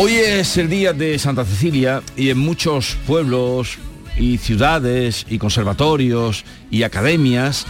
Hoy 0.00 0.12
es 0.14 0.56
el 0.56 0.68
día 0.68 0.92
de 0.92 1.18
Santa 1.18 1.44
Cecilia 1.44 2.02
y 2.16 2.30
en 2.30 2.38
muchos 2.38 2.96
pueblos 3.06 3.78
y 4.16 4.38
ciudades 4.38 5.26
y 5.28 5.38
conservatorios 5.38 6.44
y 6.70 6.82
academias 6.84 7.66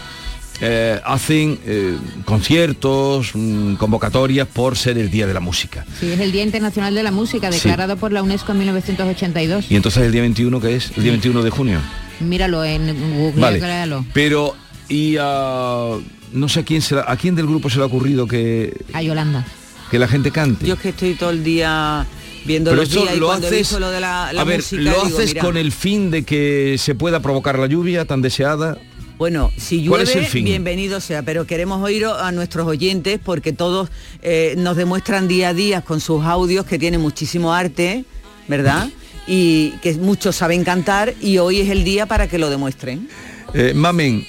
eh, 0.61 1.01
hacen 1.05 1.59
eh, 1.65 1.97
conciertos, 2.25 3.31
mm, 3.35 3.75
convocatorias 3.75 4.47
por 4.49 4.77
ser 4.77 4.99
el 4.99 5.11
Día 5.11 5.27
de 5.27 5.33
la 5.35 5.41
Música. 5.41 5.87
Sí, 6.01 6.11
es 6.11 6.21
el 6.21 6.33
Día 6.33 6.43
Internacional 6.43 6.95
de 6.95 7.03
la 7.03 7.13
Música, 7.13 7.51
Sí. 7.53 7.59
declarado 7.61 7.97
por 7.97 8.13
la 8.13 8.23
UNESCO 8.23 8.53
en 8.53 8.59
1982. 8.59 9.71
Y 9.71 9.77
entonces 9.77 10.03
el 10.03 10.13
día 10.13 10.23
21, 10.23 10.61
que 10.61 10.77
es? 10.77 10.91
El 10.97 11.05
día 11.05 11.13
21 11.13 11.43
de 11.43 11.51
junio. 11.51 11.79
Míralo 12.21 12.65
en 12.65 12.89
Google, 13.17 13.41
Vale. 13.41 13.59
créalo. 13.61 14.05
Pero, 14.13 14.55
y 14.89 15.17
a... 15.21 15.93
No 16.33 16.49
sé 16.49 16.61
a 16.61 16.65
quién, 16.65 16.83
se 16.83 16.95
la- 16.97 17.05
a 17.09 17.17
quién 17.17 17.35
del 17.37 17.47
grupo 17.47 17.71
se 17.71 17.77
le 17.79 17.85
ha 17.85 17.87
ocurrido 17.87 18.27
que, 18.27 18.77
A 18.93 19.01
Yolanda. 19.01 19.47
que 19.91 19.99
la 19.99 20.09
gente 20.09 20.31
cante. 20.31 20.67
Yo 20.67 20.75
es 20.75 20.81
que 20.81 20.89
estoy 20.91 21.15
todo 21.15 21.31
el 21.31 21.43
día 21.43 22.05
viendo 22.49 22.71
Pero 22.73 22.83
los 22.83 22.91
días 22.91 23.15
y 23.15 23.21
lo 23.21 23.27
cuando 23.27 23.47
he 23.47 23.61
haces, 23.61 23.79
lo 23.79 23.91
de 23.91 24.01
la, 24.01 24.33
la 24.33 24.41
a 24.41 24.45
ver, 24.45 24.57
música 24.57 24.83
lo 24.83 24.91
digo, 24.91 25.19
haces 25.19 25.35
mira, 25.35 25.43
con 25.43 25.57
el 25.57 25.71
fin 25.71 26.11
de 26.11 26.25
que 26.25 26.77
se 26.79 26.97
pueda 26.97 27.21
provocar 27.21 27.59
la 27.59 27.67
lluvia 27.67 28.05
tan 28.05 28.23
deseada. 28.23 28.79
Bueno, 29.19 29.53
si 29.57 29.87
¿Cuál 29.87 30.07
llueve, 30.07 30.29
bienvenido 30.43 31.01
sea, 31.01 31.23
pero 31.23 31.45
queremos 31.45 31.83
oír 31.83 32.07
a 32.07 32.31
nuestros 32.33 32.67
oyentes 32.67 33.21
porque 33.23 33.53
todos 33.53 33.91
eh, 34.23 34.55
nos 34.57 34.77
demuestran 34.77 35.29
día 35.29 35.51
a 35.51 35.55
día 35.55 35.83
con 35.83 36.01
sus 36.01 36.25
audios 36.25 36.67
que 36.67 36.79
tienen 36.79 37.01
muchísimo 37.01 37.53
arte, 37.53 38.05
¿verdad? 38.47 38.89
Y 39.27 39.73
que 39.83 39.95
muchos 39.95 40.37
saben 40.37 40.65
cantar 40.65 41.15
y 41.21 41.39
hoy 41.39 41.61
es 41.61 41.69
el 41.69 41.85
día 41.85 42.07
para 42.07 42.29
que 42.29 42.39
lo 42.39 42.49
demuestren. 42.49 43.09
Eh, 43.55 43.73
Mamen, 43.75 44.25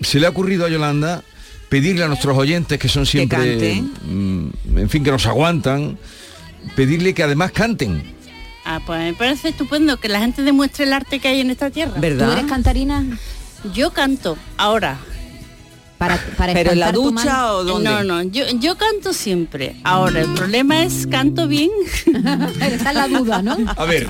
se 0.00 0.20
le 0.20 0.26
ha 0.26 0.30
ocurrido 0.30 0.66
a 0.66 0.68
Yolanda 0.68 1.24
pedirle 1.70 2.04
a 2.04 2.08
nuestros 2.08 2.36
oyentes 2.36 2.78
que 2.78 2.88
son 2.88 3.06
siempre, 3.06 3.82
mm, 3.82 4.48
en 4.76 4.90
fin, 4.90 5.02
que 5.02 5.10
nos 5.10 5.26
aguantan, 5.26 5.98
pedirle 6.76 7.14
que 7.14 7.22
además 7.22 7.52
canten. 7.52 8.14
Ah, 8.64 8.80
pues 8.84 8.98
me 9.00 9.12
parece 9.14 9.50
estupendo 9.50 9.98
que 9.98 10.08
la 10.08 10.20
gente 10.20 10.42
demuestre 10.42 10.84
el 10.84 10.92
arte 10.92 11.18
que 11.20 11.28
hay 11.28 11.40
en 11.40 11.50
esta 11.50 11.70
tierra. 11.70 11.94
¿Tú 11.94 12.06
eres 12.06 12.44
cantarina? 12.48 13.04
Yo 13.74 13.92
canto, 13.92 14.36
ahora. 14.56 14.98
Para, 15.98 16.18
para 16.36 16.52
¿Pero 16.52 16.72
en 16.72 16.80
la 16.80 16.90
ducha 16.92 17.52
o 17.54 17.64
dónde? 17.64 17.88
No, 17.88 18.02
no, 18.04 18.22
yo, 18.24 18.44
yo 18.58 18.76
canto 18.76 19.12
siempre. 19.12 19.76
Ahora, 19.84 20.20
el 20.22 20.34
problema 20.34 20.82
es, 20.82 21.06
¿canto 21.06 21.46
bien? 21.46 21.70
Está 22.60 22.90
en 22.90 22.94
la 22.96 23.08
duda, 23.08 23.42
¿no? 23.42 23.56
A 23.76 23.84
ver, 23.84 24.08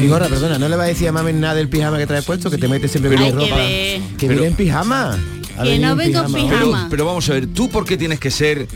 Figora, 0.00 0.26
perdona, 0.28 0.58
¿no 0.58 0.68
le 0.68 0.76
va 0.76 0.82
a 0.84 0.86
decir 0.88 1.08
a 1.08 1.12
mami 1.12 1.32
nada 1.32 1.54
del 1.54 1.68
pijama 1.68 1.96
que 1.96 2.06
traes 2.06 2.24
puesto? 2.24 2.50
Que 2.50 2.58
te 2.58 2.66
metes 2.68 2.90
siempre 2.90 3.14
con 3.14 3.24
que 3.24 3.30
ropa. 3.32 3.56
ver. 3.56 4.00
Que 4.18 4.26
Pero- 4.26 4.30
viene 4.30 4.46
en 4.48 4.54
pijama. 4.56 5.18
Que 5.62 5.78
no 5.78 5.94
vengo 5.96 6.18
en 6.24 6.32
pero, 6.32 6.48
pijama. 6.48 6.86
pero 6.90 7.04
vamos 7.06 7.28
a 7.30 7.34
ver, 7.34 7.46
¿tú 7.46 7.68
por 7.68 7.84
qué 7.84 7.96
tienes 7.96 8.18
que 8.18 8.30
ser 8.30 8.66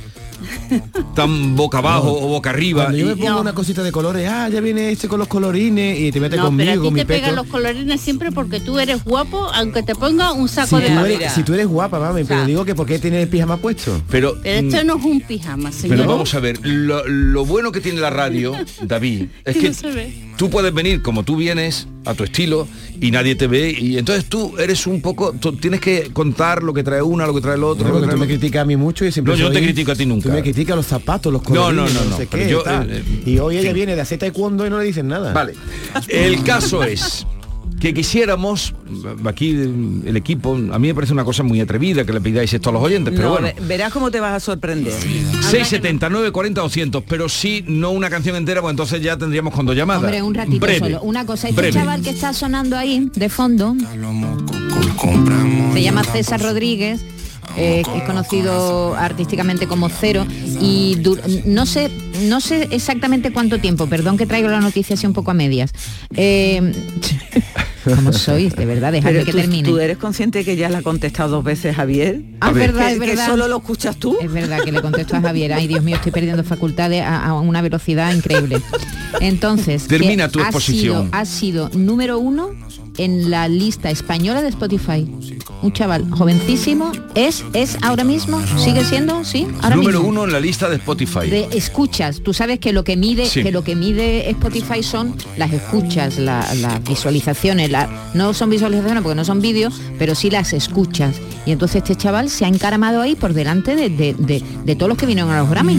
tan 1.15 1.57
boca 1.57 1.79
abajo 1.79 2.13
o 2.13 2.29
boca 2.29 2.51
arriba? 2.51 2.85
Cuando 2.85 2.99
yo 2.99 3.07
Y- 3.07 3.09
me 3.11 3.17
pongo 3.17 3.31
No. 3.31 3.41
una 3.41 3.53
cosita 3.55 3.83
de 3.83 3.93
colores, 3.93 4.29
ah, 4.31 4.49
ya 4.49 4.61
viene 4.61 4.91
este 4.91 5.09
con 5.09 5.19
los 5.19 5.29
colorines 5.29 5.99
y 5.99 6.13
te 6.13 6.21
metes 6.21 6.39
No, 6.39 6.45
pero 6.45 6.47
a 6.47 6.51
conmigo, 6.51 6.73
ti 6.73 6.79
con 6.87 6.95
mi 6.95 7.01
te 7.01 7.07
pegan 7.07 7.31
peto. 7.31 7.43
los 7.43 7.47
colorines 7.51 8.01
siempre 8.01 8.33
porque 8.33 8.61
tú 8.61 8.79
eres 8.79 9.05
guapo, 9.05 9.49
aunque 9.55 9.83
te 9.83 9.95
ponga 9.95 10.33
un 10.33 10.49
Si 10.49 10.55
saco 10.57 10.79
de 10.79 10.87
eres, 10.87 11.33
si 11.33 11.43
tú 11.43 11.55
eres 11.55 11.67
guapa, 11.67 11.99
mami, 11.99 12.25
pero 12.25 12.41
sea, 12.41 12.47
digo 12.47 12.65
que 12.65 12.75
¿por 12.75 12.87
qué 12.87 12.99
tienes 12.99 13.23
el 13.23 13.29
pijama 13.29 13.57
puesto? 13.59 14.01
pero, 14.11 14.37
Pero 14.43 14.69
esto 14.69 14.83
mm, 14.83 14.87
no 14.87 14.99
es 14.99 15.05
un 15.05 15.21
pijama, 15.21 15.73
señor. 15.73 15.97
pero 15.97 16.09
vamos 16.09 16.35
a 16.35 16.41
ver, 16.41 16.59
lo, 16.67 17.07
lo 17.07 17.45
bueno 17.45 17.73
que 17.73 17.81
tiene 17.81 18.01
la 18.01 18.11
radio, 18.11 18.53
David, 18.83 19.27
es 19.45 19.57
Que 19.57 19.67
no 20.37 20.47
tú 20.47 20.51
puedes 20.51 20.73
venir 20.73 21.03
como 21.03 21.23
tú 21.23 21.37
vienes, 21.37 21.89
a 22.05 22.15
tu 22.15 22.25
estilo, 22.25 22.69
y 23.01 23.11
nadie 23.11 23.35
te 23.35 23.47
ve, 23.47 23.71
y 23.71 23.99
entonces 23.99 24.27
tú 24.27 24.57
eres 24.59 24.87
un 24.87 25.01
poco, 25.01 25.33
tú 25.33 25.53
tienes 25.53 25.81
que 25.81 26.11
contar 26.13 26.63
lo 26.63 26.73
que 26.73 26.83
trae 26.83 27.03
una, 27.03 27.27
lo 27.27 27.35
que 27.35 27.41
trae 27.41 27.57
el 27.57 27.65
otro. 27.65 27.89
No, 27.89 27.95
lo 27.95 28.01
que 28.01 28.07
porque 28.07 28.15
tú 28.15 28.21
me 28.21 28.27
criticas 28.27 28.63
a 28.63 28.65
mí 28.65 28.77
mucho 28.77 29.05
y 29.05 29.13
siempre 29.13 29.35
No, 29.35 29.39
yo 29.39 29.47
no 29.47 29.51
te 29.51 29.59
soy- 29.59 29.67
critico 29.67 29.93
a 29.93 29.95
ti 29.97 30.07
nunca. 30.07 30.29
Tú 30.29 30.35
me 30.35 30.43
criticas 30.43 30.77
los 30.77 30.87
zapatos, 30.87 31.33
los 31.33 31.43
No, 31.49 31.73
no, 31.73 31.83
colorines, 31.83 31.95
no, 31.95 32.11
no, 32.11 32.17
sé 32.17 32.27
qué, 32.27 32.49
yo, 32.49 32.63
eh, 32.67 33.03
y 33.27 33.39
hoy 33.39 33.59
ella 33.59 33.73
viene 33.73 33.95
de 33.97 34.01
hacer 34.01 34.19
taekwondo 34.19 34.67
y 34.67 34.71
no 34.71 34.79
le 34.79 34.85
dicen 34.85 35.09
nada. 35.09 35.33
Vale. 35.33 35.55
El 36.09 36.43
caso 36.45 36.83
es 36.85 37.27
que 37.81 37.93
quisiéramos, 37.93 38.75
aquí 39.27 39.51
el 39.51 40.17
equipo, 40.17 40.55
a 40.55 40.79
mí 40.79 40.89
me 40.89 40.95
parece 40.95 41.13
una 41.13 41.25
cosa 41.25 41.43
muy 41.43 41.61
atrevida 41.61 42.05
que 42.05 42.13
le 42.13 42.21
pidáis 42.21 42.53
esto 42.53 42.71
a 42.71 42.73
los 42.73 42.83
oyentes, 42.83 43.13
pero 43.15 43.29
No, 43.29 43.33
bueno. 43.35 43.49
ve- 43.49 43.67
verás 43.67 43.93
cómo 43.93 44.11
te 44.11 44.19
vas 44.19 44.33
a 44.35 44.41
sorprender. 44.41 44.93
679 44.93 46.33
40 46.33 46.61
200 46.63 47.05
pero 47.07 47.29
si 47.29 47.63
no 47.69 47.91
una 47.91 48.09
canción 48.11 48.35
entera 48.37 48.61
pues 48.63 48.71
entonces 48.73 49.03
ya 49.03 49.17
tendríamos 49.17 49.55
con 49.55 49.67
dos 49.67 49.77
llamadas 49.77 50.03
Hombre, 50.05 50.23
un 50.23 50.35
ratito 50.35 50.59
Breve. 50.61 50.79
solo. 50.79 51.03
Una 51.03 51.25
cosa, 51.27 51.49
este 51.49 51.61
Breve. 51.61 51.75
chaval 51.75 52.03
que 52.03 52.11
está 52.11 52.33
sonando 52.33 52.77
ahí, 52.77 53.11
de 53.15 53.29
fondo, 53.29 53.75
se 55.75 55.83
llama 55.83 56.05
César 56.05 56.41
Rodríguez, 56.43 57.01
eh, 57.57 57.83
es 57.97 58.03
conocido 58.05 58.95
artísticamente 58.95 59.67
como 59.67 59.89
Cero 59.89 60.27
y 60.61 60.99
no 61.45 61.67
sé 61.67 61.91
no 62.23 62.41
sé 62.41 62.69
exactamente 62.71 63.31
cuánto 63.33 63.59
tiempo, 63.59 63.87
perdón 63.87 64.17
que 64.17 64.25
traigo 64.27 64.49
la 64.49 64.61
noticia 64.61 64.95
así 64.95 65.07
un 65.07 65.13
poco 65.13 65.31
a 65.31 65.35
medias. 65.35 65.71
Eh, 66.17 66.73
¿Cómo 67.85 68.13
sois? 68.13 68.57
De 68.57 68.65
verdad, 68.67 68.91
dejadme 68.91 69.13
Pero 69.19 69.27
que 69.27 69.33
tú, 69.33 69.39
termine. 69.39 69.69
tú 69.69 69.79
eres 69.79 69.97
consciente 69.99 70.45
que 70.45 70.57
ya 70.57 70.69
la 70.69 70.79
ha 70.79 70.83
contestado 70.83 71.29
dos 71.31 71.45
veces 71.45 71.77
Javier. 71.77 72.23
Ah, 72.41 72.49
es 72.51 72.55
verdad, 72.57 72.87
que, 72.87 72.93
es 72.95 73.01
que 73.01 73.07
verdad. 73.07 73.27
solo 73.27 73.47
lo 73.49 73.59
escuchas 73.59 73.97
tú. 73.97 74.17
Es 74.21 74.33
verdad 74.33 74.59
que 74.65 74.73
le 74.73 74.81
contesto 74.83 75.15
a 75.17 75.21
Javier, 75.21 75.53
ay 75.53 75.69
Dios 75.69 75.85
mío, 75.85 75.95
estoy 75.97 76.11
perdiendo 76.11 76.43
facultades 76.43 77.03
a, 77.03 77.27
a 77.27 77.35
una 77.35 77.63
velocidad 77.63 78.13
increíble. 78.13 78.61
Entonces, 79.21 79.87
Termina 79.87 80.29
tu 80.29 80.41
ha 80.41 80.45
exposición. 80.45 81.05
sido- 81.05 81.09
Ha 81.13 81.25
sido, 81.27 81.71
número 81.75 82.19
uno 82.19 82.51
en 82.99 83.31
la 83.31 83.49
lista 83.49 83.91
española 83.91 84.43
de 84.43 84.49
Spotify. 84.49 85.11
Un 85.63 85.73
chaval 85.73 86.09
jovencísimo, 86.11 86.93
es, 87.15 87.43
es 87.55 87.79
ahora 87.83 88.05
mismo, 88.05 88.41
sigue 88.59 88.85
siendo, 88.85 89.25
sí, 89.25 89.47
ahora 89.63 89.77
número 89.77 89.99
mismo. 90.01 90.09
uno 90.11 90.25
en 90.25 90.33
la 90.33 90.41
lista 90.41 90.69
de 90.69 90.77
Spotify 90.77 91.29
De 91.31 91.49
escuchas, 91.53 92.21
tú 92.23 92.35
sabes 92.35 92.59
que 92.61 92.73
lo 92.73 92.85
que 92.85 92.97
mide, 92.97 93.27
Sí. 93.27 93.43
que 93.43 93.51
lo 93.51 93.65
que 93.65 93.75
mide 93.75 94.29
Spotify 94.31 94.83
son 94.83 95.15
las 95.39 95.53
escuchas, 95.53 96.19
la- 96.19 96.47
las 96.57 96.83
visualizaciones, 96.85 97.71
la- 97.71 97.89
no 98.15 98.35
son 98.35 98.51
visualizaciones 98.51 99.03
porque 99.03 99.17
no 99.17 99.25
son 99.25 99.41
vídeos, 99.41 99.81
pero 99.99 100.15
sí 100.15 100.31
las 100.31 100.53
escuchas. 100.53 101.17
Y 101.47 101.53
entonces 101.53 101.77
este 101.77 101.97
chaval 101.97 102.29
se 102.29 102.45
ha 102.45 102.49
encaramado 102.49 103.01
ahí 103.01 103.15
por 103.15 103.33
delante 103.33 103.75
de, 103.77 103.89
de- 103.89 104.15
de- 104.15 104.43
de 104.65 104.77
todos 104.77 104.89
los 104.91 104.99
que 104.99 105.07
vinieron 105.07 105.31
a 105.33 105.39
los 105.41 105.49
Grammy. 105.51 105.79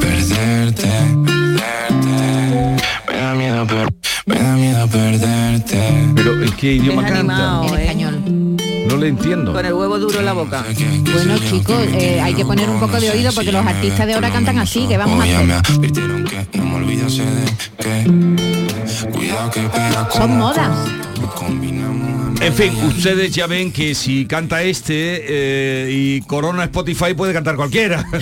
perderte, 0.00 0.86
perderte. 1.26 2.84
Me 3.10 3.16
da 3.18 3.34
miedo, 3.34 3.66
per- 3.66 3.88
me 4.26 4.34
da 4.38 4.56
miedo 4.56 4.86
perderte. 4.88 6.12
pero 6.14 6.42
¿en 6.42 6.52
qué 6.56 6.72
idioma 6.74 7.02
Es 7.06 7.12
canta? 7.12 7.34
animado, 7.34 7.68
En 7.68 7.74
¿eh? 7.74 7.82
español. 7.84 8.22
no 8.88 8.96
le 8.96 9.08
entiendo 9.08 9.52
Con 9.52 9.64
el 9.64 9.72
huevo 9.72 9.98
duro 9.98 10.18
en 10.18 10.24
la 10.24 10.32
boca. 10.32 10.64
Bueno 11.12 11.38
chicos, 11.38 11.80
eh, 11.94 12.20
hay 12.20 12.34
que 12.34 12.44
poner 12.44 12.68
un 12.68 12.80
poco 12.80 13.00
de 13.00 13.10
oído 13.10 13.32
porque 13.32 13.52
los 13.52 13.64
artistas 13.64 14.06
de 14.06 14.14
ahora 14.14 14.30
cantan 14.30 14.58
así, 14.58 14.86
que 14.86 14.96
vamos 14.98 15.20
a 15.20 15.24
hacer. 15.24 16.56
Son 20.12 20.36
modas. 20.38 20.70
En 22.40 22.52
fin, 22.54 22.74
ustedes 22.86 23.34
ya 23.34 23.46
ven 23.46 23.72
que 23.72 23.94
si 23.94 24.26
canta 24.26 24.62
este 24.62 25.24
eh, 25.26 25.90
y 25.90 26.20
Corona 26.22 26.64
Spotify 26.64 27.14
puede 27.14 27.32
cantar 27.32 27.56
cualquiera. 27.56 28.06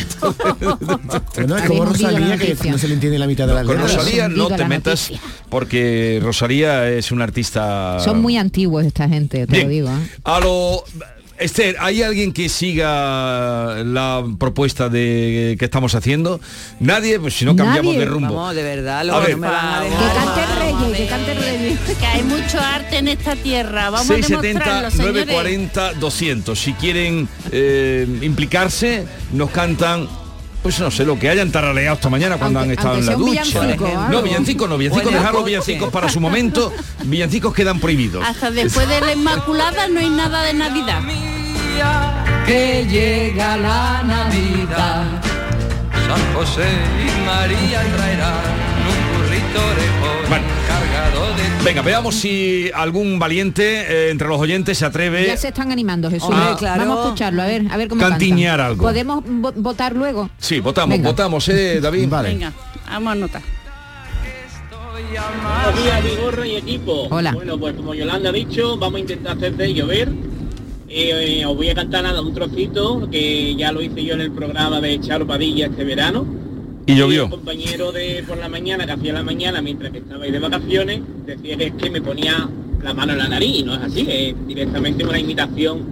Bueno, 1.34 1.56
es 1.56 1.64
como 1.64 1.84
Rosalía, 1.84 2.38
que 2.38 2.56
no 2.70 2.78
se 2.78 2.88
le 2.88 2.94
entiende 2.94 3.18
la 3.18 3.26
mitad 3.26 3.46
de 3.46 3.54
las 3.54 3.66
Con 3.66 3.76
letras. 3.76 3.96
Rosalía 3.96 4.28
no 4.28 4.48
te 4.48 4.64
metas 4.64 5.12
porque 5.48 6.20
Rosalía 6.22 6.88
es 6.88 7.12
una 7.12 7.24
artista... 7.24 7.98
Son 8.00 8.22
muy 8.22 8.36
antiguos 8.36 8.84
esta 8.84 9.08
gente, 9.08 9.46
te 9.46 9.52
Bien. 9.52 9.64
lo 9.64 9.70
digo. 9.70 9.88
¿eh? 9.88 10.08
A 10.24 10.40
lo... 10.40 10.84
Esther, 11.44 11.76
¿hay 11.78 12.02
alguien 12.02 12.32
que 12.32 12.48
siga 12.48 13.82
la 13.84 14.24
propuesta 14.38 14.88
de 14.88 15.56
que 15.58 15.64
estamos 15.64 15.94
haciendo? 15.94 16.40
Nadie, 16.80 17.20
pues 17.20 17.34
si 17.34 17.44
no 17.44 17.54
cambiamos 17.54 17.92
Nadie. 17.94 17.98
de 17.98 18.04
rumbo. 18.06 18.34
Vamos, 18.34 18.54
de 18.54 18.62
verdad, 18.62 19.08
A 19.10 19.20
ver. 19.20 19.32
no 19.32 19.38
me 19.38 19.48
van 19.48 19.76
a 19.76 19.82
Que 19.82 19.90
dejar. 19.90 20.14
cante 20.24 20.40
el 20.42 20.58
rey, 20.58 20.96
que 20.96 21.06
cante 21.06 21.32
el 21.32 21.38
rey. 21.38 21.78
Que 22.00 22.06
hay 22.06 22.22
mucho 22.22 22.58
arte 22.60 22.96
en 22.98 23.08
esta 23.08 23.36
tierra. 23.36 23.90
Vamos 23.90 24.10
a 24.10 24.14
670 24.14 24.42
demostrarlo, 24.48 24.90
señores. 24.90 25.26
940 25.26 25.92
200 25.94 26.58
si 26.58 26.72
quieren 26.74 27.28
eh, 27.52 28.06
implicarse 28.22 29.06
nos 29.32 29.50
cantan 29.50 30.08
pues 30.64 30.80
no 30.80 30.90
sé 30.90 31.04
lo 31.04 31.18
que 31.18 31.28
hayan 31.28 31.52
tarareado 31.52 31.94
esta 31.96 32.08
mañana 32.08 32.38
cuando 32.38 32.58
Aunque- 32.60 32.72
han 32.72 32.78
estado 32.78 32.96
en 32.98 33.04
la 33.06 33.14
ducha 33.16 33.42
villancico, 33.60 33.86
no 34.10 34.22
villancicos 34.22 34.66
no 34.68 34.78
villancicos 34.78 35.12
dejar 35.12 35.34
los 35.34 35.44
villancicos 35.44 35.90
para 35.92 36.08
su 36.08 36.20
momento 36.20 36.72
villancicos 37.04 37.52
quedan 37.52 37.78
prohibidos 37.80 38.24
Hasta 38.26 38.50
después 38.50 38.88
de 38.88 39.00
la 39.02 39.12
Inmaculada 39.12 39.88
no 39.88 40.00
hay 40.00 40.08
nada 40.08 40.42
de 40.42 40.54
Navidad. 40.54 41.02
que 42.46 42.86
llega 42.88 43.56
la 43.58 44.02
Navidad. 44.04 45.04
San 46.06 46.34
José 46.34 46.66
y 46.66 47.26
María 47.26 47.82
traerán 47.96 48.34
un 48.88 49.18
burrito 49.18 49.60
orejón 49.66 50.28
Bueno. 50.30 50.44
Venga 51.64 51.82
veamos 51.82 52.14
si 52.14 52.70
algún 52.74 53.18
valiente 53.18 53.80
eh, 54.06 54.10
entre 54.10 54.28
los 54.28 54.38
oyentes 54.38 54.76
se 54.78 54.84
atreve 54.84 55.26
Ya 55.26 55.36
se 55.36 55.48
están 55.48 55.72
animando, 55.72 56.10
Jesús. 56.10 56.28
Hombre, 56.28 56.54
claro. 56.58 56.80
Vamos 56.82 56.98
a 56.98 57.02
escucharlo, 57.04 57.42
a 57.42 57.46
ver, 57.46 57.64
a 57.70 57.76
ver 57.76 57.88
cómo 57.88 58.00
Cantiñar 58.00 58.60
algo. 58.60 58.82
¿Podemos 58.82 59.24
vo- 59.24 59.52
votar 59.56 59.94
luego? 59.96 60.28
sí 60.38 60.60
votamos 60.60 60.96
Venga. 60.96 61.08
votamos 61.10 61.48
eh 61.48 61.80
David 61.80 62.08
Vale. 62.08 62.28
Venga, 62.28 62.52
vamos 62.88 63.08
a 63.08 63.12
anotar. 63.12 63.42
Buenos 65.14 65.82
días, 65.84 66.04
Vigorra 66.04 66.46
y 66.46 66.56
equipo. 66.56 67.06
Hola. 67.10 67.32
Bueno, 67.32 67.58
pues 67.58 67.74
como 67.74 67.94
Yolanda 67.94 68.30
ha 68.30 68.32
dicho, 68.32 68.76
vamos 68.76 68.96
a 68.96 69.00
intentar 69.00 69.36
hacer 69.36 69.56
de 69.56 69.72
llover. 69.72 70.08
Eh, 70.88 71.40
eh, 71.40 71.46
os 71.46 71.56
voy 71.56 71.70
a 71.70 71.74
cantar 71.74 72.02
nada, 72.02 72.20
un 72.20 72.34
trocito 72.34 73.08
que 73.10 73.54
ya 73.56 73.72
lo 73.72 73.80
hice 73.80 74.04
yo 74.04 74.14
en 74.14 74.20
el 74.20 74.32
programa 74.32 74.80
de 74.80 75.00
Charo 75.00 75.26
Padilla 75.26 75.66
este 75.66 75.84
verano. 75.84 76.26
Y 76.86 76.94
llovió 76.96 77.24
un 77.24 77.30
compañero 77.30 77.92
de 77.92 78.24
por 78.26 78.38
la 78.38 78.48
mañana, 78.48 78.86
que 78.86 78.92
hacía 78.92 79.12
la 79.12 79.22
mañana 79.22 79.62
mientras 79.62 79.90
que 79.92 79.98
estabais 79.98 80.32
de 80.32 80.38
vacaciones, 80.38 81.00
decía 81.26 81.56
que 81.56 81.66
es 81.68 81.72
que 81.74 81.90
me 81.90 82.00
ponía 82.02 82.48
la 82.82 82.92
mano 82.94 83.12
en 83.12 83.18
la 83.18 83.28
nariz, 83.28 83.58
y 83.60 83.62
no 83.62 83.74
es 83.74 83.80
así, 83.80 84.06
es 84.08 84.46
directamente 84.46 85.04
una 85.04 85.18
imitación 85.18 85.82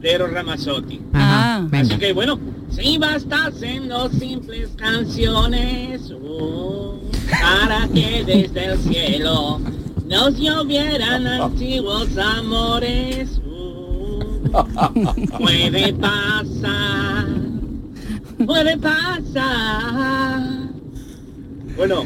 de 0.00 0.12
Eros 0.12 0.30
Ramazzotti. 0.32 1.00
Ajá, 1.12 1.56
Ah. 1.56 1.66
venga. 1.70 1.86
Así 1.86 1.96
que 1.98 2.12
bueno, 2.12 2.38
si 2.70 2.98
bastasen 2.98 3.88
dos 3.88 4.12
simples 4.12 4.68
canciones 4.76 6.12
oh, 6.22 6.98
para 7.30 7.88
que 7.88 8.22
desde 8.26 8.64
el 8.72 8.78
cielo 8.78 9.60
nos 10.06 10.38
llovieran 10.38 11.26
antiguos 11.26 12.08
amores. 12.18 13.40
oh, 13.46 14.18
puede 15.38 15.92
pasar, 15.94 17.26
puede 18.46 18.76
pasar. 18.78 20.40
Bueno, 21.76 22.04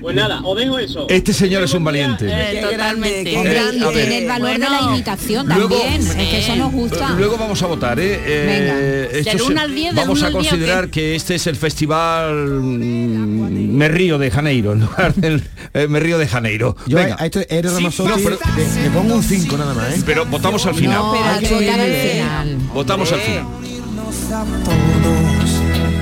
pues 0.00 0.14
nada, 0.14 0.40
os 0.44 0.56
dejo 0.56 0.78
eso. 0.78 1.06
este 1.08 1.32
señor 1.32 1.64
es 1.64 1.74
un 1.74 1.82
valiente 1.82 2.26
Eh, 2.30 2.60
totalmente. 2.62 3.36
Hombre, 3.36 3.60
tiene 3.92 4.18
el 4.18 4.28
valor 4.28 4.52
de 4.52 4.58
la 4.60 4.80
imitación 4.82 5.46
Luego- 5.48 5.76
también. 5.76 6.00
Es 6.06 6.14
que 6.28 6.38
eso 6.38 6.54
nos 6.56 6.72
gusta. 6.72 7.10
Luego 7.18 7.36
vamos 7.36 7.60
a 7.62 7.66
votar, 7.66 7.98
¿eh? 7.98 8.20
Eh, 8.24 9.08
Del 9.12 9.26
esto 9.26 9.38
se- 9.46 9.50
uno 9.52 9.60
al 9.60 9.74
diez, 9.74 9.92
del 9.94 10.04
vamos 10.04 10.22
a 10.22 10.26
al 10.28 10.32
diez, 10.34 10.44
¿o 10.46 10.48
considerar 10.50 10.88
que 10.90 11.16
este 11.16 11.34
es 11.34 11.46
el 11.48 11.56
festival 11.56 12.32
mm, 12.62 13.74
Me 13.76 13.88
Río 13.88 14.18
de 14.18 14.30
Janeiro, 14.30 14.72
en 14.72 14.80
lugar 14.82 15.14
del 15.16 15.42
eh, 15.74 15.88
Me 15.88 15.98
Río 15.98 16.16
de 16.18 16.28
Janeiro. 16.28 16.76
Yo 16.86 16.96
Venga. 16.96 17.16
a 17.18 17.26
esto 17.26 17.40
Eros 17.48 17.74
Sí, 17.76 17.82
no, 18.04 18.14
pero- 18.22 18.38
le, 18.56 18.82
le 18.84 18.90
pongo 18.90 19.14
un 19.16 19.22
5 19.24 19.58
nada 19.58 19.74
más, 19.74 19.96
¿eh? 19.98 20.02
Pero 20.06 20.24
votamos 20.26 20.64
al 20.64 20.76
final. 20.76 20.98
No, 20.98 21.12
hay 21.24 21.44
que 21.44 21.54
votar 21.54 21.80
al 21.80 21.92
final. 21.92 22.56
Votamos 22.72 23.12
al 23.12 23.20
final. 23.20 23.44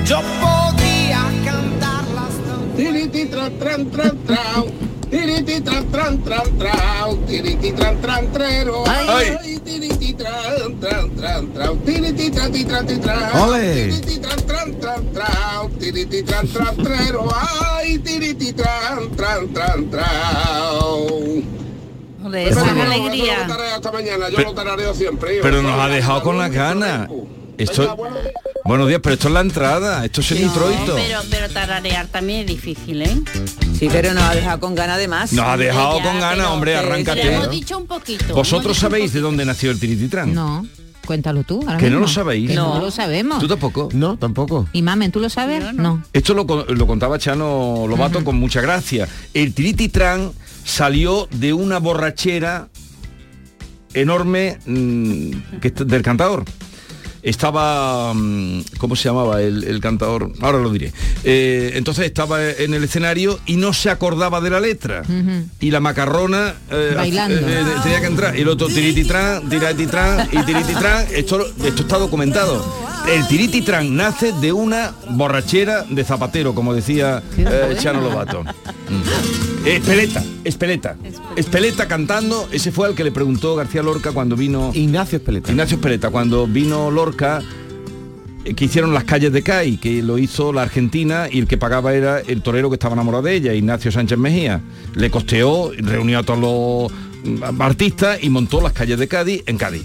Yo 0.07 0.21
podía 0.39 1.19
cantar 1.43 2.05
las 2.15 2.77
Tiriti 2.77 3.25
tran 3.25 3.59
tran 3.59 3.91
tran 3.91 4.17
trau. 4.25 4.71
Tiriti 5.11 5.59
tran 5.59 5.91
tran 5.91 6.23
tran 6.23 6.57
trau. 6.57 7.17
Tiriti 7.27 7.71
tran 7.73 8.01
tran 8.01 8.31
trero. 8.31 8.83
Ay. 8.87 9.59
Tiriti 9.65 10.13
tran 10.13 10.79
tran 10.79 11.11
tran. 11.53 11.79
Tiriti 11.83 12.31
tran 12.31 12.51
tran. 12.53 12.87
Tiriti 12.87 14.19
tran 14.19 14.47
tran 14.47 15.11
tran. 15.11 15.71
Tiriti 15.77 16.23
tran 16.23 16.47
tran 16.47 16.75
trero. 16.77 17.27
Ay, 17.75 17.99
tiriti 17.99 18.53
tran 18.53 19.11
tran 19.17 19.53
tran 19.53 19.89
esa 22.33 22.61
alegría. 22.61 23.33
eso 23.33 23.47
lo 23.47 23.53
tarareo 23.53 23.75
hasta 23.75 23.91
mañana. 23.91 24.29
Yo 24.29 24.39
lo 24.39 24.53
tarareo 24.53 24.93
siempre. 24.93 25.39
Pero 25.41 25.61
nos 25.61 25.79
ha 25.79 25.87
dejado 25.89 26.23
con 26.23 26.37
las 26.37 26.51
ganas. 26.51 27.09
Esto, 27.57 27.95
buenos 27.95 28.21
días. 28.21 28.33
buenos 28.65 28.87
días, 28.87 28.99
pero 29.01 29.13
esto 29.15 29.27
es 29.29 29.33
la 29.33 29.41
entrada, 29.41 30.05
esto 30.05 30.21
es 30.21 30.31
el 30.31 30.41
introito. 30.41 30.95
Pero, 30.95 31.19
pero 31.29 31.49
tararear 31.49 32.05
también 32.07 32.41
es 32.41 32.47
difícil, 32.47 33.01
¿eh? 33.01 33.21
Sí, 33.79 33.87
pero 33.91 34.13
nos 34.13 34.23
ha 34.23 34.35
dejado 34.35 34.59
con 34.59 34.75
ganas 34.75 34.97
de 34.99 35.07
más. 35.07 35.33
Nos 35.33 35.45
ha 35.45 35.57
dejado 35.57 35.97
Ya, 35.97 36.03
con 36.03 36.19
ganas, 36.19 36.47
hombre, 36.47 36.75
arráncate. 36.75 37.33
hemos 37.33 37.49
dicho 37.49 37.77
un 37.77 37.87
poquito. 37.87 38.33
¿Vosotros 38.35 38.77
sabéis 38.77 39.13
de 39.13 39.21
dónde 39.21 39.43
nació 39.45 39.71
el 39.71 39.79
Tirititrán? 39.79 40.33
No, 40.35 40.67
cuéntalo 41.05 41.43
tú. 41.43 41.61
ahora 41.65 41.77
Que 41.77 41.89
no 41.89 41.99
lo 41.99 42.07
sabéis. 42.07 42.51
No. 42.53 42.75
No. 42.75 42.79
lo 42.79 42.91
sabemos. 42.91 43.39
¿Tú 43.39 43.47
tampoco? 43.47 43.89
No, 43.93 44.17
tampoco. 44.17 44.67
¿Y 44.73 44.83
Mamen, 44.83 45.11
tú 45.11 45.19
lo 45.19 45.29
sabes? 45.29 45.63
No. 45.63 45.73
no. 45.73 46.03
Esto 46.13 46.35
lo, 46.35 46.45
con- 46.45 46.65
lo 46.67 46.85
contaba 46.87 47.17
Chano 47.17 47.85
Lobato 47.87 48.23
con 48.23 48.35
mucha 48.39 48.61
gracia. 48.61 49.07
El 49.33 49.53
Tirititrán 49.55 50.31
salió 50.63 51.27
de 51.31 51.53
una 51.53 51.79
borrachera 51.79 52.67
enorme 53.95 54.59
mm, 54.67 55.31
que, 55.59 55.71
del 55.71 56.03
cantador. 56.03 56.45
Estaba, 57.27 58.13
mm, 58.13 58.61
¿cómo 58.77 58.95
se 58.95 59.09
llamaba 59.09 59.41
el, 59.41 59.65
el 59.65 59.81
cantador? 59.81 60.31
Ahora 60.39 60.59
lo 60.59 60.69
diré. 60.69 60.93
Eh, 61.25 61.71
entonces 61.75 62.05
estaba 62.05 62.41
en 62.41 62.73
el 62.73 62.85
escenario 62.85 63.37
y 63.45 63.57
no 63.57 63.73
se 63.73 63.89
acordaba 63.89 64.39
de 64.39 64.49
la 64.49 64.61
letra. 64.61 65.03
Y 65.59 65.71
la 65.71 65.81
macarrona 65.81 66.55
eh, 66.71 66.93
Bailando. 66.95 67.35
eh, 67.45 67.65
tenía 67.83 67.99
que 67.99 68.07
entrar. 68.07 68.37
Y 68.37 68.43
el 68.43 68.47
otro 68.47 68.67
tirititrán, 68.67 69.49
tirititrán 69.49 70.29
y 70.31 70.41
tirititrán. 70.43 71.05
Esto, 71.11 71.45
esto 71.65 71.81
está 71.81 71.97
documentado. 71.97 72.65
El 73.13 73.27
tirititrán 73.27 73.93
nace 73.93 74.31
de 74.31 74.53
una 74.53 74.93
borrachera 75.09 75.83
de 75.83 76.05
zapatero, 76.05 76.55
como 76.55 76.73
decía 76.73 77.21
Chano 77.77 77.99
Lobato. 77.99 78.43
Mm. 78.43 79.56
Espeleta, 79.75 80.23
Espeleta. 80.45 80.97
Espeleta 81.35 81.87
cantando, 81.87 82.47
ese 82.51 82.71
fue 82.71 82.87
al 82.87 82.95
que 82.95 83.03
le 83.03 83.11
preguntó 83.11 83.55
García 83.55 83.83
Lorca 83.83 84.13
cuando 84.13 84.37
vino... 84.37 84.71
Ignacio 84.73 85.17
Espeleta. 85.17 85.51
Ignacio 85.51 85.75
Espeleta, 85.75 86.09
cuando 86.09 86.47
vino 86.47 86.89
Lorca, 86.89 87.41
eh, 88.45 88.53
que 88.53 88.65
hicieron 88.65 88.93
las 88.93 89.03
calles 89.03 89.33
de 89.33 89.43
CAI, 89.43 89.75
que 89.75 90.01
lo 90.01 90.17
hizo 90.17 90.53
la 90.53 90.61
Argentina 90.61 91.27
y 91.29 91.39
el 91.39 91.47
que 91.47 91.57
pagaba 91.57 91.93
era 91.93 92.19
el 92.19 92.41
torero 92.41 92.69
que 92.69 92.75
estaba 92.75 92.93
enamorado 92.93 93.23
de 93.23 93.35
ella, 93.35 93.53
Ignacio 93.53 93.91
Sánchez 93.91 94.17
Mejía. 94.17 94.61
Le 94.95 95.09
costeó, 95.09 95.71
reunió 95.77 96.19
a 96.19 96.23
todos 96.23 96.39
los 96.39 96.91
mm, 97.29 97.61
artistas 97.61 98.19
y 98.23 98.29
montó 98.29 98.61
las 98.61 98.71
calles 98.71 98.97
de 98.97 99.07
Cádiz 99.09 99.43
en 99.47 99.57
Cádiz. 99.57 99.83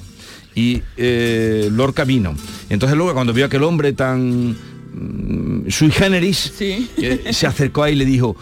Y 0.54 0.80
eh, 0.96 1.68
Lorca 1.72 2.04
vino. 2.04 2.36
Entonces 2.70 2.96
luego 2.96 3.14
cuando 3.14 3.32
vio 3.32 3.44
a 3.44 3.46
aquel 3.48 3.64
hombre 3.64 3.94
tan 3.94 4.50
mm, 4.50 5.68
sui 5.68 5.90
generis, 5.90 6.52
eh, 6.60 7.30
se 7.32 7.48
acercó 7.48 7.82
ahí 7.82 7.94
y 7.94 7.96
le 7.96 8.04
dijo, 8.04 8.36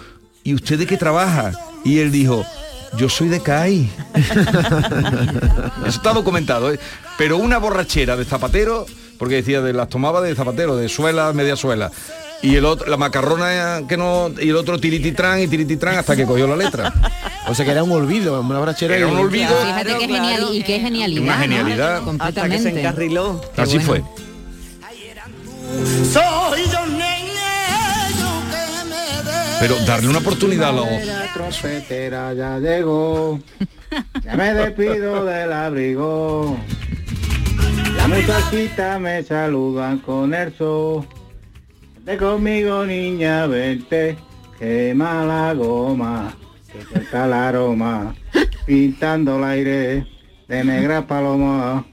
¿y 0.45 0.55
usted 0.55 0.79
de 0.79 0.87
qué 0.87 0.97
trabaja? 0.97 1.53
Y 1.85 1.99
él 1.99 2.11
dijo, 2.13 2.45
yo 2.97 3.09
soy 3.09 3.29
de 3.29 3.41
CAI. 3.41 3.91
Eso 5.87 5.89
está 5.89 6.13
documentado, 6.13 6.73
¿eh? 6.73 6.79
Pero 7.19 7.37
una 7.37 7.59
borrachera 7.59 8.17
de 8.17 8.25
zapatero, 8.25 8.87
porque 9.19 9.37
decía 9.37 9.61
de 9.61 9.73
las 9.73 9.89
tomaba 9.89 10.21
de 10.21 10.35
zapatero, 10.35 10.77
de 10.77 10.89
suela, 10.89 11.33
media 11.33 11.57
suela. 11.57 11.91
Y 12.43 12.57
el 12.57 12.65
otro, 12.65 12.89
la 12.89 12.97
macarrona 12.97 13.83
que 13.87 13.99
no, 13.99 14.31
y 14.41 14.49
el 14.49 14.57
otro 14.57 14.79
tirititrán 14.81 15.41
y 15.43 15.47
tirititrán 15.47 15.99
hasta 15.99 16.17
que 16.17 16.25
cogió 16.25 16.47
la 16.47 16.57
letra. 16.57 16.93
O 17.47 17.55
sea 17.55 17.67
que 17.67 17.73
era 17.73 17.83
un 17.83 17.93
olvido, 17.93 18.41
una 18.41 18.59
borrachera. 18.59 18.97
Era 18.97 19.07
un 19.09 19.19
olvido. 19.19 19.55
Fíjate 19.63 19.99
qué 19.99 20.07
claro. 20.07 20.25
genial 20.25 20.49
y 20.53 20.63
qué 20.63 20.81
genialidad. 20.81 21.23
Una 21.23 21.35
¿no? 21.37 21.43
genialidad. 21.43 21.97
Hasta 21.97 22.01
que 22.01 22.03
se 22.03 22.05
Completamente. 22.05 22.81
encarriló. 22.81 23.41
Qué 23.55 23.61
Así 23.61 23.79
bueno. 23.79 23.87
fue. 23.87 24.03
Soy 26.13 26.63
Pero 29.61 29.77
darle 29.87 30.09
una 30.09 30.19
oportunidad 30.19 30.71
a 30.71 30.73
los... 30.73 31.07
La 31.07 31.33
trompetera 31.35 32.33
ya 32.33 32.59
llegó. 32.59 33.39
Ya 34.25 34.37
me 34.37 34.55
despido 34.55 35.25
del 35.25 35.53
abrigo. 35.53 36.57
La 37.97 38.09
muchachita 38.09 38.99
me 38.99 39.23
saludan 39.23 39.99
con 39.99 40.33
el 40.33 40.57
sol. 40.57 41.07
Vente 41.97 42.17
conmigo 42.17 42.87
niña, 42.87 43.47
vente. 43.47 44.17
Quema 44.59 45.25
la 45.25 45.55
goma. 45.55 46.35
Que 46.73 46.83
suelta 46.83 47.27
el 47.27 47.33
aroma. 47.33 48.15
Pintando 48.65 49.37
el 49.37 49.45
aire. 49.45 50.07
de 50.49 50.65
Negra 50.65 51.07
Paloma. 51.07 51.85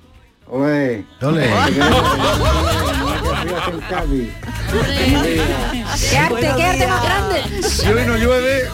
Oye. 3.68 4.32
Ole. 4.72 5.42
¡Qué 6.10 6.18
arte, 6.18 6.54
qué 6.56 6.64
arte 6.64 6.88
más 6.88 7.04
grande! 7.04 7.64
Si 7.64 7.88
hoy 7.88 8.06
no 8.06 8.18
llueve. 8.18 8.70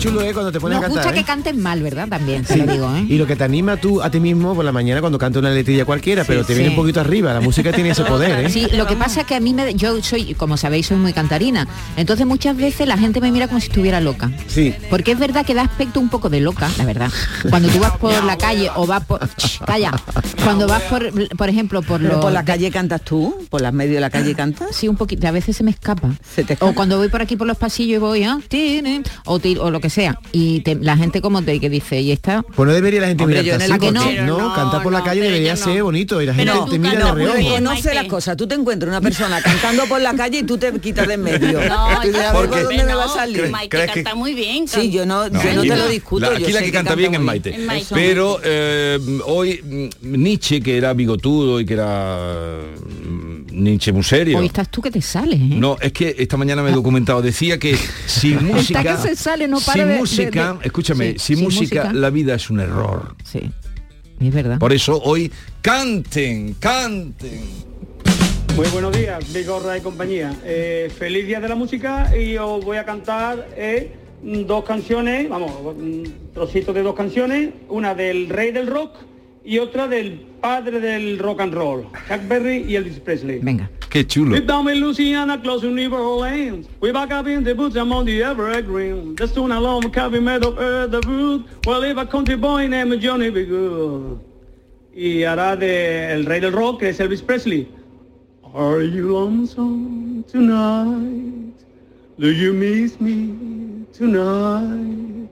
Chulo 0.00 0.22
es 0.22 0.32
cuando 0.32 0.50
te 0.50 0.58
pones 0.58 0.76
Nos 0.78 0.84
a 0.86 0.88
gusta 0.88 1.02
cantar. 1.02 1.14
que 1.14 1.20
¿eh? 1.20 1.24
cantes 1.24 1.56
mal, 1.56 1.82
¿verdad? 1.82 2.08
También, 2.08 2.42
te 2.44 2.54
Sí. 2.54 2.60
lo 2.60 2.72
digo, 2.72 2.96
¿eh? 2.96 3.04
Y 3.06 3.18
lo 3.18 3.26
que 3.26 3.36
te 3.36 3.44
anima 3.44 3.76
tú 3.76 4.00
a 4.00 4.10
ti 4.10 4.18
mismo 4.18 4.54
por 4.54 4.64
la 4.64 4.72
mañana 4.72 5.00
cuando 5.00 5.18
canta 5.18 5.38
una 5.40 5.50
letrilla 5.50 5.84
cualquiera, 5.84 6.24
pero 6.24 6.42
te 6.44 6.54
viene 6.54 6.70
un 6.70 6.76
poquito 6.76 7.00
arriba. 7.00 7.34
La 7.34 7.40
música 7.42 7.70
tiene 7.70 7.90
ese 7.90 8.04
poder, 8.04 8.46
¿eh? 8.46 8.48
Sí, 8.48 8.66
lo 8.72 8.86
que 8.86 8.96
pasa 8.96 9.20
es 9.20 9.26
que 9.26 9.34
a 9.34 9.40
mí 9.40 9.52
me, 9.52 9.74
yo 9.74 10.02
soy, 10.02 10.34
como 10.34 10.56
sabéis, 10.56 10.86
soy 10.86 10.96
muy 10.96 11.12
cantarina. 11.12 11.68
Entonces 11.98 12.26
muchas 12.26 12.56
veces 12.56 12.88
la 12.88 12.96
gente 12.96 13.20
me 13.20 13.30
mira 13.30 13.46
como 13.46 13.60
si 13.60 13.66
estuviera 13.66 14.00
loca. 14.00 14.30
Sí. 14.46 14.74
Porque 14.88 15.12
es 15.12 15.18
verdad 15.18 15.44
que 15.44 15.52
da 15.52 15.62
aspecto 15.62 16.00
un 16.00 16.08
poco 16.08 16.30
de 16.30 16.40
loca, 16.40 16.70
la 16.78 16.84
verdad. 16.86 17.10
Cuando 17.50 17.68
tú 17.68 17.78
vas 17.78 17.96
por 17.98 18.24
la 18.24 18.38
calle 18.38 18.70
o 18.74 18.86
vas 18.86 19.04
por... 19.04 19.20
Shh, 19.36 19.58
calla. 19.66 19.92
Cuando 20.42 20.66
vas 20.66 20.82
por, 20.84 21.12
por 21.36 21.48
ejemplo, 21.50 21.82
por 21.82 22.00
los... 22.00 22.16
por 22.22 22.32
la 22.32 22.44
calle 22.46 22.70
cantas 22.70 23.02
tú, 23.02 23.36
por 23.50 23.60
las 23.60 23.74
medios 23.74 23.96
de 23.96 24.00
la 24.00 24.08
calle 24.10 24.34
cantas. 24.34 24.74
Sí, 24.74 24.88
un 24.88 24.96
poquito. 24.96 25.28
A 25.28 25.30
veces 25.30 25.56
se 25.58 25.62
me 25.62 25.70
escapa. 25.70 26.08
Se 26.34 26.42
te 26.44 26.54
escapa. 26.54 26.70
O 26.70 26.74
cuando 26.74 26.96
voy 26.96 27.08
por 27.08 27.20
aquí 27.20 27.36
por 27.36 27.46
los 27.46 27.58
pasillos 27.58 27.96
y 27.96 27.98
voy, 27.98 28.24
ah, 28.24 28.38
tiri, 28.48 29.02
o, 29.26 29.38
o 29.60 29.70
lo 29.70 29.80
que 29.80 29.89
sea. 29.90 30.18
Y 30.32 30.60
te- 30.60 30.74
la 30.76 30.96
gente 30.96 31.20
como 31.20 31.42
te 31.42 31.58
que 31.60 31.68
dice, 31.68 32.00
y 32.00 32.12
está... 32.12 32.42
Pues 32.42 32.66
no 32.66 32.72
debería 32.72 33.00
la 33.00 33.08
gente 33.08 33.24
así, 33.24 33.72
coche- 33.72 34.22
no, 34.22 34.38
no, 34.38 34.54
cantar 34.54 34.82
por 34.82 34.92
la 34.92 35.02
calle 35.02 35.20
debería 35.22 35.56
ser 35.56 35.76
no. 35.78 35.84
bonito 35.84 36.22
y 36.22 36.26
la 36.26 36.34
gente 36.34 36.50
Pero 36.52 36.64
te 36.66 36.78
mira 36.78 36.92
de 36.94 36.98
no, 37.00 37.14
reojo. 37.14 37.34
porque 37.36 37.60
no 37.60 37.76
sé 37.76 37.94
las 37.94 38.04
cosas. 38.06 38.36
Tú 38.36 38.46
te 38.46 38.54
encuentras 38.54 38.88
una 38.88 39.00
persona 39.00 39.42
cantando 39.42 39.84
por 39.86 40.00
la 40.00 40.14
calle 40.14 40.38
y 40.38 40.42
tú 40.44 40.56
te 40.58 40.72
quitas 40.80 41.06
de 41.08 41.14
en 41.14 41.22
medio. 41.22 41.60
No, 41.68 41.88
porque- 42.02 42.18
¿por 42.32 42.48
dónde 42.50 42.84
me 42.84 42.94
va 42.94 43.04
a 43.04 43.08
salir? 43.08 43.48
Maite 43.50 43.68
¿Crees 43.76 43.90
que- 43.92 44.02
canta 44.04 44.14
muy 44.14 44.34
bien. 44.34 44.66
Sí, 44.68 44.90
yo 44.90 45.04
no, 45.04 45.28
No, 45.28 45.42
yo 45.42 45.52
no 45.54 45.60
aquí 45.60 45.68
te 45.70 45.76
lo 45.76 45.88
discuto. 45.88 46.30
La- 46.30 46.36
aquí 46.36 46.44
que 46.52 46.72
canta 46.72 46.94
bien 46.94 47.14
es 47.14 47.20
Maite. 47.20 47.56
Pero 47.92 48.40
eh, 48.42 48.98
hoy 49.26 49.60
mm, 50.02 50.12
Nietzsche, 50.22 50.60
que 50.60 50.76
era 50.76 50.92
bigotudo 50.94 51.60
y 51.60 51.66
que 51.66 51.74
era 51.74 52.58
mm, 52.86 53.62
Nietzsche 53.62 53.92
muy 53.92 54.02
serio. 54.02 54.38
Hoy 54.38 54.46
estás 54.46 54.70
tú 54.70 54.80
que 54.80 54.90
te 54.90 55.02
sales, 55.02 55.40
¿eh? 55.40 55.48
No, 55.50 55.76
es 55.80 55.92
que 55.92 56.14
esta 56.18 56.36
mañana 56.36 56.62
me 56.62 56.70
he 56.70 56.72
documentado. 56.72 57.20
Decía 57.22 57.58
que 57.58 57.76
sin 58.06 58.44
música. 58.46 58.82
que 58.82 58.96
se 59.08 59.16
sale, 59.16 59.48
no 59.48 59.60
para 59.60 59.79
sin 59.80 59.88
de- 59.88 59.98
música, 59.98 60.52
de- 60.54 60.66
escúchame, 60.66 61.12
Sí, 61.12 61.18
sin, 61.18 61.36
sin 61.36 61.44
música, 61.44 61.82
música. 61.84 61.92
la 62.00 62.10
vida 62.10 62.34
es 62.34 62.50
un 62.50 62.60
error. 62.60 63.14
Sí, 63.24 63.50
es 64.20 64.34
verdad. 64.34 64.58
Por 64.58 64.72
eso 64.72 65.00
hoy 65.02 65.30
canten, 65.62 66.54
canten. 66.54 67.70
Muy 68.56 68.66
buenos 68.68 68.96
días, 68.96 69.32
Vigorra 69.32 69.78
y 69.78 69.80
compañía. 69.80 70.34
Eh, 70.44 70.90
feliz 70.98 71.26
Día 71.26 71.40
de 71.40 71.48
la 71.48 71.54
Música 71.54 72.14
y 72.16 72.36
os 72.36 72.64
voy 72.64 72.76
a 72.78 72.84
cantar 72.84 73.48
eh, 73.56 73.92
dos 74.22 74.64
canciones, 74.64 75.28
vamos, 75.28 75.52
trocitos 76.34 76.74
de 76.74 76.82
dos 76.82 76.94
canciones, 76.94 77.50
una 77.68 77.94
del 77.94 78.28
rey 78.28 78.50
del 78.52 78.66
rock 78.66 78.96
y 79.44 79.58
otra 79.58 79.88
del 79.88 80.20
padre 80.40 80.80
del 80.80 81.18
rock 81.18 81.40
and 81.40 81.54
roll, 81.54 81.86
Chuck 82.08 82.20
Berry 82.28 82.64
y 82.68 82.76
Elvis 82.76 83.00
Presley. 83.00 83.38
Venga. 83.38 83.70
Qué 83.90 84.06
chulo. 84.06 84.36
Deep 84.36 84.46
down 84.46 84.68
in 84.68 84.80
Louisiana, 84.80 85.40
close 85.42 85.62
to 85.62 85.70
New 85.70 85.92
Orleans. 85.92 86.68
We 86.80 86.92
back 86.92 87.10
up 87.10 87.26
in 87.26 87.42
the 87.42 87.54
boots, 87.54 87.74
I'm 87.74 87.92
on 87.92 88.04
the 88.04 88.22
evergreen. 88.22 89.16
Just 89.16 89.34
tune 89.34 89.50
along, 89.50 89.90
cabin 89.90 90.24
made 90.24 90.44
of 90.44 90.58
earth, 90.58 90.92
the 90.92 91.00
root. 91.00 91.44
Well, 91.66 91.82
if 91.82 91.96
a 91.96 92.06
country 92.06 92.36
boy 92.36 92.68
named 92.68 93.00
Johnny 93.00 93.30
be 93.30 93.44
good. 93.44 94.20
Y 94.94 95.24
hará 95.24 95.56
de 95.56 96.12
el 96.12 96.24
rey 96.24 96.40
del 96.40 96.52
rock, 96.52 96.80
que 96.80 96.90
es 96.90 97.00
Elvis 97.00 97.20
Presley. 97.20 97.68
Are 98.54 98.82
you 98.82 99.12
lonesome 99.12 100.24
tonight? 100.28 101.54
Do 102.18 102.30
you 102.30 102.52
miss 102.52 103.00
me 103.00 103.86
tonight? 103.92 105.30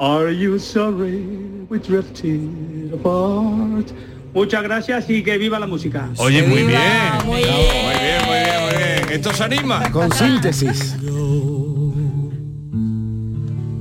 Are 0.00 0.30
you 0.30 0.58
sorry 0.60 1.24
we 1.68 1.78
drifted 1.80 2.92
apart? 2.94 3.90
Muchas 4.32 4.62
gracias 4.62 5.10
y 5.10 5.24
que 5.24 5.36
viva 5.38 5.58
la 5.58 5.66
música. 5.66 6.08
Oye, 6.18 6.42
muy 6.42 6.62
bien. 6.62 6.80
Muy 7.24 7.42
bien, 7.42 7.50
muy 7.52 7.94
bien, 7.98 8.26
muy 8.26 8.38
bien, 8.38 8.62
muy 8.62 8.76
bien. 8.76 9.10
Esto 9.10 9.32
se 9.32 9.44
anima. 9.44 9.90
Con 9.90 10.12
síntesis. 10.12 10.96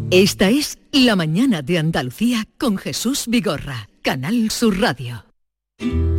Esta 0.10 0.50
es 0.50 0.80
La 0.92 1.16
mañana 1.16 1.62
de 1.62 1.78
Andalucía 1.78 2.46
con 2.58 2.78
Jesús 2.78 3.26
Vigorra, 3.28 3.90
Canal 4.02 4.50
Sur 4.50 4.80
Radio. 4.80 5.26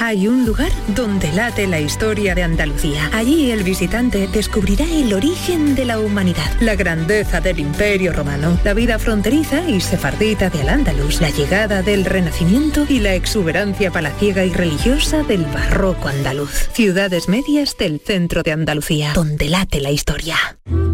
Hay 0.00 0.28
un 0.28 0.46
lugar 0.46 0.70
donde 0.94 1.32
late 1.32 1.66
la 1.66 1.80
historia 1.80 2.36
de 2.36 2.44
Andalucía. 2.44 3.10
Allí 3.12 3.50
el 3.50 3.64
visitante 3.64 4.28
descubrirá 4.28 4.84
el 4.84 5.12
origen 5.12 5.74
de 5.74 5.84
la 5.84 5.98
humanidad, 5.98 6.48
la 6.60 6.76
grandeza 6.76 7.40
del 7.40 7.58
imperio 7.58 8.12
romano, 8.12 8.56
la 8.62 8.74
vida 8.74 9.00
fronteriza 9.00 9.68
y 9.68 9.80
sefardita 9.80 10.50
de 10.50 10.60
Al-Ándalus, 10.60 11.20
la 11.20 11.30
llegada 11.30 11.82
del 11.82 12.04
Renacimiento 12.04 12.86
y 12.88 13.00
la 13.00 13.14
exuberancia 13.14 13.90
palaciega 13.90 14.44
y 14.44 14.52
religiosa 14.52 15.24
del 15.24 15.44
barroco 15.46 16.06
andaluz. 16.06 16.68
Ciudades 16.72 17.28
medias 17.28 17.76
del 17.76 17.98
centro 17.98 18.44
de 18.44 18.52
Andalucía, 18.52 19.12
donde 19.14 19.48
late 19.48 19.80
la 19.80 19.90
historia. 19.90 20.36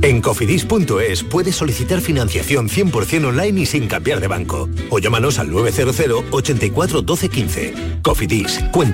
En 0.00 0.20
cofidis.es 0.20 1.24
puedes 1.24 1.56
solicitar 1.56 2.00
financiación 2.00 2.68
100% 2.68 3.24
online 3.24 3.62
y 3.62 3.66
sin 3.66 3.88
cambiar 3.88 4.20
de 4.20 4.28
banco. 4.28 4.68
O 4.90 4.98
llámanos 4.98 5.38
al 5.38 5.50
900 5.50 6.24
84 6.30 7.02
12 7.02 7.28
15. 7.30 7.74
Cofidis, 8.02 8.60
cuenta 8.70 8.93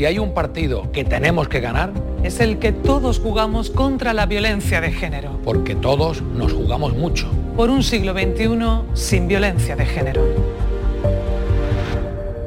Si 0.00 0.06
hay 0.06 0.18
un 0.18 0.32
partido 0.32 0.90
que 0.92 1.04
tenemos 1.04 1.48
que 1.48 1.60
ganar, 1.60 1.92
es 2.22 2.40
el 2.40 2.58
que 2.58 2.72
todos 2.72 3.18
jugamos 3.18 3.68
contra 3.68 4.14
la 4.14 4.24
violencia 4.24 4.80
de 4.80 4.92
género. 4.92 5.38
Porque 5.44 5.74
todos 5.74 6.22
nos 6.22 6.54
jugamos 6.54 6.94
mucho. 6.96 7.30
Por 7.54 7.68
un 7.68 7.82
siglo 7.82 8.14
XXI 8.14 8.94
sin 8.94 9.28
violencia 9.28 9.76
de 9.76 9.84
género. 9.84 10.22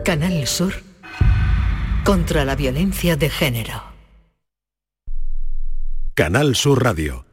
Canal 0.03 0.47
Sur 0.47 0.73
contra 2.03 2.43
la 2.43 2.55
violencia 2.55 3.17
de 3.17 3.29
género. 3.29 3.83
Canal 6.15 6.55
Sur 6.55 6.83
Radio. 6.83 7.23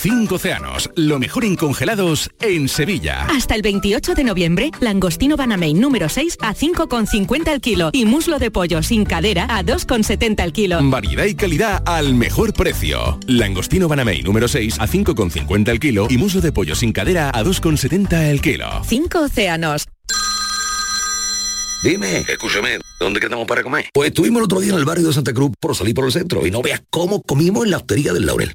Cinco 0.00 0.36
océanos, 0.36 0.88
lo 0.94 1.18
mejor 1.18 1.44
en 1.44 1.56
congelados 1.56 2.30
en 2.40 2.68
Sevilla. 2.68 3.26
Hasta 3.26 3.56
el 3.56 3.62
28 3.62 4.14
de 4.14 4.22
noviembre, 4.22 4.70
langostino 4.78 5.36
Banamain 5.36 5.80
número 5.80 6.08
6 6.08 6.38
a 6.40 6.54
5,50 6.54 7.48
el 7.48 7.60
kilo 7.60 7.90
y 7.92 8.04
muslo 8.04 8.38
de 8.38 8.52
pollo 8.52 8.80
sin 8.84 9.04
cadera 9.04 9.46
a 9.50 9.64
2,70 9.64 10.44
el 10.44 10.52
kilo. 10.52 10.78
Variedad 10.84 11.24
y 11.24 11.34
calidad 11.34 11.82
al 11.84 12.14
mejor 12.14 12.52
precio. 12.52 13.18
Langostino 13.26 13.88
Banamey 13.88 14.22
número 14.22 14.46
6 14.46 14.78
a 14.78 14.86
5,50 14.86 15.68
el 15.68 15.80
kilo 15.80 16.06
y 16.08 16.16
muslo 16.16 16.40
de 16.42 16.52
pollo 16.52 16.76
sin 16.76 16.92
cadera 16.92 17.30
a 17.30 17.42
2,70 17.42 18.30
el 18.30 18.40
kilo. 18.40 18.68
Cinco 18.86 19.22
océanos. 19.22 19.88
Dime, 21.82 22.18
escúchame, 22.18 22.78
¿dónde 23.00 23.18
quedamos 23.18 23.48
para 23.48 23.64
comer? 23.64 23.86
Pues 23.92 24.10
estuvimos 24.10 24.38
el 24.38 24.44
otro 24.44 24.60
día 24.60 24.74
en 24.74 24.78
el 24.78 24.84
barrio 24.84 25.08
de 25.08 25.12
Santa 25.12 25.32
Cruz 25.32 25.50
por 25.58 25.74
salir 25.74 25.96
por 25.96 26.04
el 26.04 26.12
centro 26.12 26.46
y 26.46 26.52
no 26.52 26.62
veas 26.62 26.82
cómo 26.88 27.20
comimos 27.20 27.64
en 27.64 27.72
la 27.72 27.78
hostería 27.78 28.12
del 28.12 28.26
Laurel. 28.26 28.54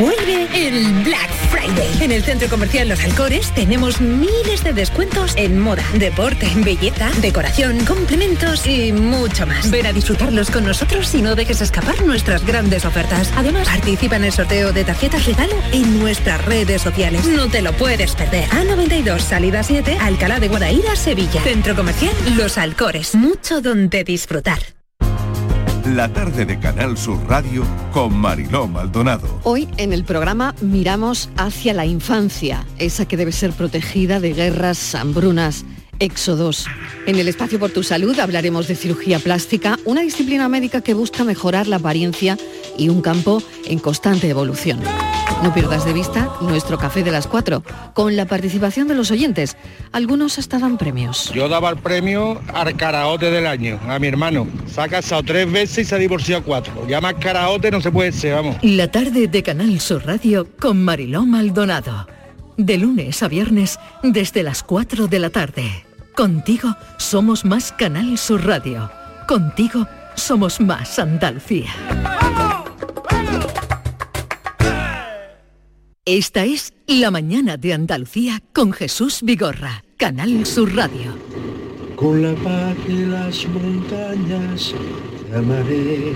Vuelve 0.00 0.48
el 0.52 0.92
Black 1.04 1.30
Friday. 1.50 2.02
En 2.02 2.10
el 2.10 2.22
Centro 2.24 2.48
Comercial 2.48 2.88
Los 2.88 3.02
Alcores 3.04 3.52
tenemos 3.54 4.00
miles 4.00 4.64
de 4.64 4.72
descuentos 4.72 5.34
en 5.36 5.58
moda, 5.58 5.84
deporte, 5.94 6.50
belleza, 6.56 7.10
decoración, 7.22 7.84
complementos 7.84 8.66
y 8.66 8.92
mucho 8.92 9.46
más. 9.46 9.70
Ven 9.70 9.86
a 9.86 9.92
disfrutarlos 9.92 10.50
con 10.50 10.64
nosotros 10.64 11.14
y 11.14 11.22
no 11.22 11.36
dejes 11.36 11.60
escapar 11.60 12.04
nuestras 12.04 12.44
grandes 12.44 12.84
ofertas. 12.84 13.32
Además, 13.36 13.68
participa 13.68 14.16
en 14.16 14.24
el 14.24 14.32
sorteo 14.32 14.72
de 14.72 14.84
tarjetas 14.84 15.24
regalo 15.24 15.54
en 15.72 15.98
nuestras 16.00 16.44
redes 16.44 16.82
sociales. 16.82 17.24
No 17.24 17.48
te 17.48 17.62
lo 17.62 17.72
puedes 17.72 18.14
perder. 18.16 18.48
A92, 18.50 19.20
salida 19.20 19.62
7, 19.62 19.98
Alcalá 20.00 20.40
de 20.40 20.48
Guadaira, 20.48 20.96
Sevilla. 20.96 21.40
Centro 21.42 21.74
Comercial 21.76 22.12
Los 22.36 22.58
Alcores. 22.58 23.14
Mucho 23.14 23.60
donde 23.62 24.04
disfrutar. 24.04 24.75
La 25.94 26.12
tarde 26.12 26.44
de 26.44 26.58
Canal 26.58 26.98
Sur 26.98 27.20
Radio 27.28 27.64
con 27.92 28.12
Mariló 28.12 28.66
Maldonado. 28.66 29.28
Hoy 29.44 29.68
en 29.76 29.92
el 29.92 30.02
programa 30.02 30.52
miramos 30.60 31.30
hacia 31.36 31.74
la 31.74 31.86
infancia, 31.86 32.66
esa 32.78 33.06
que 33.06 33.16
debe 33.16 33.30
ser 33.30 33.52
protegida 33.52 34.18
de 34.18 34.32
guerras, 34.32 34.96
hambrunas, 34.96 35.64
éxodos. 36.00 36.66
En 37.06 37.16
el 37.16 37.28
espacio 37.28 37.60
por 37.60 37.70
tu 37.70 37.84
salud 37.84 38.18
hablaremos 38.18 38.66
de 38.66 38.74
cirugía 38.74 39.20
plástica, 39.20 39.78
una 39.84 40.00
disciplina 40.00 40.48
médica 40.48 40.80
que 40.80 40.92
busca 40.92 41.22
mejorar 41.22 41.68
la 41.68 41.76
apariencia 41.76 42.36
y 42.76 42.88
un 42.88 43.00
campo 43.00 43.40
en 43.64 43.78
constante 43.78 44.28
evolución. 44.28 44.80
No 45.42 45.52
pierdas 45.52 45.84
de 45.84 45.92
vista 45.92 46.30
nuestro 46.40 46.78
café 46.78 47.02
de 47.04 47.10
las 47.10 47.26
4, 47.26 47.62
con 47.92 48.16
la 48.16 48.24
participación 48.24 48.88
de 48.88 48.94
los 48.94 49.10
oyentes. 49.10 49.56
Algunos 49.92 50.38
hasta 50.38 50.58
dan 50.58 50.78
premios. 50.78 51.30
Yo 51.34 51.48
daba 51.48 51.70
el 51.70 51.76
premio 51.76 52.40
al 52.52 52.74
caraote 52.76 53.30
del 53.30 53.46
año, 53.46 53.78
a 53.86 53.98
mi 53.98 54.08
hermano. 54.08 54.46
Se 54.66 54.80
ha 54.80 54.88
casado 54.88 55.22
tres 55.22 55.50
veces 55.50 55.78
y 55.78 55.84
se 55.84 55.94
ha 55.94 55.98
divorciado 55.98 56.42
cuatro. 56.42 56.86
Ya 56.88 57.00
más 57.00 57.14
caraote 57.14 57.70
no 57.70 57.80
se 57.80 57.92
puede 57.92 58.12
ser, 58.12 58.34
vamos. 58.34 58.56
La 58.62 58.90
tarde 58.90 59.28
de 59.28 59.42
Canal 59.42 59.78
Sur 59.78 60.06
Radio 60.06 60.48
con 60.58 60.82
Mariló 60.82 61.26
Maldonado. 61.26 62.08
De 62.56 62.78
lunes 62.78 63.22
a 63.22 63.28
viernes 63.28 63.78
desde 64.02 64.42
las 64.42 64.62
4 64.62 65.06
de 65.06 65.18
la 65.18 65.30
tarde. 65.30 65.84
Contigo 66.14 66.74
somos 66.96 67.44
más 67.44 67.72
Canal 67.72 68.16
Sur 68.16 68.46
Radio. 68.46 68.90
Contigo 69.28 69.86
somos 70.14 70.60
más 70.60 70.98
Andalucía. 70.98 71.70
Esta 76.08 76.44
es 76.44 76.72
La 76.86 77.10
mañana 77.10 77.56
de 77.56 77.72
Andalucía 77.72 78.40
con 78.52 78.72
Jesús 78.72 79.22
Vigorra, 79.24 79.82
Canal 79.96 80.46
Sur 80.46 80.72
Radio. 80.72 81.16
Con 81.96 82.22
la 82.22 82.32
paz 82.36 82.76
de 82.86 83.06
las 83.08 83.44
montañas 83.48 84.72
te 85.28 85.36
amaré, 85.36 86.12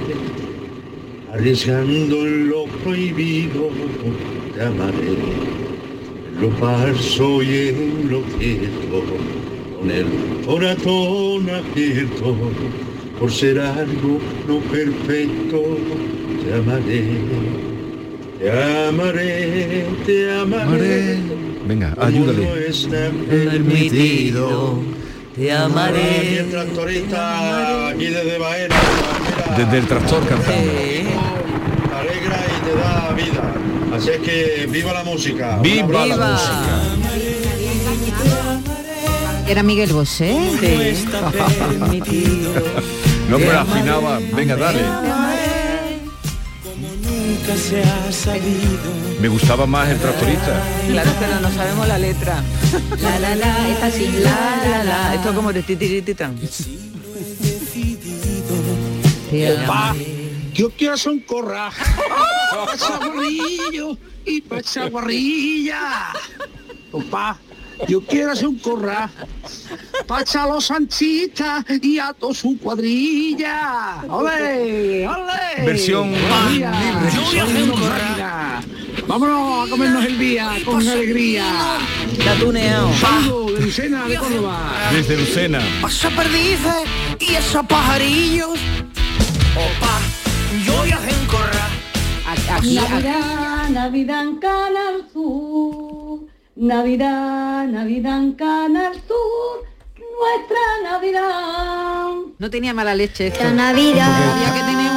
arriesgando 1.32 2.25
en 2.25 2.50
lo 2.50 2.66
prohibido 2.85 3.68
te 4.54 4.62
amaré, 4.62 5.09
en 6.28 6.40
lo 6.40 6.52
falso 6.52 7.42
y 7.42 7.70
en 7.70 8.12
lo 8.12 8.23
cierto, 8.38 9.02
con 9.76 9.90
el 9.90 10.06
corazón 10.47 11.50
abierto, 11.50 12.37
por 13.18 13.32
ser 13.32 13.59
algo 13.59 14.20
no 14.47 14.61
perfecto 14.70 15.78
te 16.44 16.54
amaré. 16.54 17.80
Te 18.40 18.88
amaré, 18.88 19.87
te 20.06 20.32
amaré. 20.32 21.18
Venga, 21.66 21.94
ayúdale. 22.00 22.47
no 22.47 22.56
está 22.56 23.11
permitido. 23.28 24.78
Te 25.37 25.52
amaré. 25.52 26.38
el 26.38 26.50
tractorista 26.50 27.88
aquí 27.88 28.07
desde 28.07 28.38
Baena. 28.38 28.76
Desde 29.59 29.79
el 29.79 29.87
tractor 29.87 30.26
cantando. 30.26 30.72
Te 30.72 31.07
alegra 31.94 32.46
y 32.46 32.64
te 32.64 32.74
da 32.76 33.12
vida. 33.14 33.55
Así 33.94 34.09
es 34.09 34.18
que 34.20 34.66
viva 34.70 34.94
la 34.94 35.05
música. 35.05 35.59
Viva 35.59 36.07
la 36.07 36.14
abrazo. 36.14 36.53
Era 39.46 39.62
Miguel 39.62 39.92
Bosé. 39.92 40.35
No, 43.31 43.38
pero 43.38 43.61
afinaba. 43.61 44.18
Venga, 44.35 44.57
dale. 44.57 44.81
Nunca 47.51 47.63
se 47.63 47.83
ha 47.83 48.13
sabido. 48.13 48.93
Me 49.21 49.27
gustaba 49.27 49.67
más 49.67 49.89
el 49.89 49.99
tractorista. 49.99 50.63
Claro, 50.87 51.11
pero 51.19 51.41
no 51.41 51.51
sabemos 51.51 51.89
la 51.89 51.99
letra. 51.99 52.45
La 53.01 53.19
la 53.19 53.35
la, 53.35 53.69
esta 53.69 53.91
sí, 53.91 54.09
la 54.23 54.57
la 54.71 54.85
la. 54.85 55.15
Esto 55.17 55.31
es 55.31 55.35
como 55.35 55.53
de 55.53 55.63
titirititán. 55.65 56.39
Opa, 59.65 59.97
yo 60.55 60.71
quiero 60.71 60.95
un 61.07 61.21
corra. 61.21 61.71
Pa' 62.53 62.77
chaguarrillo 62.77 63.99
y 64.25 64.41
pa' 64.43 64.63
chaguarrilla. 64.63 66.13
Opa, 66.93 67.39
yo 67.88 68.01
quiero 68.03 68.33
hacer 68.33 68.49
un 68.49 68.59
corra. 68.59 69.11
Pa' 70.07 70.23
echar 70.23 70.49
los 70.49 70.66
sanchitas 70.66 71.64
y 71.83 71.99
a 71.99 72.12
toda 72.12 72.35
su 72.35 72.59
cuadrilla. 72.59 74.03
¡Ole! 74.09 75.07
¡Ole! 75.07 75.64
Versión 75.64 76.11
libre. 76.12 76.71
yo 77.14 77.23
voy 77.23 77.38
a 77.38 77.45
hacer 77.45 77.62
un 77.62 77.71
corra. 77.71 78.61
Vámonos 79.07 79.66
a 79.66 79.71
comernos 79.71 80.05
el 80.05 80.19
día 80.19 80.53
con 80.64 80.87
alegría. 80.87 81.79
Está 82.12 82.35
tuneado. 82.37 82.93
Saludos 82.95 83.55
de 83.55 83.61
Lucena 83.66 84.07
de 84.07 84.16
Córdoba. 84.16 84.73
Desde 84.93 85.16
Lucena. 85.16 85.61
Pasa 85.81 86.11
perdices 86.11 86.85
y 87.19 87.35
esos 87.35 87.66
pajarillos. 87.66 88.59
Opa, 89.57 90.01
yo 90.64 90.77
voy 90.77 90.90
a 90.90 90.97
hacer 90.97 91.14
un 91.21 91.27
corra. 91.27 91.69
Aquí, 92.57 92.75
Navidad, 92.75 93.69
Navidad 93.71 94.23
en 94.23 94.37
Canal 94.37 95.07
Sur. 95.12 96.30
Navidad, 96.57 97.67
Navidad 97.67 98.19
en 98.19 98.33
Canal 98.33 98.95
Sur. 99.07 99.69
Nuestra 100.21 100.91
Navidad. 100.91 102.09
No 102.39 102.51
tenía 102.51 102.75
mala 102.75 102.95
leche 102.95 103.29
esto. 103.29 103.43
La 103.45 103.53
Navidad 103.53 104.09
Había 104.35 104.53
que 104.53 104.61
tener 104.61 104.91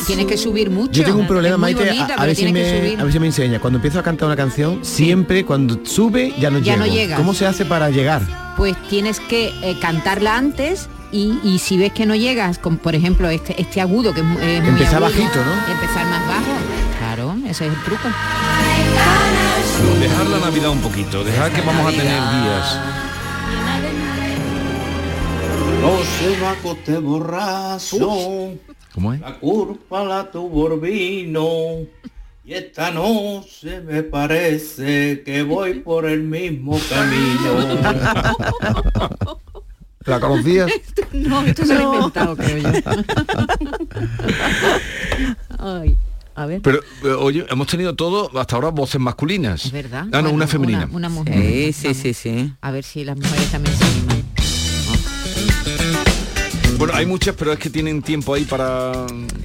un- 0.00 0.04
tienes 0.06 0.26
que 0.26 0.36
subir 0.36 0.70
mucho. 0.70 0.92
Yo 0.92 1.04
tengo 1.04 1.20
un 1.20 1.26
problema, 1.28 1.56
Maite, 1.56 1.84
bonita, 1.84 2.14
a- 2.16 2.22
a, 2.22 2.26
ver 2.26 2.34
si 2.34 2.50
me, 2.52 2.68
subir. 2.68 3.00
a 3.00 3.04
ver 3.04 3.12
si 3.12 3.20
me 3.20 3.26
enseña. 3.26 3.60
Cuando 3.60 3.76
empiezo 3.76 4.00
a 4.00 4.02
cantar 4.02 4.26
una 4.26 4.36
canción, 4.36 4.84
siempre 4.84 5.44
cuando 5.44 5.84
sube 5.84 6.34
ya 6.40 6.50
no 6.50 6.58
Ya 6.58 6.76
no 6.76 6.84
llego. 6.86 6.96
llegas. 6.96 7.18
¿Cómo 7.18 7.34
se 7.34 7.46
hace 7.46 7.64
para 7.64 7.90
llegar? 7.90 8.22
Pues 8.56 8.74
tienes 8.88 9.20
que 9.20 9.52
eh, 9.62 9.78
cantarla 9.80 10.36
antes 10.36 10.88
y, 11.12 11.38
y 11.44 11.60
si 11.60 11.78
ves 11.78 11.92
que 11.92 12.06
no 12.06 12.16
llegas, 12.16 12.58
con, 12.58 12.78
por 12.78 12.96
ejemplo, 12.96 13.28
este, 13.28 13.60
este 13.60 13.80
agudo 13.80 14.12
que 14.12 14.20
es, 14.20 14.26
es 14.26 14.32
muy 14.32 14.42
Empezar 14.70 14.96
agudo, 15.04 15.10
bajito, 15.10 15.44
¿no? 15.44 15.72
Empezar 15.72 16.06
más 16.06 16.26
bajo. 16.26 16.52
Claro, 16.98 17.36
ese 17.46 17.66
es 17.66 17.72
el 17.72 17.80
truco. 17.84 18.08
Dejar 20.00 20.26
la 20.26 20.38
Navidad 20.38 20.70
un 20.70 20.80
poquito, 20.80 21.22
dejar 21.24 21.50
que 21.52 21.60
vamos 21.62 21.86
a 21.86 21.90
tener 21.90 22.06
días. 22.06 22.80
No 25.80 25.98
se 26.18 26.40
va 26.40 26.50
a 26.52 26.54
coste 26.56 26.98
borrazo. 26.98 28.52
¿Cómo 28.94 29.14
es? 29.14 29.20
La 29.20 29.38
culpa 29.38 30.04
la 30.04 30.30
tuvo 30.30 30.76
vino. 30.78 31.78
Y 32.44 32.54
esta 32.54 32.90
noche 32.90 33.80
me 33.80 34.02
parece 34.02 35.22
que 35.22 35.42
voy 35.42 35.80
por 35.80 36.06
el 36.06 36.22
mismo 36.22 36.78
camino. 36.88 37.78
¿La 40.06 40.18
conocías? 40.18 40.70
No, 41.12 41.42
esto 41.42 41.64
se 41.64 41.74
lo 41.74 41.80
he 41.80 41.84
inventado, 41.96 42.36
creo 42.36 42.58
yo. 42.58 42.70
Ay, 45.58 45.96
a 46.34 46.46
ver. 46.46 46.60
Pero, 46.62 46.80
eh, 47.04 47.08
oye, 47.08 47.46
hemos 47.50 47.66
tenido 47.66 47.94
todo, 47.94 48.30
hasta 48.38 48.56
ahora, 48.56 48.68
voces 48.68 49.00
masculinas. 49.00 49.66
Es 49.66 49.72
verdad. 49.72 50.02
Ah, 50.12 50.16
no, 50.16 50.22
Bueno, 50.22 50.30
una 50.32 50.46
femenina. 50.46 50.84
Una, 50.86 50.96
una 50.96 51.08
mujer. 51.08 51.34
Sí, 51.34 51.72
sí, 51.72 51.94
sí, 51.94 52.14
sí. 52.14 52.52
A 52.60 52.70
ver 52.70 52.84
si 52.84 53.04
las 53.04 53.16
mujeres 53.16 53.50
también 53.50 53.76
se 53.76 53.84
animan. 53.84 54.20
Bueno, 56.78 56.94
hay 56.94 57.04
muchas, 57.04 57.34
pero 57.36 57.52
es 57.52 57.58
que 57.58 57.68
tienen 57.68 58.00
tiempo 58.00 58.32
ahí 58.32 58.44
para... 58.46 58.92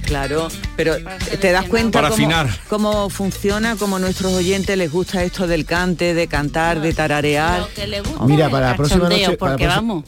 Claro, 0.06 0.48
pero 0.74 0.94
te 1.38 1.52
das 1.52 1.66
cuenta 1.66 1.98
Para 1.98 2.08
cómo, 2.08 2.24
afinar. 2.24 2.48
cómo 2.68 3.10
funciona, 3.10 3.76
cómo 3.76 3.96
a 3.96 3.98
nuestros 3.98 4.32
oyentes 4.32 4.78
les 4.78 4.90
gusta 4.90 5.22
esto 5.22 5.46
del 5.46 5.66
cante, 5.66 6.14
de 6.14 6.28
cantar, 6.28 6.80
de 6.80 6.94
tararear. 6.94 7.66
Mira, 8.26 8.48
para 8.48 8.70
la 8.70 8.76
próxima 8.76 9.08
noche... 9.10 9.36
para 9.36 9.52
la 9.52 9.56
porque 9.58 9.64
próxima- 9.66 9.74
vamos. 9.76 10.04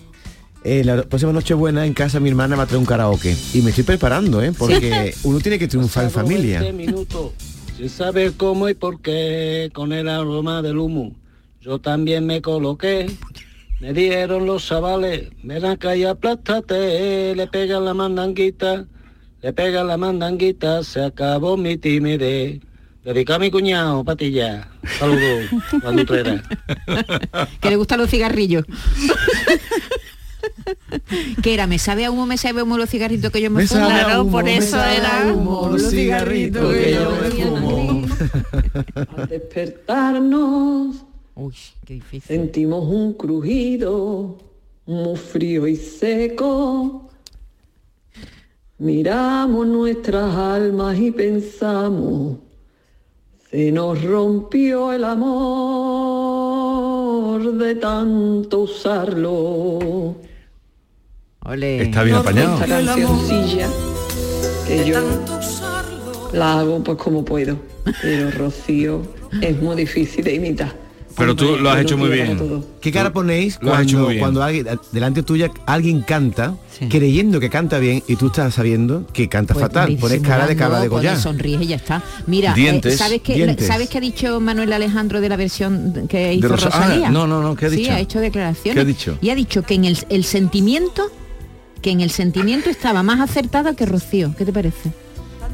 Eh, 0.68 0.84
la 0.84 1.02
próxima 1.02 1.32
noche 1.32 1.54
buena 1.54 1.86
en 1.86 1.94
casa 1.94 2.20
mi 2.20 2.28
hermana 2.28 2.54
va 2.54 2.64
a 2.64 2.66
traer 2.66 2.78
un 2.78 2.84
karaoke 2.84 3.34
y 3.54 3.62
me 3.62 3.70
estoy 3.70 3.84
preparando, 3.84 4.42
¿eh? 4.42 4.52
Porque 4.52 5.14
uno 5.24 5.40
tiene 5.40 5.58
que 5.58 5.66
triunfar 5.66 6.04
en 6.04 6.10
familia. 6.10 6.60
minutos 6.72 7.32
sin 7.74 7.88
saber 7.88 8.34
cómo 8.36 8.68
y 8.68 8.74
por 8.74 9.00
qué, 9.00 9.70
con 9.72 9.94
el 9.94 10.10
aroma 10.10 10.60
del 10.60 10.76
humo. 10.76 11.16
Yo 11.62 11.78
también 11.78 12.26
me 12.26 12.42
coloqué, 12.42 13.10
me 13.80 13.94
dieron 13.94 14.44
los 14.44 14.66
chavales, 14.66 15.30
me 15.42 15.58
dan 15.58 15.78
calle 15.78 16.06
aplástate, 16.06 17.34
le 17.34 17.46
pegan 17.46 17.86
la 17.86 17.94
mandanguita, 17.94 18.84
le 19.40 19.52
pegan 19.54 19.86
la 19.86 19.96
mandanguita, 19.96 20.84
se 20.84 21.02
acabó 21.02 21.56
mi 21.56 21.78
timidez. 21.78 22.60
Dedica 23.04 23.36
a 23.36 23.38
mi 23.38 23.50
cuñado, 23.50 24.04
patilla. 24.04 24.68
Saludos, 24.98 25.46
la 25.82 25.92
nutrera. 25.92 26.42
que 27.60 27.70
le 27.70 27.76
gustan 27.76 28.00
los 28.00 28.10
cigarrillos. 28.10 28.66
que 31.42 31.54
era, 31.54 31.66
me 31.66 31.78
sabe 31.78 32.04
a 32.04 32.10
humo, 32.10 32.26
me 32.26 32.36
sabe 32.38 32.60
a 32.60 32.64
humo 32.64 32.78
los 32.78 32.90
cigarritos 32.90 33.30
que 33.30 33.40
yo 33.40 33.50
me, 33.50 33.62
Me 33.62 33.68
fumo. 33.68 33.86
Claro, 33.86 34.22
humo, 34.22 34.32
por 34.32 34.44
me 34.44 34.56
eso 34.56 34.70
sabe 34.70 34.96
a 34.96 34.96
era 34.96 35.32
humo, 35.32 35.68
los 35.72 35.90
cigarritos 35.90 36.74
que 36.74 36.92
yo 36.94 37.10
me 37.10 37.30
fumo. 37.30 38.06
Al 39.16 39.28
despertarnos 39.28 41.04
Uy, 41.34 41.54
qué 41.84 41.94
difícil. 41.94 42.22
sentimos 42.22 42.84
un 42.84 43.12
crujido 43.12 44.38
muy 44.86 45.16
frío 45.16 45.66
y 45.66 45.76
seco. 45.76 47.10
Miramos 48.78 49.66
nuestras 49.66 50.34
almas 50.34 50.98
y 50.98 51.10
pensamos, 51.10 52.38
se 53.50 53.72
nos 53.72 54.02
rompió 54.02 54.92
el 54.92 55.02
amor 55.04 56.28
de 57.54 57.74
tanto 57.74 58.60
usarlo. 58.60 60.16
Está 61.52 62.02
bien 62.02 62.16
apañado. 62.16 62.54
Esta 62.62 62.66
cancioncilla 62.66 63.68
que 64.66 64.84
yo 64.86 65.00
la 66.32 66.58
hago 66.60 66.82
pues 66.84 66.98
como 66.98 67.24
puedo, 67.24 67.56
pero 68.02 68.30
Rocío 68.30 69.02
es 69.40 69.60
muy 69.62 69.76
difícil 69.76 70.24
de 70.24 70.34
imitar. 70.34 70.74
Pero 71.16 71.34
tú 71.34 71.56
lo 71.56 71.70
has 71.70 71.80
hecho 71.80 71.96
muy 71.96 72.10
bien. 72.10 72.62
¿Qué 72.80 72.92
cara 72.92 73.12
ponéis 73.12 73.58
Lo 73.60 73.74
has 73.74 73.82
hecho 73.82 74.04
cuando, 74.04 74.20
cuando 74.20 74.42
alguien, 74.42 74.68
delante 74.92 75.24
tuya 75.24 75.50
alguien 75.66 76.02
canta, 76.02 76.54
creyendo 76.88 77.40
que 77.40 77.50
canta 77.50 77.78
bien 77.80 78.04
y 78.06 78.14
tú 78.14 78.26
estás 78.28 78.54
sabiendo 78.54 79.04
que 79.12 79.28
canta 79.28 79.54
Pues 79.54 79.64
fatal? 79.64 79.96
Pones 79.98 80.20
cara 80.20 80.46
de 80.46 80.54
cabra 80.54 80.80
de 80.80 80.86
Goya. 80.86 81.10
pones 81.10 81.22
sonríes 81.24 81.62
y 81.62 81.66
ya 81.68 81.76
está. 81.76 82.02
Mira, 82.28 82.52
eh, 82.52 82.54
Dientes. 82.54 82.98
¿sabes 82.98 83.20
qué 83.22 83.34
Dientes. 83.34 83.66
¿sabes 83.66 83.88
qué 83.88 83.98
ha 83.98 84.00
dicho 84.02 84.38
Manuel 84.38 84.72
Alejandro 84.72 85.20
de 85.20 85.28
la 85.28 85.36
versión 85.36 86.06
que 86.08 86.34
hizo 86.34 86.48
Rosa- 86.48 86.68
ah, 86.72 86.82
Rosalía? 86.86 87.10
no, 87.10 87.26
no, 87.26 87.42
no, 87.42 87.56
¿qué 87.56 87.66
ha 87.66 87.70
Sí, 87.70 87.76
dicho? 87.76 87.92
ha 87.92 87.98
hecho 88.00 88.20
declaraciones. 88.20 88.74
¿Qué 88.74 88.80
ha 88.80 88.84
dicho? 88.84 89.18
Y 89.20 89.30
ha 89.30 89.34
dicho 89.34 89.62
que 89.62 89.74
en 89.74 89.86
el, 89.86 89.98
el 90.10 90.22
sentimiento 90.22 91.10
que 91.82 91.90
en 91.90 92.00
el 92.00 92.10
sentimiento 92.10 92.70
estaba 92.70 93.02
más 93.02 93.20
acertada 93.20 93.74
que 93.74 93.86
Rocío. 93.86 94.34
¿Qué 94.36 94.44
te 94.44 94.52
parece? 94.52 94.90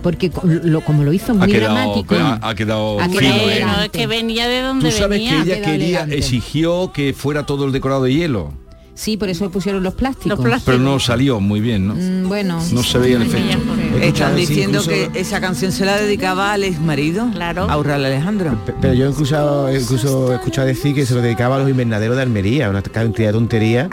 Porque 0.02 0.30
lo, 0.44 0.82
como 0.82 1.02
lo 1.02 1.12
hizo 1.14 1.32
Ha 1.32 1.34
muy 1.34 1.50
quedado, 1.50 1.74
dramático. 1.74 2.14
ha, 2.16 2.48
ha 2.50 2.54
quedado 2.54 3.00
Ha 3.00 3.08
fino, 3.08 3.20
¿eh? 3.22 3.44
elegante. 3.52 3.76
No, 3.78 3.82
es 3.84 3.90
que 3.90 4.06
venía 4.06 4.46
de 4.48 4.60
donde 4.60 4.90
Tú 4.90 4.96
sabes 4.96 5.18
venía. 5.18 5.30
que 5.44 5.52
ella 5.52 5.62
quería, 5.64 5.74
elegante. 5.86 6.18
exigió 6.18 6.92
que 6.92 7.14
fuera 7.14 7.46
todo 7.46 7.64
el 7.64 7.72
decorado 7.72 8.02
de 8.04 8.12
hielo, 8.14 8.52
Sí, 8.96 9.16
por 9.16 9.28
eso 9.28 9.42
le 9.42 9.50
pusieron 9.50 9.82
los 9.82 9.94
plásticos. 9.94 10.38
Los 10.38 10.38
plásticos. 10.46 10.64
pero 10.66 10.78
no 10.78 11.00
salió 11.00 11.40
muy 11.40 11.58
bien, 11.60 11.88
¿no? 11.88 11.94
Mm, 11.96 12.28
bueno. 12.28 12.62
No 12.72 12.82
se 12.84 12.98
veía 12.98 13.16
el 13.16 13.22
efecto. 13.22 13.58
Están 14.00 14.34
sí, 14.36 14.40
diciendo 14.46 14.78
incluso- 14.82 15.10
que 15.12 15.18
esa 15.20 15.40
canción 15.40 15.72
se 15.72 15.84
la 15.84 15.96
dedicaba 15.96 16.52
al 16.52 16.62
ex 16.62 16.78
marido, 16.80 17.28
Claro. 17.32 17.64
a 17.68 17.76
Urral 17.76 18.04
Alejandro. 18.04 18.56
Pe- 18.64 18.72
Pero 18.80 18.94
yo 18.94 19.08
incluso, 19.08 19.68
incluso 19.74 20.30
he 20.30 20.36
escuchado 20.36 20.68
decir 20.68 20.94
que 20.94 21.04
se 21.06 21.14
lo 21.14 21.22
dedicaba 21.22 21.56
a 21.56 21.58
los 21.58 21.68
invernaderos 21.70 22.14
de 22.14 22.22
Almería, 22.22 22.70
una 22.70 22.82
cantidad 22.82 23.30
de 23.30 23.32
tonterías. 23.32 23.88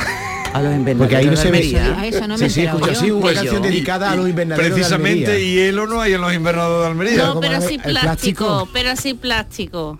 A 0.54 0.62
los 0.62 0.76
invernaderos 0.76 0.98
Porque 1.00 1.16
ahí 1.16 1.26
no 1.26 1.32
de 1.32 1.38
se 1.38 1.52
ve. 1.52 2.08
Eso 2.08 2.28
no 2.28 2.38
me 2.38 2.38
sí, 2.38 2.46
he 2.46 2.50
sí, 2.50 2.60
enterado 2.62 2.80
escucha, 2.80 2.94
yo. 2.94 3.00
sí, 3.00 3.12
una 3.12 3.34
canción 3.34 3.56
yo. 3.56 3.62
dedicada 3.62 4.12
a 4.12 4.16
los 4.16 4.28
invernaderos 4.30 4.72
Precisamente 4.74 5.32
de 5.32 5.46
hielo 5.46 5.88
no 5.88 6.02
hay 6.02 6.14
en 6.14 6.22
los 6.22 6.34
invernados 6.34 6.82
de 6.82 6.88
Almería. 6.88 7.26
No, 7.26 7.40
pero 7.40 7.62
sí 7.62 7.78
plástico, 7.78 7.92
plástico. 8.02 8.70
pero 8.74 8.96
sí 8.96 9.14
plástico. 9.14 10.00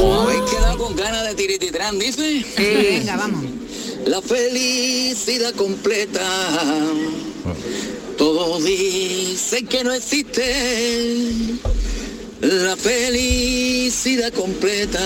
Hoy 0.00 0.36
queda 0.50 0.76
con 0.76 0.96
ganas 0.96 1.24
de 1.28 1.34
tirititrán, 1.34 1.98
dice. 1.98 2.44
Venga, 2.58 3.16
vamos. 3.16 3.44
La 4.06 4.20
felicidad 4.22 5.52
completa. 5.54 6.20
Todos 8.18 8.64
dicen 8.64 9.66
que 9.66 9.84
no 9.84 9.92
existe 9.92 11.22
la 12.40 12.76
felicidad 12.76 14.32
completa. 14.32 15.00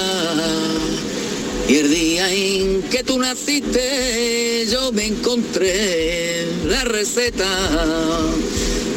Y 1.70 1.76
el 1.76 1.88
día 1.88 2.32
en 2.34 2.82
que 2.90 3.04
tú 3.04 3.16
naciste, 3.16 4.66
yo 4.72 4.90
me 4.90 5.06
encontré 5.06 6.44
la 6.66 6.82
receta. 6.82 7.46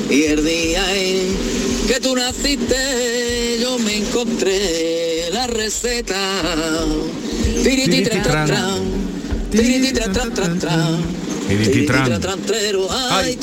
Y 0.10 0.24
el 0.24 0.44
día 0.44 0.84
en 0.98 1.36
que 1.88 2.00
tú 2.00 2.16
naciste, 2.16 3.60
yo 3.62 3.78
me 3.78 3.98
encontré 3.98 5.30
la 5.32 5.46
receta. 5.46 6.20
Tirititran, 7.62 8.24
ay, 12.90 13.36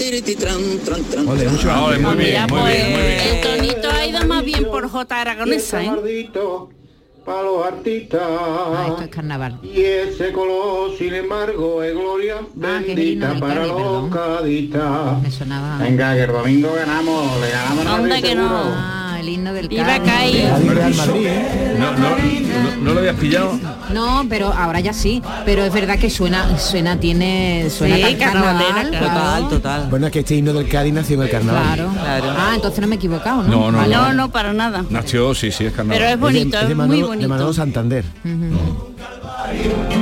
tran, 0.85 1.05
tran, 1.05 1.29
Ole, 1.29 1.43
tran. 1.43 1.55
mucho 1.55 1.85
Ole, 1.85 1.99
muy 2.01 2.16
bien, 2.16 2.31
Mira, 2.31 2.47
muy 2.49 2.61
pues 2.62 2.75
bien, 2.75 2.90
muy 2.90 3.01
bien. 3.01 3.21
el 3.21 3.40
tonito 3.43 3.90
ha 3.90 4.07
ido 4.07 4.27
más 4.27 4.45
bien 4.45 4.64
por 4.64 4.88
J. 4.88 5.21
Aragonesa, 5.21 5.85
¿eh? 5.85 5.90
Para 7.31 7.43
los 7.43 7.64
artistas. 7.66 8.21
Ah, 8.23 8.87
esto 8.88 9.03
es 9.03 9.09
carnaval. 9.09 9.59
Y 9.62 9.83
ese 9.83 10.33
color, 10.33 10.97
sin 10.99 11.14
embargo, 11.14 11.83
es 11.83 11.95
gloria 11.95 12.37
Ah, 12.40 12.79
es 12.81 12.87
bendita 12.87 13.35
para 13.38 13.55
Cádiz, 13.55 13.73
los 13.73 14.11
cadistas. 14.14 15.23
Me 15.23 15.31
sonaba. 15.31 15.79
Venga, 15.79 16.14
que 16.14 16.23
el 16.25 16.33
domingo 16.33 16.73
ganamos, 16.75 17.40
le 17.40 17.51
ganamos 17.51 17.87
a 17.87 17.99
Madrid 17.99 18.23
que 18.25 18.35
no. 18.35 19.00
Himno 19.31 19.53
del 19.53 19.73
Iba 19.73 20.03
Cádiz. 20.03 20.45
Real 20.69 20.95
Madrid, 20.95 21.27
¿eh? 21.27 21.77
No, 21.79 21.93
no, 21.93 22.11
no, 22.11 22.77
no 22.83 22.93
lo 22.95 22.99
habías 23.01 23.16
pillado. 23.16 23.59
No, 23.93 24.25
pero 24.29 24.53
ahora 24.53 24.81
ya 24.81 24.93
sí. 24.93 25.23
Pero 25.45 25.64
es 25.64 25.73
verdad 25.73 25.99
que 25.99 26.11
suena, 26.11 26.59
suena, 26.59 26.99
tiene, 27.01 27.69
suena 27.71 27.97
Sí, 28.09 28.14
carnaval, 28.16 28.90
claro. 28.90 29.07
Total, 29.07 29.49
total. 29.49 29.87
Bueno, 29.90 30.07
es 30.07 30.12
que 30.12 30.19
este 30.21 30.35
himno 30.37 30.53
del 30.53 30.69
Cádiz 30.69 30.93
nació 30.93 31.16
en 31.16 31.23
el 31.23 31.31
carnaval. 31.31 31.62
Claro. 31.75 31.90
Claro. 31.93 32.35
Ah, 32.38 32.53
entonces 32.55 32.81
no 32.81 32.87
me 32.87 32.95
he 32.95 32.99
equivocado, 32.99 33.43
¿no? 33.43 33.49
No, 33.49 33.73
no, 33.73 33.79
Vale. 33.79 33.95
No, 33.97 34.12
no, 34.12 34.31
para 34.31 34.53
nada. 34.53 34.85
Nació, 34.90 35.35
sí, 35.35 35.51
sí, 35.51 35.64
es 35.66 35.73
carnaval. 35.73 35.97
Pero 35.99 36.05
es 36.07 36.12
Es 36.12 36.16
de- 36.19 36.23
bonito, 36.23 36.59
es 36.59 36.66
de 36.66 36.71
es 36.73 36.77
muy 36.77 36.87
Manolo- 36.87 37.01
De 37.03 37.07
bonito. 37.09 37.29
Manolo 37.29 37.53
Santander. 37.53 38.05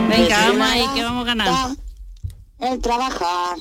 Venga, 0.08 0.38
vamos 0.48 0.68
ahí, 0.70 0.84
que 0.94 1.02
vamos 1.02 1.22
a 1.22 1.26
ganar. 1.26 1.70
El 2.60 2.80
trabajar. 2.80 3.56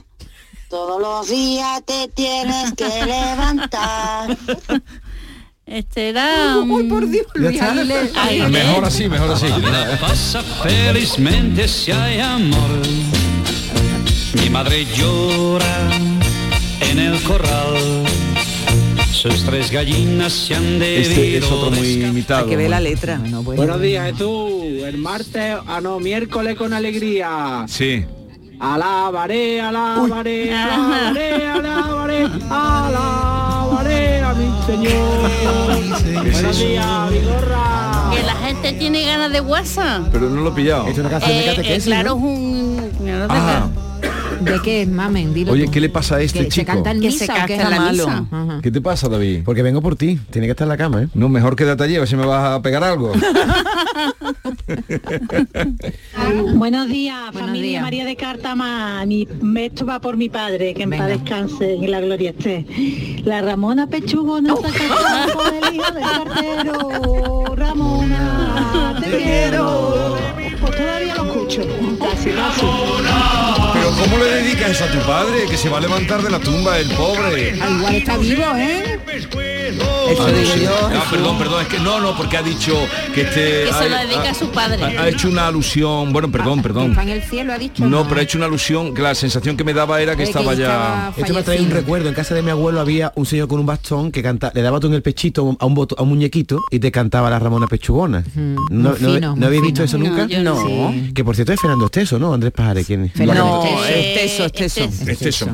Todos 0.69 0.99
los 1.01 1.30
días 1.30 1.82
te 1.86 2.10
tienes 2.13 2.73
que 2.73 2.84
levantar. 3.06 4.38
Este 5.67 6.10
era... 6.10 6.60
Uy, 6.65 6.84
por 6.84 7.08
Dios, 7.10 7.25
Luis 7.36 7.62
Aguilera. 7.62 8.47
Mejor 8.49 8.86
así, 8.86 9.10
mejor 9.10 9.32
así. 9.32 9.47
Pasa 9.99 10.41
felizmente 10.41 11.67
si 11.67 11.91
hay 11.91 12.19
amor. 12.21 12.69
Mi 14.41 14.49
madre 14.49 14.86
llora 14.95 15.89
en 16.80 16.99
el 16.99 17.21
corral. 17.23 18.06
Sus 19.12 19.43
tres 19.43 19.69
gallinas 19.71 20.32
se 20.32 20.56
han 20.56 20.82
Este 20.82 21.10
debido 21.15 21.45
es 21.45 21.51
otro 21.51 21.71
muy 21.71 21.88
Hay 21.88 22.03
imitado. 22.03 22.47
que 22.47 22.56
ver 22.56 22.69
la 22.69 22.80
letra. 22.80 23.17
Bueno, 23.17 23.43
bueno. 23.43 23.58
Buenos 23.63 23.82
días, 23.82 24.12
Jesús. 24.12 24.84
El 24.86 24.97
martes, 24.99 25.58
ah 25.67 25.82
no, 25.82 25.99
miércoles 25.99 26.56
con 26.56 26.71
alegría. 26.71 27.65
Sí. 27.67 28.06
Alabaré, 28.60 29.60
alabaré, 29.60 30.53
alabaré, 30.53 31.45
alabaré, 31.45 32.25
alabaré 32.49 33.56
a 33.79 34.33
mi 34.33 34.65
Señor. 34.65 35.31
¿Qué 36.03 36.29
es 36.29 36.31
Buenos 36.33 36.57
eso? 36.57 36.65
días, 36.65 37.11
Vigorra. 37.11 38.09
Que 38.11 38.23
la 38.23 38.33
gente 38.35 38.73
tiene 38.73 39.05
ganas 39.05 39.31
de 39.31 39.41
WhatsApp. 39.41 40.07
Pero 40.11 40.29
no 40.29 40.41
lo 40.41 40.49
he 40.49 40.53
pillado. 40.53 40.87
Esto 40.87 41.01
es 41.01 41.07
una 41.07 41.09
canción 41.09 41.31
de 41.31 41.37
Eh, 41.37 41.43
eh, 41.43 41.55
catequesis, 41.55 41.83
claro, 41.85 42.09
¿no? 42.09 42.17
es 42.17 42.23
un... 42.23 43.87
no 44.41 44.52
¿De 44.52 44.62
qué, 44.62 44.86
mamen? 44.86 45.34
Dilo 45.34 45.52
oye, 45.52 45.65
tú. 45.65 45.71
¿qué 45.71 45.80
le 45.82 45.89
pasa 45.89 46.15
a 46.17 46.21
este 46.21 46.39
¿Que 46.39 46.45
se 46.45 46.52
chico? 46.62 46.67
canta 46.73 46.91
en 46.91 47.02
Que 47.02 47.08
misa 47.08 47.26
se 47.26 47.32
o 47.32 47.36
qué? 47.45 47.58
canta 47.58 47.63
en 47.63 47.69
la 47.71 47.80
malo. 47.80 48.08
misa. 48.08 48.26
Ajá. 48.32 48.60
¿Qué 48.62 48.71
te 48.71 48.82
pasa, 48.82 49.08
David? 49.10 49.41
Porque 49.45 49.62
vengo 49.63 49.82
por 49.82 49.95
ti. 49.95 50.19
Tiene 50.30 50.47
que 50.47 50.52
estar 50.52 50.65
en 50.65 50.69
la 50.69 50.78
cama, 50.78 51.04
¿eh? 51.04 51.08
No, 51.13 51.30
mejor 51.30 51.56
quédate 51.56 51.84
allí, 51.84 51.95
a 51.95 52.00
ver 52.00 52.08
si 52.08 52.15
me 52.15 52.26
vas 52.26 52.56
a 52.56 52.62
pegar 52.62 52.84
algo. 52.84 53.12
Buenos 56.56 56.88
días, 56.89 57.17
Buenos 57.32 57.41
familia 57.47 57.69
días. 57.69 57.82
María 57.84 58.06
de 58.06 58.15
Cartama. 58.15 59.04
Mi, 59.06 59.28
esto 59.58 59.86
va 59.86 60.00
por 60.00 60.17
mi 60.17 60.30
padre, 60.30 60.73
que 60.73 60.84
en 60.84 60.89
Venga. 60.91 61.08
paz 61.08 61.21
descanse 61.21 61.76
y 61.76 61.88
la 61.88 62.00
gloria 62.02 62.32
esté. 62.32 62.65
La 63.23 63.41
Ramona 63.41 63.88
Pechugona 63.88 64.56
saca 64.56 64.67
el 64.84 64.89
campo 64.89 65.43
del 65.52 65.76
hijo 65.76 65.91
del 65.93 66.04
cartero. 66.04 67.45
Ramona, 67.56 69.00
te 69.04 69.17
quiero. 69.17 70.15
Pues 70.60 70.76
todavía 70.76 71.15
lo 71.15 71.26
escucho. 71.26 71.62
Casi, 72.00 72.30
casi. 72.32 72.65
Pero 73.73 73.91
¿cómo 73.91 74.17
le 74.17 74.25
dedicas 74.25 74.71
eso 74.71 74.86
a 74.86 74.91
tu 74.91 74.99
padre? 74.99 75.45
Que 75.49 75.58
se 75.58 75.69
va 75.69 75.77
a 75.77 75.82
levantar 75.82 76.21
de 76.21 76.30
la 76.30 76.39
tumba 76.39 76.77
el 76.80 76.89
pobre. 76.91 77.60
Ah, 77.62 77.89
está 77.91 78.17
vivo, 78.17 78.43
¿eh? 78.56 78.99
Eso 79.73 80.23
Ah, 80.27 80.32
digo 80.32 80.51
sí. 80.53 80.62
yo, 80.63 80.71
Ah, 80.93 81.06
perdón, 81.12 81.38
perdón, 81.38 81.62
es 81.62 81.67
que 81.67 81.80
no, 81.80 81.99
no, 81.99 82.15
porque 82.15 82.38
ha 82.38 82.41
dicho 82.41 82.73
que 83.13 83.21
este... 83.21 83.63
Que 83.65 83.71
se 83.73 83.84
ha- 83.86 83.89
lo 83.89 83.97
dedica 84.08 84.30
a 84.32 84.34
su 84.34 84.49
padre. 84.51 84.84
Ha, 84.84 85.01
ha 85.03 85.10
hecho 85.10 85.27
una 85.30 85.47
alusión, 85.47 86.13
bueno, 86.13 86.32
perdón, 86.32 86.62
perdón. 86.62 86.91
Está 86.91 87.03
en 87.03 87.10
el 87.10 87.21
cielo, 87.23 87.53
ha 87.53 87.58
dicho. 87.58 87.86
No, 87.86 88.08
pero 88.08 88.19
ha 88.19 88.23
hecho 88.23 88.38
una 88.38 88.47
alusión 88.47 88.93
que 88.93 89.01
la 89.01 89.13
sensación 89.15 89.58
que 89.58 89.63
me 89.63 89.73
daba 89.73 90.01
era 90.01 90.13
que 90.15 90.23
que 90.23 90.23
estaba 90.30 90.53
estaba 90.53 91.12
ya... 91.13 91.13
Esto 91.17 91.34
me 91.34 91.43
trae 91.43 91.62
un 91.62 91.71
recuerdo. 91.71 92.08
En 92.10 92.15
casa 92.15 92.34
de 92.36 92.41
mi 92.41 92.51
abuelo 92.51 92.80
había 92.80 93.12
un 93.15 93.25
señor 93.25 93.47
con 93.47 93.60
un 93.60 93.65
bastón 93.65 94.12
que 94.12 94.21
canta, 94.23 94.51
le 94.56 94.62
daba 94.62 94.80
tú 94.80 94.88
en 94.88 94.93
el 94.93 95.01
pechito 95.01 95.56
a 95.60 95.65
un, 95.65 95.75
boto- 95.75 95.95
a 95.97 96.03
un 96.03 96.10
muñequito 96.10 96.60
y 96.71 96.80
te 96.80 96.91
cantaba 96.91 97.30
la 97.30 97.39
Ramona 97.39 97.67
Pechugona. 97.67 98.23
¿No, 98.36 98.62
no- 98.69 98.93
fino, 98.95 99.19
¿no 99.19 99.36
muy 99.36 99.45
habéis 99.45 99.62
visto 99.63 99.84
eso 99.84 99.97
No, 99.97 100.06
nunca? 100.10 100.27
no. 100.39 100.91
Sí. 100.91 101.12
Que 101.13 101.23
por 101.23 101.36
cierto 101.36 101.53
es 101.53 101.60
Fernando 101.60 101.86
Esteso, 101.86 102.17
¿no? 102.19 102.34
Andrés 102.34 102.53
Pajares, 102.53 102.86
¿quién 102.88 103.06
es? 103.06 103.15
No, 103.17 103.63
Eh, 103.88 104.23
Esteso, 104.25 104.45
Esteso. 104.45 104.84
Esteso. 105.12 105.47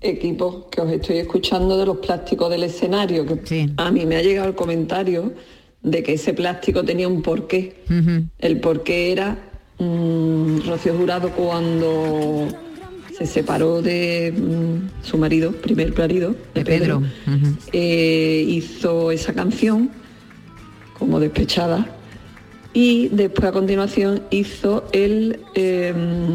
Equipo 0.00 0.68
que 0.70 0.80
os 0.80 0.90
estoy 0.90 1.18
escuchando 1.18 1.76
de 1.76 1.86
los 1.86 1.98
plásticos 1.98 2.50
del 2.50 2.62
escenario, 2.64 3.26
que 3.26 3.70
a 3.76 3.90
mí 3.90 4.06
me 4.06 4.16
ha 4.16 4.22
llegado 4.22 4.48
el 4.48 4.54
comentario 4.54 5.32
de 5.82 6.02
que 6.02 6.14
ese 6.14 6.34
plástico 6.34 6.84
tenía 6.84 7.08
un 7.08 7.22
porqué. 7.22 7.76
El 8.38 8.60
porqué 8.60 9.12
era 9.12 9.38
mm, 9.78 10.60
Rocío 10.66 10.94
Jurado 10.94 11.30
cuando 11.30 12.48
se 13.16 13.26
separó 13.26 13.82
de 13.82 14.32
mm, 14.36 15.04
su 15.04 15.18
marido, 15.18 15.52
primer 15.52 15.96
marido, 15.96 16.34
de, 16.54 16.60
De 16.60 16.64
Pedro. 16.64 17.02
Pedro, 17.24 17.56
eh, 17.72 18.44
hizo 18.46 19.10
esa 19.10 19.32
canción 19.32 19.90
como 20.96 21.18
despechada 21.18 21.86
y 22.72 23.08
después 23.08 23.48
a 23.48 23.52
continuación 23.52 24.22
hizo 24.30 24.84
el, 24.92 25.40
eh, 25.54 25.92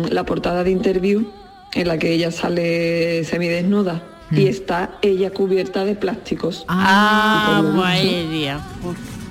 la 0.10 0.26
portada 0.26 0.64
de 0.64 0.72
interview 0.72 1.26
en 1.76 1.88
la 1.88 1.98
que 1.98 2.12
ella 2.14 2.32
sale 2.32 3.24
semidesnuda 3.24 4.04
y 4.32 4.48
está 4.48 4.98
ella 5.02 5.30
cubierta 5.32 5.86
de 5.86 5.96
plásticos. 5.96 6.66
Ah, 6.68 7.60
Y 7.60 7.62
por 7.64 7.74
lo 7.74 7.82
vaya. 7.82 8.60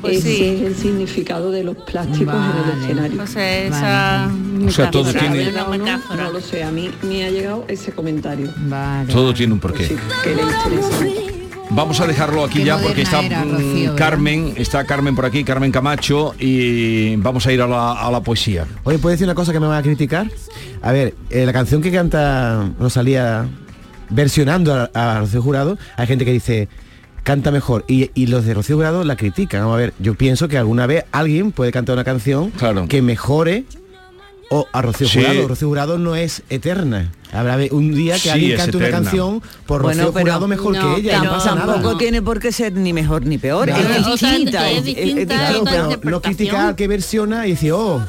Pues 0.01 0.19
ese 0.19 0.37
sí. 0.37 0.45
es 0.45 0.61
el 0.63 0.75
significado 0.75 1.51
de 1.53 1.63
los 1.63 1.77
plásticos 1.77 2.35
en 2.35 2.71
el 2.73 2.83
escenario. 2.83 3.17
Pues 3.19 3.37
esa 3.37 4.29
O 4.67 4.71
sea, 4.71 4.91
todo 4.91 5.13
tiene- 5.13 5.49
una 5.51 5.63
No, 5.63 5.65
no, 5.65 5.71
metáfora. 5.85 6.25
no 6.25 6.33
lo 6.33 6.41
sé, 6.41 6.65
a 6.65 6.71
mí 6.73 6.91
me 7.03 7.25
ha 7.25 7.31
llegado 7.31 7.65
ese 7.69 7.93
comentario. 7.93 8.49
Todo 9.11 9.33
tiene 9.33 9.53
un 9.53 9.61
porqué. 9.61 9.89
Que 10.25 10.35
le 10.35 10.43
interesa. 10.43 11.42
Vamos 11.75 12.01
a 12.01 12.07
dejarlo 12.07 12.45
aquí 12.45 12.59
Qué 12.59 12.65
ya 12.67 12.77
porque 12.79 13.03
está 13.03 13.23
era, 13.23 13.45
mm, 13.45 13.51
Rocío, 13.51 13.93
¿verdad? 13.93 13.97
Carmen, 13.97 14.55
está 14.57 14.85
Carmen 14.85 15.15
por 15.17 15.25
aquí, 15.25 15.43
Carmen 15.43 15.73
Camacho, 15.73 16.35
y 16.39 17.17
vamos 17.17 17.47
a 17.47 17.53
ir 17.53 17.63
a 17.63 17.67
la, 17.67 17.93
a 17.93 18.11
la 18.11 18.21
poesía. 18.21 18.67
Oye, 18.85 18.99
¿puedes 18.99 19.19
decir 19.19 19.27
una 19.27 19.35
cosa 19.35 19.53
que 19.53 19.61
me 19.61 19.67
va 19.67 19.79
a 19.79 19.83
criticar? 19.83 20.31
A 20.83 20.93
ver, 20.93 21.15
eh, 21.31 21.47
la 21.47 21.53
canción 21.53 21.81
que 21.81 21.91
canta 21.91 22.71
Rosalía 22.79 23.47
versionando 24.11 24.75
a, 24.75 24.91
a 24.95 25.21
Rocío 25.21 25.41
Jurado, 25.41 25.79
hay 25.97 26.07
gente 26.07 26.27
que 26.27 26.33
dice 26.33 26.69
canta 27.23 27.51
mejor 27.51 27.85
y, 27.89 28.11
y 28.15 28.27
los 28.27 28.45
de 28.45 28.53
Rocío 28.53 28.77
Jurado 28.77 29.03
la 29.05 29.17
critican. 29.17 29.61
Vamos 29.63 29.75
a 29.75 29.79
ver, 29.79 29.95
yo 29.99 30.15
pienso 30.15 30.49
que 30.49 30.59
alguna 30.59 30.87
vez 30.87 31.05
alguien 31.11 31.53
puede 31.53 31.73
cantar 31.73 31.95
una 31.95 32.05
canción 32.05 32.53
que 32.89 33.01
mejore 33.01 33.65
o 34.51 34.67
a 34.73 34.83
Rocío 34.83 35.09
Sí. 35.09 35.21
Jurado. 35.21 35.49
Rocío 35.49 35.69
Jurado 35.69 35.99
no 35.99 36.15
es 36.17 36.43
eterna. 36.51 37.11
Habrá 37.33 37.57
un 37.71 37.95
día 37.95 38.15
que 38.15 38.21
Sí, 38.21 38.29
alguien 38.31 38.57
cante 38.59 38.77
una 38.77 38.91
canción 38.91 39.43
por 39.67 39.83
Bueno, 39.83 40.01
Rocío 40.03 40.13
pero- 40.13 40.25
Jurado 40.25 40.49
mejor 40.49 40.77
no, 40.77 40.95
que 40.95 41.01
ella, 41.01 41.17
no 41.19 41.23
pero 41.23 41.33
pasa 41.35 41.55
nada. 41.55 41.73
Tampoco 41.75 41.97
tiene 41.97 42.21
por 42.21 42.39
qué 42.41 42.53
ser 42.53 42.73
ni 42.75 42.93
mejor 42.93 43.25
ni 43.25 43.39
peor. 43.39 43.67
Claro. 43.69 43.89
Es 43.95 44.07
O 44.07 44.17
sea, 44.19 44.31
distinta. 44.33 44.71
es 44.71 44.79
es- 44.83 44.89
es- 44.89 45.05
distinta 45.05 45.35
es- 45.51 45.61
Claro, 45.61 45.65
pero 46.01 46.11
no 46.11 46.21
criticar 46.23 46.77
que 46.77 46.89
versiona 46.89 47.47
y 47.47 47.53
decir, 47.53 47.73
oh, 47.73 48.03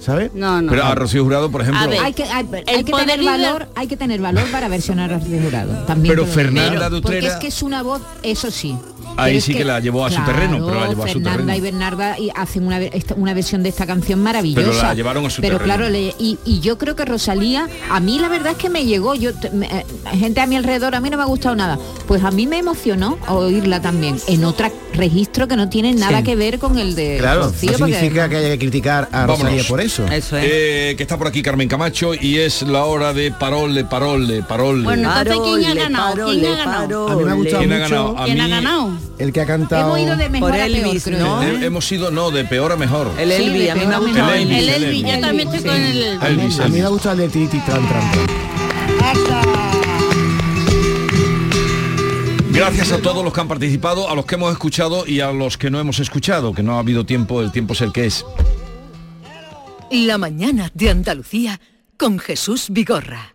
¿sabes? 0.00 0.30
No, 0.34 0.62
no. 0.62 0.70
Pero 0.70 0.84
a 0.84 0.94
Rocío 0.94 1.24
Jurado, 1.24 1.50
por 1.50 1.62
ejemplo... 1.62 1.82
hay 2.00 2.12
que, 2.12 2.22
hay, 2.24 2.46
hay 2.66 2.76
el 2.78 2.84
que 2.84 2.90
poder 2.92 3.06
tener 3.08 3.24
valor, 3.26 3.68
hay 3.74 3.86
que 3.88 3.96
tener 3.96 4.20
valor 4.20 4.44
para 4.52 4.68
versionar 4.68 5.12
a 5.12 5.18
Rocío 5.18 5.40
Jurado. 5.42 5.84
También 5.86 6.14
Pero. 6.14 6.26
Fernanda 6.26 6.88
de 6.88 7.00
porque 7.02 7.26
es 7.26 7.34
que 7.34 7.48
es 7.48 7.62
una 7.62 7.82
voz, 7.82 8.00
eso 8.22 8.50
sí. 8.52 8.76
Ahí 9.16 9.36
es 9.36 9.44
sí 9.44 9.54
que 9.54 9.64
la 9.64 9.80
llevó 9.80 10.04
a 10.06 10.10
su 10.10 10.20
terreno, 10.24 10.64
pero 10.66 10.80
la 10.80 10.88
llevó 10.88 11.04
a 11.04 11.08
su 11.08 11.14
Fernanda 11.14 11.32
terreno. 11.52 11.56
y 11.56 11.60
Bernarda 11.60 12.18
y 12.18 12.30
hacen 12.34 12.66
una, 12.66 12.78
una 13.16 13.34
versión 13.34 13.62
de 13.62 13.68
esta 13.68 13.86
canción 13.86 14.22
maravillosa. 14.22 14.66
Pero 14.70 14.82
la 14.82 14.94
llevaron 14.94 15.26
a 15.26 15.30
su 15.30 15.42
Pero 15.42 15.58
terreno. 15.58 15.74
claro, 15.76 15.90
le- 15.90 16.14
y, 16.18 16.38
y 16.44 16.60
yo 16.60 16.78
creo 16.78 16.96
que 16.96 17.04
Rosalía, 17.04 17.68
a 17.90 18.00
mí 18.00 18.18
la 18.18 18.28
verdad 18.28 18.52
es 18.52 18.58
que 18.58 18.70
me 18.70 18.84
llegó, 18.86 19.14
yo 19.14 19.30
me- 19.52 19.66
eh, 19.66 19.84
gente 20.12 20.40
a 20.40 20.46
mi 20.46 20.56
alrededor, 20.56 20.94
a 20.94 21.00
mí 21.00 21.10
no 21.10 21.16
me 21.16 21.22
ha 21.22 21.26
gustado 21.26 21.54
nada. 21.56 21.78
Pues 22.06 22.24
a 22.24 22.30
mí 22.30 22.46
me 22.46 22.58
emocionó 22.58 23.18
oírla 23.28 23.80
también, 23.82 24.16
en 24.26 24.44
otro 24.44 24.68
registro 24.94 25.46
que 25.48 25.56
no 25.56 25.68
tiene 25.68 25.92
nada 25.94 26.18
Sí. 26.18 26.24
que 26.24 26.36
ver 26.36 26.58
con 26.58 26.78
el 26.78 26.94
de 26.94 27.18
Claro, 27.18 27.44
Rocío, 27.44 27.72
no 27.72 27.78
porque 27.78 27.94
significa 27.94 28.28
que 28.28 28.36
haya 28.36 28.48
que 28.50 28.58
criticar 28.58 29.08
a 29.12 29.26
Rosalía 29.26 29.44
Vámonos. 29.62 29.66
por 29.66 29.80
eso. 29.80 30.06
Eh, 30.32 30.94
que 30.96 31.02
está 31.02 31.16
por 31.18 31.26
aquí 31.28 31.42
Carmen 31.42 31.68
Camacho 31.68 32.14
y 32.14 32.38
es 32.38 32.62
la 32.62 32.84
hora 32.84 33.12
de 33.12 33.30
parole, 33.32 33.84
parole, 33.84 34.42
parole. 34.42 34.82
Bueno, 34.84 35.08
entonces 35.20 35.42
¿quién 35.44 35.64
ha 35.70 35.74
ganado? 35.82 36.26
¿Quién 36.26 36.46
ha 36.46 36.56
ganado? 36.56 37.08
A 37.08 37.16
mí 37.16 37.24
me 37.24 37.30
ha 37.30 37.34
gustado 37.34 37.58
¿Quién 37.58 37.72
ha 37.72 37.78
mucho 37.78 37.88
ganado? 37.94 38.18
A 38.18 38.24
¿Quién 38.24 38.40
ha 38.40 38.44
mí- 38.44 38.50
ganado? 38.50 38.90
El 39.18 39.32
que 39.32 39.40
ha 39.40 39.46
cantado 39.46 39.96
Hemos 39.96 40.00
ido 40.00 40.16
de 40.16 40.28
mejor 40.30 40.50
Por 40.50 40.60
a 40.60 40.64
peor, 40.66 40.76
Elvis, 40.86 41.04
creo. 41.04 41.18
¿no? 41.18 41.42
Eh, 41.42 41.66
hemos 41.66 41.92
ido, 41.92 42.10
no, 42.10 42.30
de 42.30 42.44
peor 42.44 42.72
a 42.72 42.76
mejor. 42.76 43.10
El 43.18 43.30
Elvis, 43.32 43.70
a 43.70 43.74
mí 43.74 43.86
me 43.86 43.94
ha 43.94 43.98
gustado. 43.98 44.32
el 44.34 44.50
El 44.50 44.68
Elvis. 44.68 44.82
Elvis, 44.88 45.02
yo 45.14 45.20
también 45.20 45.48
estoy 45.48 45.70
con 45.70 45.76
el 45.80 46.02
Elvis. 46.02 46.22
Elvis, 46.22 46.60
A 46.60 46.64
mí 46.64 46.70
me 46.70 46.76
Elvis. 46.76 46.84
ha 46.84 46.88
gustado 46.88 47.14
el 47.14 47.20
de 47.20 47.28
Titi 47.28 47.58
Tran 47.60 47.88
Tran. 47.88 48.10
Tran. 49.26 49.70
Gracias 52.52 52.92
a 52.92 52.98
todos 52.98 53.24
los 53.24 53.32
que 53.32 53.40
han 53.40 53.48
participado, 53.48 54.10
a 54.10 54.14
los 54.14 54.26
que 54.26 54.34
hemos 54.34 54.52
escuchado 54.52 55.06
y 55.06 55.20
a 55.20 55.30
los 55.32 55.56
que 55.56 55.70
no 55.70 55.78
hemos 55.80 55.98
escuchado, 56.00 56.52
que 56.52 56.62
no 56.62 56.76
ha 56.76 56.80
habido 56.80 57.06
tiempo, 57.06 57.40
el 57.42 57.52
tiempo 57.52 57.72
es 57.74 57.80
el 57.80 57.92
que 57.92 58.06
es. 58.06 58.24
La 59.90 60.18
mañana 60.18 60.70
de 60.74 60.90
Andalucía 60.90 61.60
con 61.96 62.18
Jesús 62.18 62.66
Vigorra. 62.70 63.34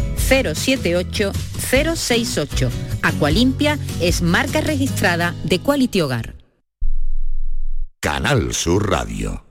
078 0.31 1.33
068 1.59 2.69
Aqualimpia 3.03 3.77
es 3.99 4.21
marca 4.21 4.61
registrada 4.61 5.35
de 5.43 5.59
Quality 5.59 6.01
Hogar. 6.01 6.35
Canal 7.99 8.53
Sur 8.53 8.89
Radio. 8.89 9.50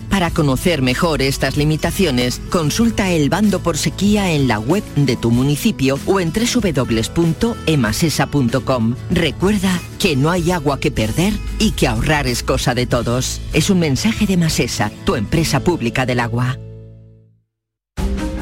Para 0.11 0.29
conocer 0.29 0.81
mejor 0.81 1.21
estas 1.21 1.55
limitaciones, 1.57 2.41
consulta 2.49 3.09
el 3.09 3.29
bando 3.29 3.61
por 3.61 3.77
sequía 3.77 4.33
en 4.33 4.49
la 4.49 4.59
web 4.59 4.83
de 4.95 5.15
tu 5.15 5.31
municipio 5.31 5.97
o 6.05 6.19
en 6.19 6.33
www.emasesa.com. 6.33 8.95
Recuerda 9.09 9.79
que 9.99 10.17
no 10.17 10.29
hay 10.29 10.51
agua 10.51 10.79
que 10.79 10.91
perder 10.91 11.33
y 11.59 11.71
que 11.71 11.87
ahorrar 11.87 12.27
es 12.27 12.43
cosa 12.43 12.75
de 12.75 12.85
todos. 12.85 13.39
Es 13.53 13.69
un 13.69 13.79
mensaje 13.79 14.27
de 14.27 14.35
Masesa, 14.35 14.91
tu 15.05 15.15
empresa 15.15 15.61
pública 15.61 16.05
del 16.05 16.19
agua. 16.19 16.57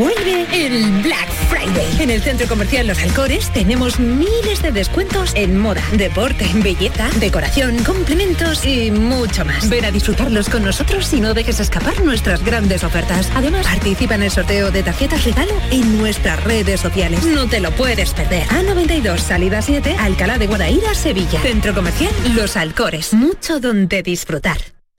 Vuelve 0.00 0.46
el 0.52 1.02
Black 1.02 1.28
Friday. 1.48 2.02
En 2.02 2.10
el 2.10 2.22
Centro 2.22 2.46
Comercial 2.46 2.86
Los 2.86 3.02
Alcores 3.02 3.50
tenemos 3.50 3.98
miles 3.98 4.62
de 4.62 4.72
descuentos 4.72 5.32
en 5.34 5.58
moda, 5.58 5.82
deporte, 5.92 6.46
belleza, 6.54 7.08
decoración, 7.18 7.82
complementos 7.84 8.64
y 8.66 8.90
mucho 8.90 9.44
más. 9.44 9.68
Ven 9.68 9.84
a 9.84 9.90
disfrutarlos 9.90 10.48
con 10.48 10.64
nosotros 10.64 11.12
y 11.12 11.20
no 11.20 11.34
dejes 11.34 11.60
escapar 11.60 12.02
nuestras 12.04 12.44
grandes 12.44 12.84
ofertas. 12.84 13.30
Además, 13.34 13.66
participa 13.66 14.14
en 14.14 14.22
el 14.22 14.30
sorteo 14.30 14.70
de 14.70 14.82
tarjetas 14.82 15.24
regalo 15.24 15.52
en 15.70 15.98
nuestras 15.98 16.42
redes 16.44 16.80
sociales. 16.80 17.24
No 17.24 17.48
te 17.48 17.60
lo 17.60 17.70
puedes 17.70 18.14
perder. 18.14 18.46
A92, 18.48 19.18
salida 19.18 19.60
7, 19.60 19.96
Alcalá 19.98 20.38
de 20.38 20.46
Guadaira, 20.46 20.94
Sevilla. 20.94 21.40
Centro 21.40 21.74
Comercial 21.74 22.12
Los 22.34 22.56
Alcores. 22.56 23.12
Mucho 23.12 23.60
donde 23.60 24.02
disfrutar. 24.02 24.58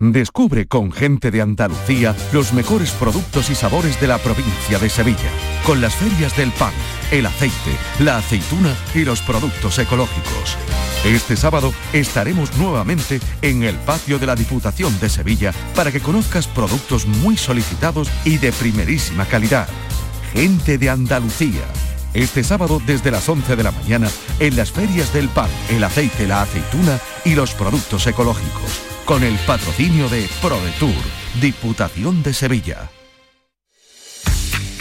Descubre 0.00 0.66
con 0.66 0.90
gente 0.90 1.30
de 1.30 1.40
Andalucía 1.40 2.16
los 2.32 2.52
mejores 2.52 2.90
productos 2.92 3.48
y 3.50 3.54
sabores 3.54 4.00
de 4.00 4.08
la 4.08 4.18
provincia 4.18 4.78
de 4.80 4.90
Sevilla, 4.90 5.30
con 5.64 5.80
las 5.80 5.94
ferias 5.94 6.36
del 6.36 6.50
pan, 6.50 6.72
el 7.12 7.26
aceite, 7.26 7.76
la 8.00 8.18
aceituna 8.18 8.74
y 8.92 9.04
los 9.04 9.20
productos 9.22 9.78
ecológicos. 9.78 10.58
Este 11.04 11.36
sábado 11.36 11.72
estaremos 11.92 12.56
nuevamente 12.56 13.20
en 13.40 13.62
el 13.62 13.76
patio 13.76 14.18
de 14.18 14.26
la 14.26 14.34
Diputación 14.34 14.98
de 14.98 15.08
Sevilla 15.08 15.52
para 15.76 15.92
que 15.92 16.00
conozcas 16.00 16.48
productos 16.48 17.06
muy 17.06 17.36
solicitados 17.36 18.10
y 18.24 18.38
de 18.38 18.52
primerísima 18.52 19.26
calidad. 19.26 19.68
Gente 20.32 20.76
de 20.76 20.90
Andalucía. 20.90 21.62
Este 22.14 22.44
sábado 22.44 22.80
desde 22.86 23.10
las 23.10 23.28
11 23.28 23.56
de 23.56 23.62
la 23.64 23.72
mañana 23.72 24.08
en 24.38 24.56
las 24.56 24.70
ferias 24.70 25.12
del 25.12 25.28
pan, 25.28 25.50
el 25.68 25.82
aceite, 25.82 26.28
la 26.28 26.42
aceituna 26.42 27.00
y 27.24 27.34
los 27.34 27.54
productos 27.54 28.06
ecológicos 28.06 28.80
con 29.04 29.22
el 29.22 29.36
patrocinio 29.40 30.08
de 30.08 30.28
ProDetour, 30.40 30.94
Diputación 31.40 32.22
de 32.22 32.32
Sevilla. 32.32 32.90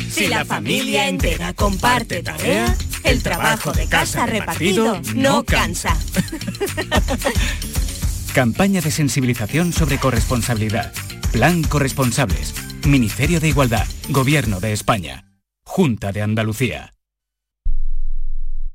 Si 0.10 0.28
la 0.28 0.46
familia 0.46 1.10
entera 1.10 1.54
comparte 1.54 2.22
tarea, 2.22 2.76
el 3.04 3.24
trabajo 3.24 3.72
de 3.74 3.88
casa 3.88 4.28
repartido 4.28 5.02
no 5.16 5.44
cansa. 5.44 5.98
Campaña 8.34 8.82
de 8.82 8.92
sensibilización 8.92 9.74
sobre 9.74 9.98
corresponsabilidad. 9.98 10.94
Plan 11.32 11.64
Corresponsables. 11.64 12.54
Ministerio 12.86 13.40
de 13.40 13.50
Igualdad. 13.50 13.88
Gobierno 14.10 14.60
de 14.60 14.74
España. 14.74 15.26
Junta 15.64 16.12
de 16.12 16.22
Andalucía. 16.22 16.93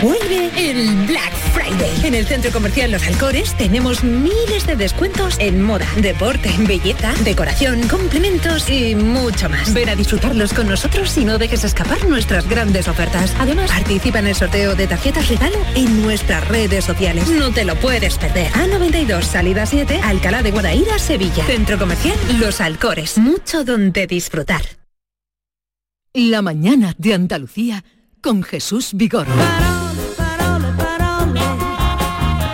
Vuelve 0.00 0.50
el 0.56 1.06
Black 1.06 1.32
Friday. 1.52 2.06
En 2.06 2.14
el 2.14 2.24
Centro 2.24 2.52
Comercial 2.52 2.92
Los 2.92 3.04
Alcores 3.04 3.56
tenemos 3.56 4.04
miles 4.04 4.64
de 4.64 4.76
descuentos 4.76 5.36
en 5.40 5.60
moda, 5.60 5.86
deporte, 5.96 6.50
belleza, 6.60 7.12
decoración, 7.24 7.88
complementos 7.88 8.70
y 8.70 8.94
mucho 8.94 9.48
más. 9.48 9.74
Ven 9.74 9.88
a 9.88 9.96
disfrutarlos 9.96 10.54
con 10.54 10.68
nosotros 10.68 11.16
y 11.18 11.24
no 11.24 11.36
dejes 11.36 11.64
escapar 11.64 12.08
nuestras 12.08 12.48
grandes 12.48 12.86
ofertas. 12.86 13.34
Además, 13.40 13.70
participa 13.70 14.20
en 14.20 14.28
el 14.28 14.36
sorteo 14.36 14.76
de 14.76 14.86
tarjetas 14.86 15.28
regalo 15.28 15.56
en 15.74 16.02
nuestras 16.02 16.46
redes 16.46 16.84
sociales. 16.84 17.28
No 17.28 17.50
te 17.50 17.64
lo 17.64 17.74
puedes 17.74 18.18
perder. 18.18 18.52
A92, 18.52 19.22
salida 19.22 19.66
7, 19.66 20.00
Alcalá 20.04 20.44
de 20.44 20.52
Guadaira, 20.52 20.98
Sevilla. 21.00 21.44
Centro 21.44 21.76
Comercial 21.76 22.16
Los 22.38 22.60
Alcores. 22.60 23.18
Mucho 23.18 23.64
donde 23.64 24.06
disfrutar. 24.06 24.62
La 26.14 26.40
mañana 26.40 26.94
de 26.98 27.14
Andalucía 27.14 27.82
con 28.22 28.42
Jesús 28.44 28.90
Vigorra. 28.94 29.34
Parole, 29.34 30.02
parole, 30.16 30.72
parole, 30.78 31.40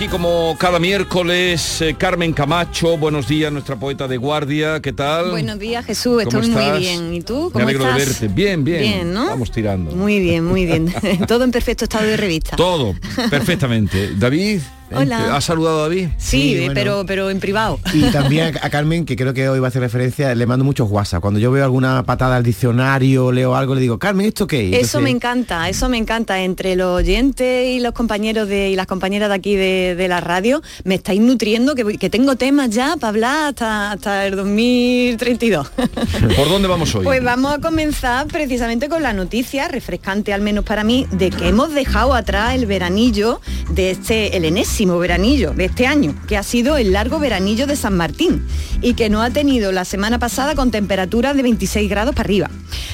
aquí 0.00 0.08
como 0.08 0.56
cada 0.58 0.78
miércoles 0.78 1.82
eh, 1.82 1.94
Carmen 1.94 2.32
Camacho. 2.32 2.96
Buenos 2.96 3.28
días, 3.28 3.52
nuestra 3.52 3.76
poeta 3.76 4.08
de 4.08 4.16
guardia. 4.16 4.80
¿Qué 4.80 4.94
tal? 4.94 5.30
Buenos 5.30 5.58
días, 5.58 5.84
Jesús. 5.84 6.24
¿Cómo 6.24 6.40
Estoy 6.40 6.50
muy 6.52 6.62
estás? 6.62 6.78
bien. 6.78 7.12
¿Y 7.12 7.20
tú? 7.20 7.44
Me 7.48 7.50
¿Cómo 7.52 7.64
alegro 7.66 7.84
de 7.84 7.90
estás? 7.90 8.20
verte. 8.20 8.34
Bien, 8.34 8.64
bien. 8.64 8.80
Bien, 8.80 9.12
¿no? 9.12 9.26
Vamos 9.26 9.50
tirando. 9.50 9.90
Muy 9.90 10.18
bien, 10.18 10.46
muy 10.46 10.64
bien. 10.64 10.90
Todo 11.28 11.44
en 11.44 11.50
perfecto 11.50 11.84
estado 11.84 12.06
de 12.06 12.16
revista. 12.16 12.56
Todo, 12.56 12.94
perfectamente. 13.28 14.14
David, 14.16 14.62
Hola. 14.92 15.36
¿has 15.36 15.44
saludado 15.44 15.80
a 15.80 15.82
David? 15.82 16.08
Sí, 16.18 16.56
bueno. 16.58 16.74
pero 16.74 17.04
pero 17.06 17.30
en 17.30 17.38
privado. 17.38 17.78
Y 17.92 18.02
también 18.10 18.56
a 18.60 18.70
Carmen, 18.70 19.04
que 19.04 19.16
creo 19.16 19.32
que 19.32 19.48
hoy 19.48 19.60
va 19.60 19.66
a 19.66 19.68
hacer 19.68 19.82
referencia, 19.82 20.34
le 20.34 20.46
mando 20.46 20.64
muchos 20.64 20.90
WhatsApp. 20.90 21.20
Cuando 21.20 21.38
yo 21.38 21.52
veo 21.52 21.64
alguna 21.64 22.02
patada 22.02 22.36
al 22.36 22.42
diccionario, 22.42 23.30
leo 23.30 23.54
algo, 23.54 23.74
le 23.74 23.82
digo, 23.82 23.98
Carmen, 23.98 24.26
¿esto 24.26 24.46
qué 24.46 24.60
es? 24.60 24.66
Eso 24.66 24.98
Entonces, 24.98 25.02
me 25.02 25.10
encanta, 25.10 25.68
eso 25.68 25.88
me 25.88 25.96
encanta. 25.98 26.42
Entre 26.42 26.74
los 26.74 26.98
oyentes 26.98 27.66
y 27.68 27.80
los 27.80 27.92
compañeros 27.92 28.48
de, 28.48 28.70
y 28.70 28.76
las 28.76 28.86
compañeras 28.86 29.28
de 29.28 29.34
aquí 29.34 29.54
de, 29.54 29.89
de 29.94 30.08
la 30.08 30.20
radio, 30.20 30.62
me 30.84 30.96
estáis 30.96 31.20
nutriendo, 31.20 31.74
que, 31.74 31.98
que 31.98 32.10
tengo 32.10 32.36
temas 32.36 32.70
ya 32.70 32.96
para 32.96 33.08
hablar 33.08 33.48
hasta, 33.48 33.92
hasta 33.92 34.26
el 34.26 34.36
2032. 34.36 35.68
¿Por 36.36 36.48
dónde 36.48 36.68
vamos 36.68 36.94
hoy? 36.94 37.04
Pues 37.04 37.22
vamos 37.22 37.54
a 37.54 37.58
comenzar 37.58 38.26
precisamente 38.26 38.88
con 38.88 39.02
la 39.02 39.12
noticia, 39.12 39.68
refrescante 39.68 40.32
al 40.32 40.40
menos 40.40 40.64
para 40.64 40.84
mí, 40.84 41.06
de 41.12 41.30
que 41.30 41.48
hemos 41.48 41.74
dejado 41.74 42.14
atrás 42.14 42.54
el 42.54 42.66
veranillo 42.66 43.40
de 43.70 43.90
este, 43.90 44.36
el 44.36 44.44
enésimo 44.44 44.98
veranillo 44.98 45.52
de 45.52 45.66
este 45.66 45.86
año, 45.86 46.14
que 46.26 46.36
ha 46.36 46.42
sido 46.42 46.76
el 46.76 46.92
largo 46.92 47.18
veranillo 47.18 47.66
de 47.66 47.76
San 47.76 47.96
Martín 47.96 48.46
y 48.82 48.94
que 48.94 49.08
no 49.08 49.22
ha 49.22 49.30
tenido 49.30 49.72
la 49.72 49.84
semana 49.84 50.18
pasada 50.18 50.54
con 50.54 50.70
temperaturas 50.70 51.36
de 51.36 51.42
26 51.42 51.88
grados 51.88 52.14
para 52.14 52.26
arriba. 52.26 52.50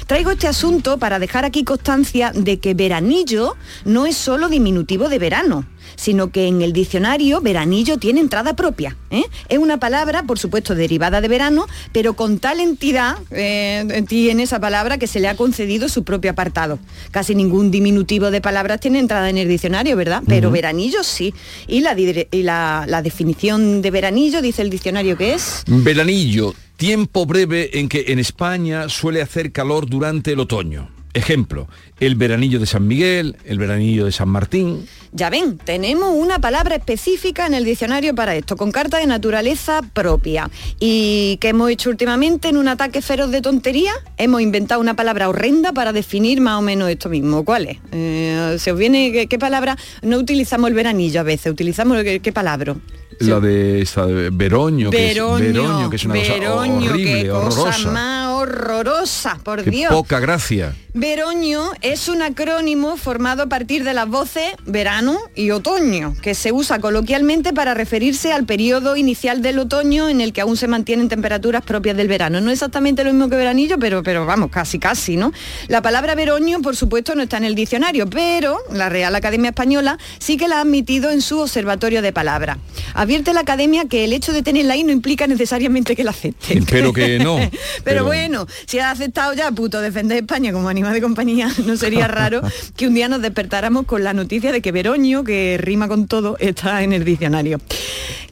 Traigo 0.07 0.31
este 0.31 0.47
asunto 0.47 0.99
para 0.99 1.19
dejar 1.19 1.45
aquí 1.45 1.65
constancia 1.65 2.33
de 2.33 2.59
que 2.59 2.75
veranillo 2.75 3.57
no 3.85 4.07
es 4.07 4.17
solo 4.17 4.49
diminutivo 4.49 5.09
de 5.09 5.19
verano 5.19 5.65
sino 5.97 6.31
que 6.31 6.47
en 6.47 6.63
el 6.63 6.73
diccionario 6.73 7.41
veranillo 7.41 7.99
tiene 7.99 8.21
entrada 8.21 8.55
propia. 8.55 8.97
¿eh? 9.11 9.25
Es 9.49 9.59
una 9.59 9.79
palabra, 9.79 10.23
por 10.23 10.39
supuesto, 10.39 10.75
derivada 10.75 11.21
de 11.21 11.29
verano, 11.29 11.67
pero 11.93 12.15
con 12.15 12.39
tal 12.39 12.61
entidad 12.61 13.17
eh, 13.31 14.05
tiene 14.09 14.45
esa 14.45 14.61
palabra 14.61 14.99
que 14.99 15.07
se 15.07 15.21
le 15.21 15.29
ha 15.29 15.37
concedido 15.37 15.89
su 15.89 16.05
propio 16.05 16.31
apartado. 16.31 16.79
Casi 17.11 17.35
ningún 17.35 17.71
diminutivo 17.71 18.31
de 18.31 18.41
palabras 18.41 18.81
tiene 18.81 18.99
entrada 18.99 19.29
en 19.31 19.39
el 19.39 19.49
diccionario, 19.49 19.97
¿verdad? 19.97 20.23
Pero 20.27 20.51
veranillo 20.51 21.03
sí. 21.03 21.35
Y, 21.67 21.81
la, 21.81 21.99
y 21.99 22.43
la, 22.43 22.85
la 22.87 23.03
definición 23.03 23.83
de 23.83 23.91
veranillo, 23.91 24.43
dice 24.43 24.63
el 24.63 24.71
diccionario 24.71 25.17
que 25.17 25.35
es... 25.35 25.65
Veranillo, 25.67 26.55
tiempo 26.77 27.27
breve 27.27 27.79
en 27.79 27.89
que 27.89 28.07
en 28.09 28.19
España 28.19 28.89
suele 28.89 29.23
hacer 29.23 29.53
calor 29.53 29.89
durante 29.89 30.33
el 30.33 30.41
otoño. 30.41 30.96
Ejemplo, 31.17 31.67
el 31.99 32.15
veranillo 32.15 32.61
de 32.61 32.67
San 32.67 32.87
Miguel, 32.87 33.39
el 33.47 33.59
veranillo 33.59 34.05
de 34.05 34.13
San 34.13 34.29
Martín. 34.29 34.87
Ya 35.13 35.31
ven, 35.31 35.57
tenemos 35.57 36.15
una 36.15 36.41
palabra 36.41 36.75
específica 36.75 37.47
en 37.47 37.55
el 37.55 37.65
diccionario 37.65 38.15
para 38.15 38.37
esto, 38.37 38.55
con 38.55 38.71
carta 38.71 38.99
de 38.99 39.07
naturaleza 39.07 39.81
propia. 39.95 40.51
¿Y 40.79 41.39
qué 41.41 41.49
hemos 41.49 41.71
hecho 41.71 41.89
últimamente 41.89 42.49
en 42.49 42.59
un 42.59 42.69
ataque 42.69 43.01
feroz 43.01 43.31
de 43.31 43.41
tontería? 43.41 43.93
Hemos 44.19 44.43
inventado 44.43 44.79
una 44.79 44.95
palabra 44.95 45.31
horrenda 45.31 45.73
para 45.73 45.95
definir 45.95 46.43
más 46.43 46.59
o 46.59 46.61
menos 46.61 46.91
esto 46.91 47.09
mismo. 47.09 47.47
¿Cuál 47.47 47.69
es? 47.69 47.79
Eh, 47.93 48.57
¿Se 48.59 48.73
os 48.73 48.79
viene 48.79 49.27
qué, 49.27 49.39
palabra? 49.39 49.79
No 50.03 50.19
utilizamos 50.19 50.69
el 50.69 50.75
veranillo 50.75 51.21
a 51.21 51.25
veces, 51.25 51.51
utilizamos 51.51 52.03
qué, 52.03 52.21
qué 52.21 52.33
palabra. 52.33 52.77
La 53.21 53.41
de 53.41 53.81
esta 53.81 54.05
de 54.07 54.31
Veroño, 54.31 54.91
que 54.91 55.09
es, 55.11 55.15
Veroño, 55.15 55.39
Veroño, 55.45 55.91
que 55.91 55.97
es 55.97 56.05
una 56.05 56.15
Veroño, 56.15 56.75
cosa 56.81 56.91
horrible, 56.93 57.23
qué 57.23 57.29
cosa 57.29 57.61
horrorosa. 57.61 57.91
más 57.91 58.29
horrorosa, 58.33 59.39
por 59.43 59.63
Qué 59.65 59.71
Dios. 59.71 59.93
poca 59.93 60.21
gracia. 60.21 60.75
Veroño 60.93 61.71
es 61.83 62.09
un 62.09 62.23
acrónimo 62.23 62.97
formado 62.97 63.43
a 63.43 63.47
partir 63.47 63.85
de 63.85 63.93
las 63.95 64.09
voces 64.09 64.53
verano 64.65 65.19
y 65.35 65.51
otoño, 65.51 66.15
que 66.23 66.35
se 66.35 66.53
usa 66.53 66.79
coloquialmente 66.79 67.53
para 67.53 67.75
referirse 67.75 68.33
al 68.33 68.45
periodo 68.45 68.97
inicial 68.97 69.43
del 69.43 69.59
otoño 69.59 70.09
en 70.09 70.21
el 70.23 70.33
que 70.33 70.41
aún 70.41 70.57
se 70.57 70.69
mantienen 70.69 71.09
temperaturas 71.09 71.63
propias 71.63 71.97
del 71.97 72.09
verano. 72.09 72.41
No 72.41 72.51
exactamente 72.51 73.05
lo 73.05 73.13
mismo 73.13 73.29
que 73.29 73.37
veranillo, 73.37 73.79
pero, 73.79 74.03
pero 74.03 74.25
vamos, 74.27 74.51
casi 74.51 74.79
casi, 74.79 75.17
¿no? 75.17 75.33
La 75.69 75.83
palabra 75.83 76.15
veroño, 76.15 76.61
por 76.63 76.77
supuesto, 76.77 77.15
no 77.15 77.23
está 77.23 77.37
en 77.37 77.45
el 77.45 77.55
diccionario, 77.55 78.07
pero 78.09 78.59
la 78.73 78.89
Real 78.89 79.15
Academia 79.15 79.51
Española 79.51 79.99
sí 80.19 80.37
que 80.39 80.49
la 80.49 80.59
ha 80.59 80.61
admitido 80.63 81.11
en 81.11 81.21
su 81.21 81.41
observatorio 81.41 82.01
de 82.03 82.13
palabras. 82.13 82.57
Advierte 82.97 83.33
la 83.35 83.41
Academia 83.41 83.85
que 83.89 84.05
el 84.05 84.13
hecho 84.13 84.33
de 84.33 84.43
tenerla 84.43 84.73
ahí 84.75 84.83
no 84.83 84.91
implica 84.91 85.27
necesariamente 85.27 85.95
que 85.95 86.03
la 86.03 86.11
acepten. 86.11 86.59
Espero 86.59 86.93
que 86.95 87.19
no. 87.19 87.37
Pero, 87.37 87.51
pero- 87.85 88.05
bueno, 88.07 88.47
si 88.67 88.79
ha 88.79 88.91
aceptado 88.91 89.35
ya 89.35 89.51
puto 89.53 89.81
defender 89.81 90.17
España 90.19 90.53
como 90.53 90.69
animal 90.69 90.95
de 90.95 91.01
compañía, 91.03 91.51
no 91.67 91.77
sería 91.77 92.09
raro 92.09 92.41
que 92.77 92.87
un 92.89 92.95
día 92.95 93.09
nos 93.09 93.21
despertáramos 93.23 93.85
con 93.87 94.03
la 94.03 94.13
noticia 94.15 94.51
de 94.51 94.61
que 94.63 94.73
Veroño, 94.73 95.23
que 95.25 95.59
rima 95.61 95.87
con 95.89 96.07
todo, 96.09 96.37
está 96.41 96.83
en 96.83 96.93
el 96.93 97.05
diccionario. 97.05 97.61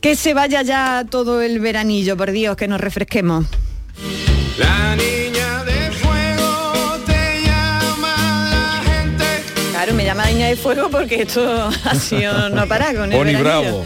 Que 0.00 0.16
se 0.16 0.34
vaya 0.34 0.62
ya 0.62 1.04
todo 1.08 1.40
el 1.42 1.60
veranillo, 1.60 2.16
por 2.16 2.30
Dios, 2.32 2.56
que 2.56 2.66
nos 2.68 2.80
refresquemos. 2.80 3.46
La 4.58 4.96
niña 4.96 5.64
de 5.64 5.73
Claro, 9.84 9.98
me 9.98 10.06
llama 10.06 10.24
Niña 10.24 10.46
de 10.46 10.56
Fuego 10.56 10.88
porque 10.88 11.20
esto 11.20 11.68
ha 11.84 11.94
sido 11.96 12.48
no 12.48 12.66
parar 12.66 12.96
con 12.96 13.12
el 13.12 13.18
Pony. 13.18 13.38
Bravo. 13.38 13.84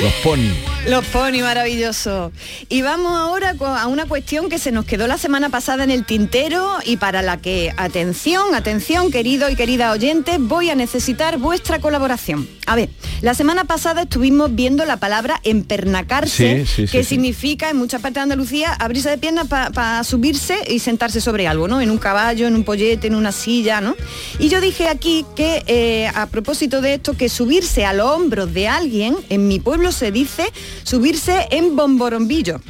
Los 0.00 0.12
pony. 0.22 0.50
Los 0.88 1.04
pony 1.06 1.42
maravilloso. 1.42 2.32
Y 2.68 2.82
vamos 2.82 3.12
ahora 3.12 3.54
a 3.58 3.86
una 3.86 4.06
cuestión 4.06 4.48
que 4.48 4.58
se 4.58 4.72
nos 4.72 4.84
quedó 4.84 5.06
la 5.06 5.18
semana 5.18 5.50
pasada 5.50 5.84
en 5.84 5.90
el 5.90 6.04
tintero 6.04 6.78
y 6.84 6.96
para 6.96 7.20
la 7.20 7.36
que, 7.36 7.72
atención, 7.76 8.54
atención, 8.54 9.10
querido 9.12 9.50
y 9.50 9.56
querida 9.56 9.92
oyentes, 9.92 10.36
voy 10.40 10.70
a 10.70 10.74
necesitar 10.74 11.38
vuestra 11.38 11.78
colaboración. 11.78 12.48
A 12.66 12.74
ver, 12.74 12.88
la 13.20 13.34
semana 13.34 13.64
pasada 13.64 14.02
estuvimos 14.02 14.54
viendo 14.54 14.84
la 14.84 14.96
palabra 14.96 15.40
empernacarse, 15.44 16.64
Sí, 16.64 16.66
sí, 16.66 16.86
sí, 16.86 16.92
que 16.92 17.04
significa 17.04 17.70
en 17.70 17.76
muchas 17.76 18.00
partes 18.00 18.14
de 18.14 18.20
Andalucía 18.22 18.72
abrirse 18.72 19.10
de 19.10 19.18
piernas 19.18 19.46
para 19.48 20.02
subirse 20.04 20.56
y 20.66 20.78
sentarse 20.78 21.20
sobre 21.20 21.46
algo, 21.46 21.68
¿no? 21.68 21.80
En 21.80 21.90
un 21.90 21.98
caballo, 21.98 22.46
en 22.46 22.56
un 22.56 22.64
pollete, 22.64 23.08
en 23.08 23.14
una 23.14 23.32
silla, 23.32 23.80
¿no? 23.80 23.94
Y 24.38 24.48
yo 24.48 24.60
dije 24.62 24.88
aquí 24.88 25.26
que, 25.36 25.62
eh, 25.66 26.08
a 26.14 26.26
propósito 26.26 26.80
de 26.80 26.94
esto, 26.94 27.14
que 27.14 27.28
subirse 27.28 27.84
a 27.84 27.92
los 27.92 28.06
hombros 28.06 28.54
de 28.54 28.68
alguien, 28.68 29.14
en 29.28 29.46
mi 29.48 29.60
pueblo 29.60 29.92
se 29.92 30.10
dice 30.10 30.44
subirse 30.84 31.48
en 31.50 31.76
bomborombillo. 31.76 32.60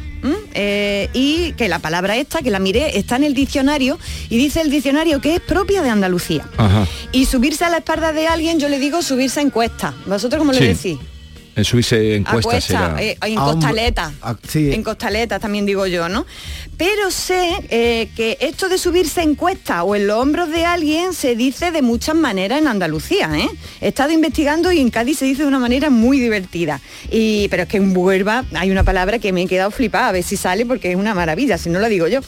Eh, 0.55 1.09
y 1.15 1.53
que 1.55 1.69
la 1.69 1.81
palabra 1.81 2.17
esta, 2.17 2.43
que 2.43 2.51
la 2.53 2.61
miré, 2.61 2.97
está 2.97 3.17
en 3.17 3.25
el 3.25 3.35
diccionario 3.35 3.99
y 4.31 4.39
dice 4.39 4.61
el 4.61 4.71
diccionario 4.71 5.21
que 5.21 5.35
es 5.35 5.41
propia 5.41 5.83
de 5.83 5.91
Andalucía. 5.91 6.49
Ajá. 6.57 6.87
Y 7.11 7.27
subirse 7.27 7.65
a 7.65 7.71
la 7.71 7.79
espalda 7.79 8.13
de 8.13 8.29
alguien, 8.29 8.61
yo 8.61 8.69
le 8.69 8.79
digo 8.79 9.03
subirse 9.03 9.41
en 9.41 9.51
cuesta. 9.51 9.95
¿Vosotros 10.07 10.39
cómo 10.39 10.53
le 10.53 10.59
Sí. 10.59 10.67
decís? 10.67 10.99
En 11.55 11.65
subirse 11.65 12.17
en 12.17 12.27
A 12.27 12.33
cuesta 12.33 12.51
cuesta, 12.51 12.67
será. 12.97 13.03
eh, 13.03 13.19
en 13.23 13.39
A 13.39 13.43
costaleta. 13.45 14.13
a- 14.23 14.37
sí. 14.49 14.73
En 14.73 14.83
costaleta 14.83 15.39
también 15.39 15.67
digo 15.67 15.87
yo, 15.87 16.09
¿no? 16.09 16.25
Pero 16.79 17.11
sé 17.11 17.51
eh, 17.69 18.09
que 18.17 18.39
esto 18.41 18.69
de 18.71 18.79
subirse 18.79 19.21
en 19.23 19.35
cuesta 19.35 19.85
o 19.85 19.95
en 19.95 20.07
los 20.07 20.17
hombros 20.17 20.51
de 20.51 20.65
alguien 20.65 21.13
se 21.13 21.37
dice 21.37 21.71
de 21.71 21.83
muchas 21.83 22.15
maneras 22.15 22.59
en 22.61 22.69
Andalucía, 22.69 23.31
¿eh? 23.35 23.49
He 23.83 23.89
estado 23.89 24.13
investigando 24.13 24.73
y 24.73 24.81
en 24.81 24.89
Cádiz 24.91 25.19
se 25.19 25.27
dice 25.27 25.43
de 25.43 25.49
una 25.49 25.59
manera 25.59 25.91
muy 25.91 26.19
divertida. 26.19 26.81
Y, 27.11 27.49
pero 27.49 27.65
es 27.65 27.69
que 27.69 27.77
en 27.77 27.95
Huelva 27.95 28.45
hay 28.55 28.71
una 28.71 28.83
palabra 28.83 29.19
que 29.19 29.33
me 29.33 29.43
he 29.43 29.47
quedado 29.47 29.71
flipada, 29.71 30.09
a 30.09 30.13
ver 30.13 30.23
si 30.25 30.37
sale 30.39 30.65
porque 30.65 30.91
es 30.91 30.97
una 30.97 31.15
maravilla, 31.15 31.59
si 31.59 31.69
no 31.69 31.79
la 31.81 31.89
digo 31.89 32.09
yo. 32.09 32.21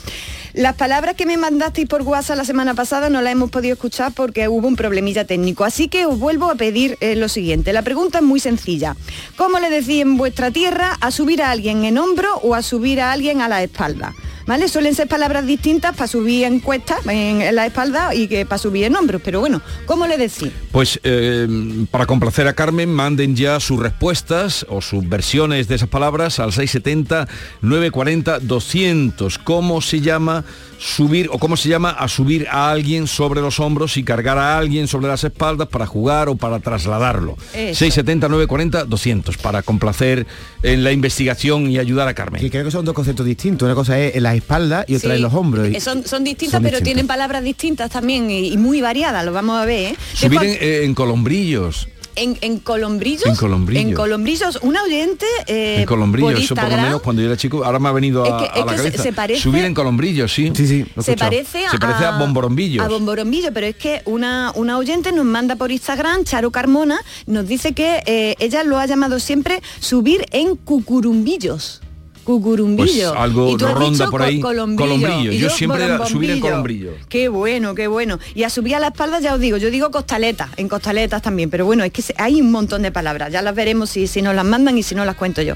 Las 0.54 0.76
palabras 0.76 1.16
que 1.16 1.26
me 1.26 1.36
mandasteis 1.36 1.88
por 1.88 2.02
WhatsApp 2.02 2.36
la 2.36 2.44
semana 2.44 2.74
pasada 2.74 3.10
no 3.10 3.20
las 3.20 3.32
hemos 3.32 3.50
podido 3.50 3.74
escuchar 3.74 4.12
porque 4.12 4.46
hubo 4.46 4.68
un 4.68 4.76
problemilla 4.76 5.24
técnico. 5.24 5.64
Así 5.64 5.88
que 5.88 6.06
os 6.06 6.16
vuelvo 6.16 6.48
a 6.48 6.54
pedir 6.54 6.96
eh, 7.00 7.16
lo 7.16 7.28
siguiente. 7.28 7.72
La 7.72 7.82
pregunta 7.82 8.18
es 8.18 8.24
muy 8.24 8.38
sencilla. 8.38 8.94
¿Cómo 9.36 9.58
le 9.58 9.68
decís 9.68 10.02
en 10.02 10.16
vuestra 10.16 10.52
tierra 10.52 10.96
a 11.00 11.10
subir 11.10 11.42
a 11.42 11.50
alguien 11.50 11.84
en 11.84 11.98
hombro 11.98 12.36
o 12.36 12.54
a 12.54 12.62
subir 12.62 13.00
a 13.00 13.10
alguien 13.10 13.40
a 13.40 13.48
la 13.48 13.64
espalda? 13.64 14.14
¿Vale? 14.46 14.68
Suelen 14.68 14.94
ser 14.94 15.08
palabras 15.08 15.46
distintas 15.46 15.96
para 15.96 16.06
subir 16.06 16.44
en 16.44 16.60
cuesta, 16.60 16.98
en, 17.06 17.40
en 17.42 17.54
la 17.54 17.66
espalda 17.66 18.14
y 18.14 18.28
que 18.28 18.44
para 18.44 18.58
subir 18.58 18.84
en 18.84 18.94
hombros. 18.96 19.22
Pero 19.24 19.40
bueno, 19.40 19.62
¿cómo 19.86 20.06
le 20.06 20.18
decís? 20.18 20.50
Pues 20.70 21.00
eh, 21.02 21.86
para 21.90 22.06
complacer 22.06 22.46
a 22.46 22.52
Carmen, 22.52 22.92
manden 22.92 23.36
ya 23.36 23.58
sus 23.60 23.80
respuestas 23.80 24.66
o 24.68 24.80
sus 24.80 25.08
versiones 25.08 25.68
de 25.68 25.76
esas 25.76 25.88
palabras 25.88 26.38
al 26.38 26.52
670 26.52 27.26
940 27.62 28.40
200. 28.40 29.38
¿Cómo 29.38 29.80
se 29.80 30.00
llama 30.00 30.44
subir 30.78 31.28
o 31.32 31.38
cómo 31.38 31.56
se 31.56 31.68
llama 31.68 31.90
a 31.90 32.08
subir 32.08 32.46
a 32.50 32.70
alguien 32.70 33.06
sobre 33.06 33.40
los 33.40 33.60
hombros 33.60 33.96
y 33.96 34.04
cargar 34.04 34.36
a 34.38 34.58
alguien 34.58 34.88
sobre 34.88 35.08
las 35.08 35.24
espaldas 35.24 35.68
para 35.68 35.86
jugar 35.86 36.28
o 36.28 36.36
para 36.36 36.58
trasladarlo? 36.60 37.36
Eso. 37.54 37.78
670 37.78 38.28
940 38.28 38.84
200 38.84 39.36
para 39.38 39.62
complacer 39.62 40.26
en 40.62 40.84
la 40.84 40.92
investigación 40.92 41.70
y 41.70 41.78
ayudar 41.78 42.08
a 42.08 42.12
Que 42.12 42.16
Carmen. 42.22 42.48
creo 42.50 42.64
que 42.64 42.70
son 42.70 42.84
dos 42.84 42.94
conceptos 42.94 43.24
distintos. 43.26 43.66
Una 43.66 43.74
cosa 43.74 43.98
es 43.98 44.16
en 44.16 44.22
las 44.34 44.42
espaldas 44.42 44.84
y 44.88 44.96
otra 44.96 45.10
Sí, 45.10 45.16
en 45.16 45.22
los 45.22 45.34
hombros. 45.34 45.68
Y- 45.70 45.76
eh, 45.76 45.80
Son, 45.80 46.04
son 46.06 46.24
distintas, 46.24 46.52
son 46.58 46.62
pero 46.62 46.76
distintas. 46.78 46.84
tienen 46.84 47.06
palabras 47.06 47.42
distintas 47.44 47.90
también 47.90 48.30
y, 48.30 48.48
y 48.52 48.56
muy 48.56 48.80
variadas, 48.80 49.24
lo 49.24 49.32
vamos 49.32 49.60
a 49.60 49.64
ver. 49.64 49.92
¿eh? 49.92 49.96
Subir 50.14 50.42
en, 50.42 50.50
eh, 50.60 50.84
en 50.84 50.94
colombrillos. 50.94 51.88
en, 52.16 52.38
en 52.42 52.58
Colombrillos. 52.60 53.26
En 53.26 53.34
Colombrillos. 53.34 53.84
En 53.88 53.92
Colombrillos, 53.94 54.58
un 54.62 54.76
oyente 54.76 55.26
eh, 55.48 55.78
en 55.80 55.84
Colombrillo, 55.84 56.28
por 56.30 56.38
eso 56.38 56.54
por 56.54 56.62
lo 56.62 56.68
Instagram, 56.68 56.86
menos 56.86 57.02
cuando 57.02 57.22
yo 57.22 57.26
era 57.28 57.36
chico, 57.36 57.64
ahora 57.64 57.80
me 57.80 57.88
ha 57.88 57.92
venido 57.92 58.22
a, 58.24 58.28
Es 58.28 58.34
que- 58.52 58.58
a 58.60 58.60
es 58.60 58.66
la 58.66 58.72
que 58.72 58.78
se- 58.78 58.84
cabeza. 58.84 59.02
se 59.02 59.12
parece- 59.12 59.40
Subir 59.42 59.64
en 59.64 59.74
Colombrillo, 59.74 60.28
sí. 60.28 60.52
Sí, 60.54 60.66
sí. 60.68 60.84
se 61.02 61.16
parece, 61.16 61.64
Se 61.68 61.76
parece 61.78 62.04
a, 62.04 62.12
bomborombillos. 62.18 62.84
A 62.84 62.88
bomborombillo, 62.88 63.52
pero 63.52 63.66
es 63.66 63.74
que 63.74 64.02
una, 64.04 64.52
una 64.54 64.78
oyente 64.78 65.10
nos 65.10 65.24
manda 65.24 65.56
por 65.56 65.72
Instagram, 65.72 66.22
Charo 66.22 66.52
Carmona, 66.52 67.00
nos 67.26 67.48
dice 67.48 67.72
que 67.72 68.04
eh, 68.06 68.36
ella 68.38 68.62
lo 68.62 68.78
ha 68.78 68.86
llamado 68.86 69.18
siempre 69.18 69.60
subir 69.80 70.24
en 70.30 70.54
cucurumbillos. 70.54 71.80
Cucurumbillo. 72.24 73.10
Pues 73.12 73.20
algo 73.22 73.50
Y 73.50 73.56
tú 73.56 73.66
has 73.66 73.74
ronda 73.74 73.90
dicho 73.90 74.10
por 74.10 74.22
ahí, 74.22 74.40
co- 74.40 74.48
Colombrillo. 74.48 74.90
colombrillo. 74.96 75.32
Y 75.32 75.38
Yo 75.38 75.50
siempre 75.50 75.84
era 75.84 76.04
subir 76.06 76.30
en 76.30 76.40
colombrillo. 76.40 76.92
Qué 77.08 77.28
bueno, 77.28 77.74
qué 77.74 77.86
bueno. 77.86 78.18
Y 78.34 78.42
a 78.44 78.50
subir 78.50 78.74
a 78.74 78.80
la 78.80 78.88
espalda 78.88 79.20
ya 79.20 79.34
os 79.34 79.40
digo, 79.40 79.56
yo 79.56 79.70
digo 79.70 79.90
costaletas, 79.90 80.50
en 80.56 80.68
costaletas 80.68 81.22
también, 81.22 81.50
pero 81.50 81.64
bueno, 81.66 81.84
es 81.84 81.92
que 81.92 82.02
hay 82.16 82.40
un 82.40 82.50
montón 82.50 82.82
de 82.82 82.90
palabras, 82.90 83.30
ya 83.32 83.42
las 83.42 83.54
veremos 83.54 83.90
si, 83.90 84.06
si 84.06 84.22
nos 84.22 84.34
las 84.34 84.44
mandan 84.44 84.76
y 84.78 84.82
si 84.82 84.94
no 84.94 85.04
las 85.04 85.16
cuento 85.16 85.42
yo. 85.42 85.54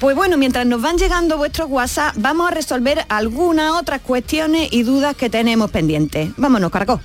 Pues 0.00 0.16
bueno, 0.16 0.36
mientras 0.36 0.66
nos 0.66 0.82
van 0.82 0.98
llegando 0.98 1.38
vuestros 1.38 1.68
WhatsApp, 1.70 2.14
vamos 2.18 2.50
a 2.50 2.54
resolver 2.54 3.04
algunas 3.08 3.70
otras 3.80 4.00
cuestiones 4.00 4.68
y 4.72 4.82
dudas 4.82 5.14
que 5.16 5.30
tenemos 5.30 5.70
pendientes. 5.70 6.30
Vámonos, 6.36 6.72
Caracol. 6.72 6.98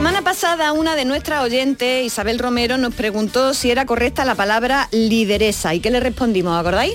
Semana 0.00 0.22
pasada 0.22 0.72
una 0.72 0.96
de 0.96 1.04
nuestras 1.04 1.44
oyentes, 1.44 2.06
Isabel 2.06 2.38
Romero, 2.38 2.78
nos 2.78 2.94
preguntó 2.94 3.52
si 3.52 3.70
era 3.70 3.84
correcta 3.84 4.24
la 4.24 4.34
palabra 4.34 4.88
lideresa. 4.92 5.74
¿Y 5.74 5.80
qué 5.80 5.90
le 5.90 6.00
respondimos? 6.00 6.58
¿Acordáis? 6.58 6.94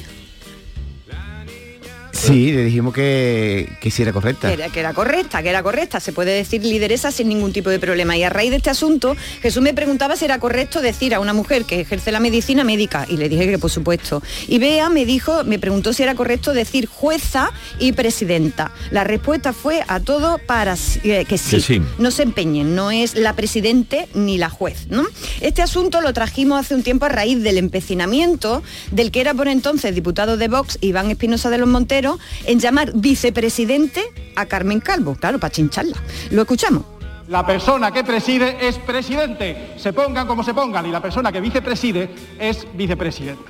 Sí, 2.15 2.51
le 2.51 2.63
dijimos 2.63 2.93
que, 2.93 3.69
que 3.79 3.91
sí 3.91 4.01
era 4.01 4.13
correcta. 4.13 4.47
Que 4.47 4.53
era, 4.53 4.69
que 4.69 4.79
era 4.79 4.93
correcta, 4.93 5.43
que 5.43 5.49
era 5.49 5.61
correcta. 5.61 5.99
Se 5.99 6.13
puede 6.13 6.31
decir 6.31 6.63
lideresa 6.63 7.11
sin 7.11 7.27
ningún 7.27 7.51
tipo 7.53 7.69
de 7.69 7.79
problema. 7.79 8.15
Y 8.17 8.23
a 8.23 8.29
raíz 8.29 8.51
de 8.51 8.57
este 8.57 8.69
asunto, 8.69 9.15
Jesús 9.41 9.61
me 9.61 9.73
preguntaba 9.73 10.15
si 10.15 10.25
era 10.25 10.39
correcto 10.39 10.81
decir 10.81 11.13
a 11.13 11.19
una 11.19 11.33
mujer 11.33 11.65
que 11.65 11.81
ejerce 11.81 12.11
la 12.11 12.19
medicina 12.19 12.63
médica. 12.63 13.05
Y 13.09 13.17
le 13.17 13.29
dije 13.29 13.47
que 13.47 13.59
por 13.59 13.69
supuesto. 13.69 14.23
Y 14.47 14.59
Bea 14.59 14.89
me 14.89 15.05
dijo, 15.05 15.43
me 15.43 15.59
preguntó 15.59 15.93
si 15.93 16.03
era 16.03 16.15
correcto 16.15 16.53
decir 16.53 16.87
jueza 16.87 17.51
y 17.79 17.91
presidenta. 17.91 18.71
La 18.91 19.03
respuesta 19.03 19.53
fue 19.53 19.83
a 19.87 19.99
todo 19.99 20.37
para 20.37 20.75
eh, 21.03 21.25
que 21.27 21.37
sí. 21.37 21.57
Que 21.57 21.61
sí. 21.61 21.81
No 21.99 22.11
se 22.11 22.23
empeñen, 22.23 22.75
no 22.75 22.91
es 22.91 23.15
la 23.15 23.33
presidente 23.33 24.07
ni 24.13 24.37
la 24.37 24.49
juez. 24.49 24.87
¿no? 24.89 25.03
Este 25.41 25.61
asunto 25.61 26.01
lo 26.01 26.13
trajimos 26.13 26.59
hace 26.59 26.75
un 26.75 26.83
tiempo 26.83 27.05
a 27.05 27.09
raíz 27.09 27.41
del 27.43 27.57
empecinamiento 27.57 28.63
del 28.91 29.11
que 29.11 29.21
era 29.21 29.33
por 29.33 29.47
entonces 29.47 29.93
diputado 29.95 30.37
de 30.37 30.47
Vox, 30.47 30.77
Iván 30.81 31.11
Espinosa 31.11 31.49
de 31.49 31.57
los 31.57 31.67
Monteros, 31.67 32.04
en 32.45 32.59
llamar 32.59 32.91
vicepresidente 32.93 34.03
a 34.35 34.45
Carmen 34.45 34.79
Calvo, 34.79 35.15
claro, 35.15 35.39
para 35.39 35.51
chincharla. 35.51 35.97
Lo 36.31 36.43
escuchamos. 36.43 36.83
La 37.27 37.43
persona 37.43 37.91
que 37.91 38.03
preside 38.03 38.67
es 38.67 38.77
presidente, 38.77 39.73
se 39.77 39.93
pongan 39.93 40.27
como 40.27 40.43
se 40.43 40.53
pongan, 40.53 40.85
y 40.85 40.91
la 40.91 41.01
persona 41.01 41.31
que 41.31 41.41
vicepreside 41.41 42.09
es 42.39 42.67
vicepresidente. 42.75 43.43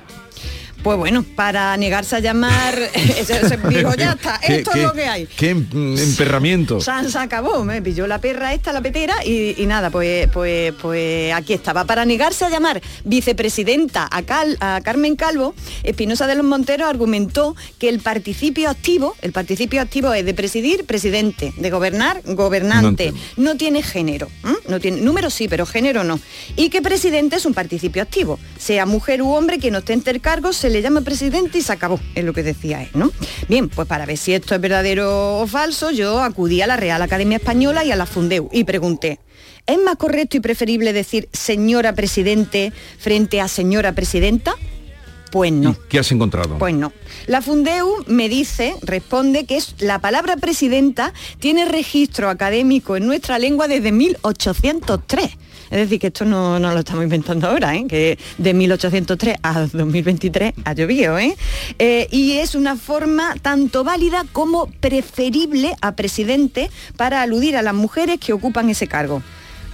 Pues 0.82 0.98
bueno, 0.98 1.24
para 1.34 1.76
negarse 1.76 2.16
a 2.16 2.20
llamar, 2.20 2.74
digo, 3.68 3.94
ya 3.94 4.12
está, 4.12 4.38
¿Qué- 4.44 4.56
esto 4.58 4.70
es 4.74 4.82
lo 4.82 4.92
que 4.92 5.06
hay. 5.06 5.26
Qué 5.26 5.50
em- 5.50 5.66
emperramiento. 5.98 6.80
San 6.86 7.10
se 7.10 7.18
acabó, 7.18 7.64
me 7.64 7.82
pilló 7.82 8.06
la 8.06 8.18
perra 8.20 8.54
esta, 8.54 8.72
la 8.72 8.80
petera, 8.80 9.14
y, 9.24 9.60
y 9.60 9.66
nada, 9.66 9.90
pues, 9.90 10.28
pues, 10.32 10.72
pues 10.80 11.32
aquí 11.32 11.54
estaba. 11.54 11.84
Para 11.84 12.04
negarse 12.04 12.44
a 12.44 12.50
llamar 12.50 12.80
vicepresidenta 13.04 14.08
a, 14.10 14.22
Cal- 14.22 14.56
a 14.60 14.80
Carmen 14.84 15.16
Calvo, 15.16 15.54
Espinosa 15.82 16.26
de 16.26 16.36
los 16.36 16.44
Monteros 16.46 16.88
argumentó 16.88 17.56
que 17.78 17.88
el 17.88 17.98
participio 18.00 18.70
activo, 18.70 19.16
el 19.22 19.32
participio 19.32 19.80
activo 19.82 20.12
es 20.12 20.24
de 20.24 20.34
presidir, 20.34 20.84
presidente, 20.84 21.52
de 21.56 21.70
gobernar, 21.70 22.22
gobernante, 22.24 23.12
no 23.36 23.56
tiene 23.56 23.82
género, 23.82 24.28
no 24.68 24.78
tiene 24.80 25.00
número 25.00 25.30
sí, 25.30 25.48
pero 25.48 25.66
género 25.66 26.04
no. 26.04 26.20
Y 26.54 26.68
que 26.70 26.80
presidente 26.82 27.36
es 27.36 27.44
un 27.46 27.54
participio 27.54 28.02
activo, 28.02 28.38
sea 28.58 28.86
mujer 28.86 29.22
u 29.22 29.32
hombre 29.32 29.58
quien 29.58 29.74
ostente 29.74 30.10
el 30.10 30.20
cargo, 30.20 30.52
se 30.52 30.70
le 30.70 30.75
llama 30.82 31.00
presidente 31.00 31.58
y 31.58 31.62
se 31.62 31.72
acabó, 31.72 32.00
es 32.14 32.24
lo 32.24 32.32
que 32.32 32.42
decía 32.42 32.82
él, 32.82 32.90
¿no? 32.94 33.12
Bien, 33.48 33.68
pues 33.68 33.86
para 33.86 34.06
ver 34.06 34.16
si 34.16 34.34
esto 34.34 34.54
es 34.54 34.60
verdadero 34.60 35.38
o 35.38 35.46
falso, 35.46 35.90
yo 35.90 36.22
acudí 36.22 36.62
a 36.62 36.66
la 36.66 36.76
Real 36.76 37.02
Academia 37.02 37.36
Española 37.36 37.84
y 37.84 37.92
a 37.92 37.96
la 37.96 38.06
Fundeu 38.06 38.48
y 38.52 38.64
pregunté, 38.64 39.20
¿es 39.66 39.78
más 39.78 39.96
correcto 39.96 40.36
y 40.36 40.40
preferible 40.40 40.92
decir 40.92 41.28
señora 41.32 41.94
presidente 41.94 42.72
frente 42.98 43.40
a 43.40 43.48
señora 43.48 43.92
presidenta? 43.92 44.54
Pues 45.30 45.52
no. 45.52 45.76
¿Qué 45.88 45.98
has 45.98 46.10
encontrado? 46.12 46.58
Pues 46.58 46.74
no. 46.74 46.92
La 47.26 47.42
Fundeu 47.42 48.04
me 48.06 48.28
dice, 48.28 48.74
responde 48.82 49.44
que 49.44 49.56
es 49.56 49.74
la 49.80 50.00
palabra 50.00 50.36
presidenta 50.36 51.12
tiene 51.40 51.66
registro 51.66 52.30
académico 52.30 52.96
en 52.96 53.06
nuestra 53.06 53.38
lengua 53.38 53.68
desde 53.68 53.92
1803. 53.92 55.36
Es 55.70 55.78
decir, 55.78 55.98
que 55.98 56.08
esto 56.08 56.24
no, 56.24 56.58
no 56.58 56.72
lo 56.72 56.80
estamos 56.80 57.04
inventando 57.04 57.48
ahora, 57.48 57.74
¿eh? 57.74 57.86
que 57.88 58.18
de 58.38 58.54
1803 58.54 59.36
a 59.42 59.60
2023 59.62 60.54
ha 60.64 60.72
llovido. 60.72 61.18
¿eh? 61.18 61.36
Eh, 61.78 62.08
y 62.10 62.32
es 62.38 62.54
una 62.54 62.76
forma 62.76 63.34
tanto 63.42 63.84
válida 63.84 64.24
como 64.32 64.66
preferible 64.80 65.74
a 65.80 65.96
presidente 65.96 66.70
para 66.96 67.22
aludir 67.22 67.56
a 67.56 67.62
las 67.62 67.74
mujeres 67.74 68.18
que 68.20 68.32
ocupan 68.32 68.70
ese 68.70 68.86
cargo. 68.86 69.22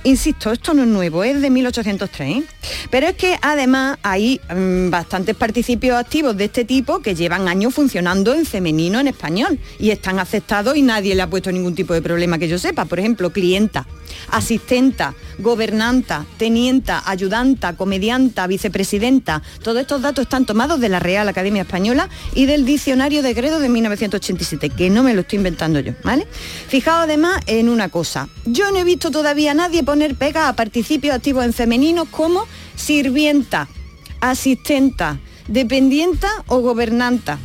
Insisto, 0.04 0.50
esto 0.50 0.74
no 0.74 0.82
es 0.82 0.88
nuevo, 0.88 1.22
es 1.22 1.40
de 1.40 1.48
1803. 1.48 2.36
¿eh? 2.36 2.42
Pero 2.90 3.06
es 3.06 3.14
que 3.14 3.38
además 3.40 3.98
hay 4.02 4.40
mm, 4.54 4.90
bastantes 4.90 5.36
participios 5.36 5.96
activos 5.96 6.36
de 6.36 6.46
este 6.46 6.64
tipo 6.64 7.00
que 7.00 7.14
llevan 7.14 7.46
años 7.46 7.72
funcionando 7.72 8.34
en 8.34 8.44
femenino 8.44 8.98
en 8.98 9.08
español 9.08 9.60
y 9.78 9.90
están 9.90 10.18
aceptados 10.18 10.76
y 10.76 10.82
nadie 10.82 11.14
le 11.14 11.22
ha 11.22 11.30
puesto 11.30 11.52
ningún 11.52 11.74
tipo 11.74 11.94
de 11.94 12.02
problema 12.02 12.38
que 12.38 12.48
yo 12.48 12.58
sepa. 12.58 12.84
Por 12.84 12.98
ejemplo, 12.98 13.30
clienta, 13.30 13.86
asistenta, 14.30 15.14
gobernanta, 15.38 16.26
tenienta, 16.36 17.02
ayudanta, 17.06 17.76
comedianta, 17.76 18.46
vicepresidenta. 18.46 19.42
Todos 19.62 19.82
estos 19.82 20.02
datos 20.02 20.22
están 20.22 20.46
tomados 20.46 20.80
de 20.80 20.88
la 20.88 20.98
Real 20.98 21.28
Academia 21.28 21.62
Española 21.62 22.08
y 22.34 22.46
del 22.46 22.64
Diccionario 22.64 23.22
de 23.22 23.34
Gredo 23.34 23.60
de 23.60 23.68
1987, 23.68 24.70
que 24.70 24.90
no 24.90 25.02
me 25.02 25.14
lo 25.14 25.20
estoy 25.20 25.38
inventando 25.38 25.78
yo, 25.80 25.92
¿vale? 26.02 26.26
Fijaos 26.68 27.04
además 27.04 27.40
en 27.46 27.68
una 27.68 27.88
cosa. 27.88 28.28
Yo 28.44 28.70
no 28.72 28.78
he 28.78 28.84
visto 28.84 29.10
todavía 29.10 29.52
a 29.52 29.54
nadie 29.54 29.82
poner 29.92 30.14
pega 30.14 30.48
a 30.48 30.56
participios 30.56 31.14
activos 31.14 31.44
en 31.44 31.52
femeninos 31.52 32.08
como 32.08 32.46
sirvienta, 32.76 33.68
asistenta, 34.22 35.18
dependienta 35.48 36.28
o 36.46 36.60
gobernanta. 36.60 37.38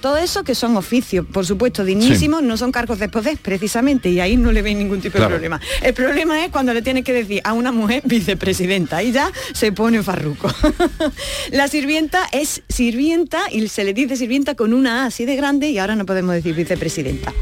Todo 0.00 0.16
eso 0.16 0.44
que 0.44 0.54
son 0.54 0.76
oficios, 0.76 1.26
por 1.26 1.44
supuesto, 1.44 1.84
dignísimos, 1.84 2.40
no 2.40 2.56
son 2.56 2.70
cargos 2.70 3.00
de 3.00 3.08
poder, 3.08 3.36
precisamente, 3.38 4.10
y 4.10 4.20
ahí 4.20 4.36
no 4.36 4.52
le 4.52 4.62
veis 4.62 4.76
ningún 4.76 5.00
tipo 5.00 5.16
Claro. 5.16 5.30
de 5.30 5.48
problema. 5.48 5.60
El 5.82 5.92
problema 5.92 6.44
es 6.44 6.52
cuando 6.52 6.72
le 6.72 6.82
tienes 6.82 7.02
que 7.02 7.12
decir 7.12 7.40
a 7.42 7.52
una 7.52 7.72
mujer 7.72 8.02
vicepresidenta, 8.04 9.02
y 9.02 9.10
ya 9.10 9.32
se 9.52 9.72
pone 9.72 10.00
farruco. 10.04 10.54
La 11.50 11.66
sirvienta 11.66 12.28
es 12.30 12.62
sirvienta 12.68 13.40
y 13.50 13.66
se 13.66 13.82
le 13.82 13.92
dice 13.92 14.14
sirvienta 14.14 14.54
con 14.54 14.72
una 14.72 15.02
A 15.02 15.06
así 15.06 15.24
de 15.24 15.34
grande 15.34 15.68
y 15.70 15.78
ahora 15.78 15.96
no 15.96 16.06
podemos 16.06 16.32
decir 16.32 16.54
vicepresidenta. 16.54 17.32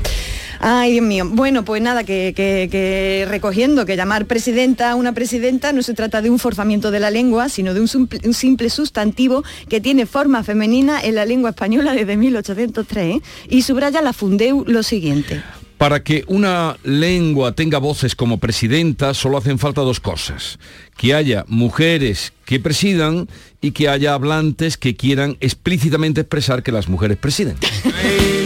Ay, 0.61 0.93
Dios 0.93 1.05
mío. 1.05 1.25
Bueno, 1.29 1.65
pues 1.65 1.83
nada, 1.83 2.05
que, 2.05 2.33
que- 2.37 2.69
que 2.71 3.27
recogiendo 3.29 3.85
que 3.87 3.97
llamar 3.97 4.27
presidenta 4.27 4.91
a 4.91 4.95
una 4.95 5.13
presidenta 5.13 5.73
no 5.73 5.83
se 5.83 5.95
trata 5.95 6.23
de 6.23 6.31
un 6.31 6.39
forzamiento 6.39 6.91
de 6.91 7.01
la 7.01 7.11
lengua, 7.11 7.49
sino 7.49 7.75
de 7.75 7.81
un, 7.81 7.89
simple- 7.89 8.21
un 8.25 8.35
simple 8.35 8.71
sustantivo 8.71 9.45
que 9.69 9.81
tiene 9.81 10.07
forma 10.07 10.43
femenina 10.45 11.01
en 11.03 11.15
la 11.15 11.25
lengua 11.25 11.51
española 11.51 11.93
desde 11.93 12.17
1803. 12.17 13.17
¿eh? 13.17 13.21
Y 13.49 13.63
subraya 13.63 14.03
la 14.03 14.13
Fundeu 14.13 14.65
lo 14.67 14.83
siguiente. 14.83 15.43
Para 15.79 16.03
que 16.03 16.25
una 16.27 16.79
lengua 16.85 17.53
tenga 17.53 17.77
voces 17.77 18.17
como 18.17 18.39
presidenta 18.39 19.13
solo 19.13 19.37
hacen 19.37 19.59
falta 19.59 19.83
dos 19.83 20.01
cosas. 20.01 20.59
Que 20.97 21.13
haya 21.13 21.45
mujeres 21.49 22.33
que 22.47 22.59
presidan 22.61 23.29
y 23.61 23.73
que 23.73 23.91
haya 23.91 24.15
hablantes 24.15 24.79
que 24.79 24.97
quieran 24.97 25.37
explícitamente 25.41 26.23
expresar 26.23 26.63
que 26.63 26.73
las 26.73 26.89
mujeres 26.89 27.19
presiden. 27.19 27.57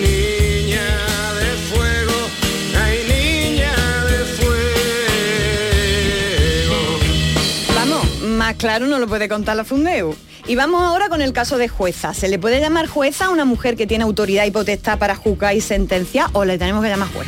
claro 8.60 8.86
no 8.86 8.98
lo 8.98 9.08
puede 9.08 9.28
contar 9.28 9.56
la 9.56 9.64
Fundeu. 9.64 10.14
Y 10.46 10.54
vamos 10.54 10.82
ahora 10.82 11.08
con 11.08 11.22
el 11.22 11.32
caso 11.32 11.56
de 11.58 11.68
jueza. 11.68 12.12
¿Se 12.14 12.28
le 12.28 12.38
puede 12.38 12.60
llamar 12.60 12.86
jueza 12.86 13.26
a 13.26 13.30
una 13.30 13.44
mujer 13.44 13.76
que 13.76 13.86
tiene 13.86 14.04
autoridad 14.04 14.44
y 14.44 14.50
potestad 14.50 14.98
para 14.98 15.16
juzgar 15.16 15.56
y 15.56 15.60
sentenciar 15.60 16.28
o 16.32 16.44
le 16.44 16.58
tenemos 16.58 16.82
que 16.82 16.90
llamar 16.90 17.08
juez? 17.12 17.26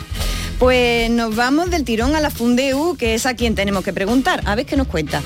Pues 0.59 1.11
nos 1.11 1.35
vamos 1.35 1.71
del 1.71 1.85
tirón 1.85 2.15
a 2.15 2.21
la 2.21 2.31
Fundeu, 2.31 2.97
que 2.97 3.15
es 3.15 3.27
a 3.27 3.35
quien 3.35 3.55
tenemos 3.55 3.83
que 3.83 3.93
preguntar. 3.93 4.43
A 4.45 4.55
ver 4.55 4.67
qué 4.67 4.77
nos 4.77 4.87
cuenta. 4.87 5.23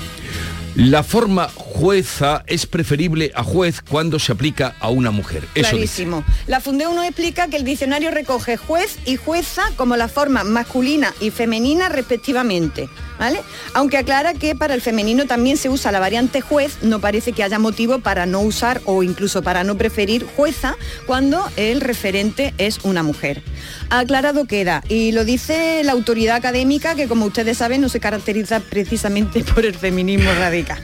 La 0.76 1.02
forma 1.02 1.48
jueza 1.48 2.44
es 2.46 2.66
preferible 2.66 3.32
a 3.34 3.42
juez 3.42 3.80
cuando 3.80 4.18
se 4.18 4.32
aplica 4.32 4.74
a 4.78 4.90
una 4.90 5.10
mujer. 5.10 5.42
Eso 5.54 5.54
dice. 5.54 5.70
Clarísimo. 5.70 6.24
La 6.46 6.60
Fundeu 6.60 6.92
nos 6.92 7.06
explica 7.06 7.48
que 7.48 7.56
el 7.56 7.64
diccionario 7.64 8.10
recoge 8.10 8.58
juez 8.58 8.98
y 9.06 9.16
jueza 9.16 9.62
como 9.76 9.96
la 9.96 10.08
forma 10.08 10.44
masculina 10.44 11.14
y 11.18 11.30
femenina 11.30 11.88
respectivamente. 11.88 12.90
Aunque 13.74 13.98
aclara 13.98 14.34
que 14.34 14.54
para 14.54 14.74
el 14.74 14.80
femenino 14.80 15.26
también 15.26 15.56
se 15.56 15.68
usa 15.68 15.92
la 15.92 16.00
variante 16.00 16.40
juez, 16.40 16.78
no 16.82 17.00
parece 17.00 17.32
que 17.32 17.42
haya 17.42 17.58
motivo 17.58 17.98
para 17.98 18.26
no 18.26 18.40
usar 18.40 18.80
o 18.84 19.02
incluso 19.02 19.42
para 19.42 19.64
no 19.64 19.76
preferir 19.76 20.26
jueza 20.36 20.76
cuando 21.06 21.44
el 21.56 21.80
referente 21.80 22.54
es 22.58 22.78
una 22.84 23.02
mujer. 23.02 23.42
Aclarado 23.90 24.46
queda, 24.46 24.82
y 24.88 25.12
lo 25.12 25.24
dice 25.24 25.82
la 25.84 25.92
autoridad 25.92 26.36
académica 26.36 26.94
que 26.94 27.08
como 27.08 27.26
ustedes 27.26 27.58
saben 27.58 27.80
no 27.80 27.88
se 27.88 28.00
caracteriza 28.00 28.60
precisamente 28.60 29.44
por 29.54 29.64
el 29.64 29.74
feminismo 29.74 30.30
radical. 30.32 30.78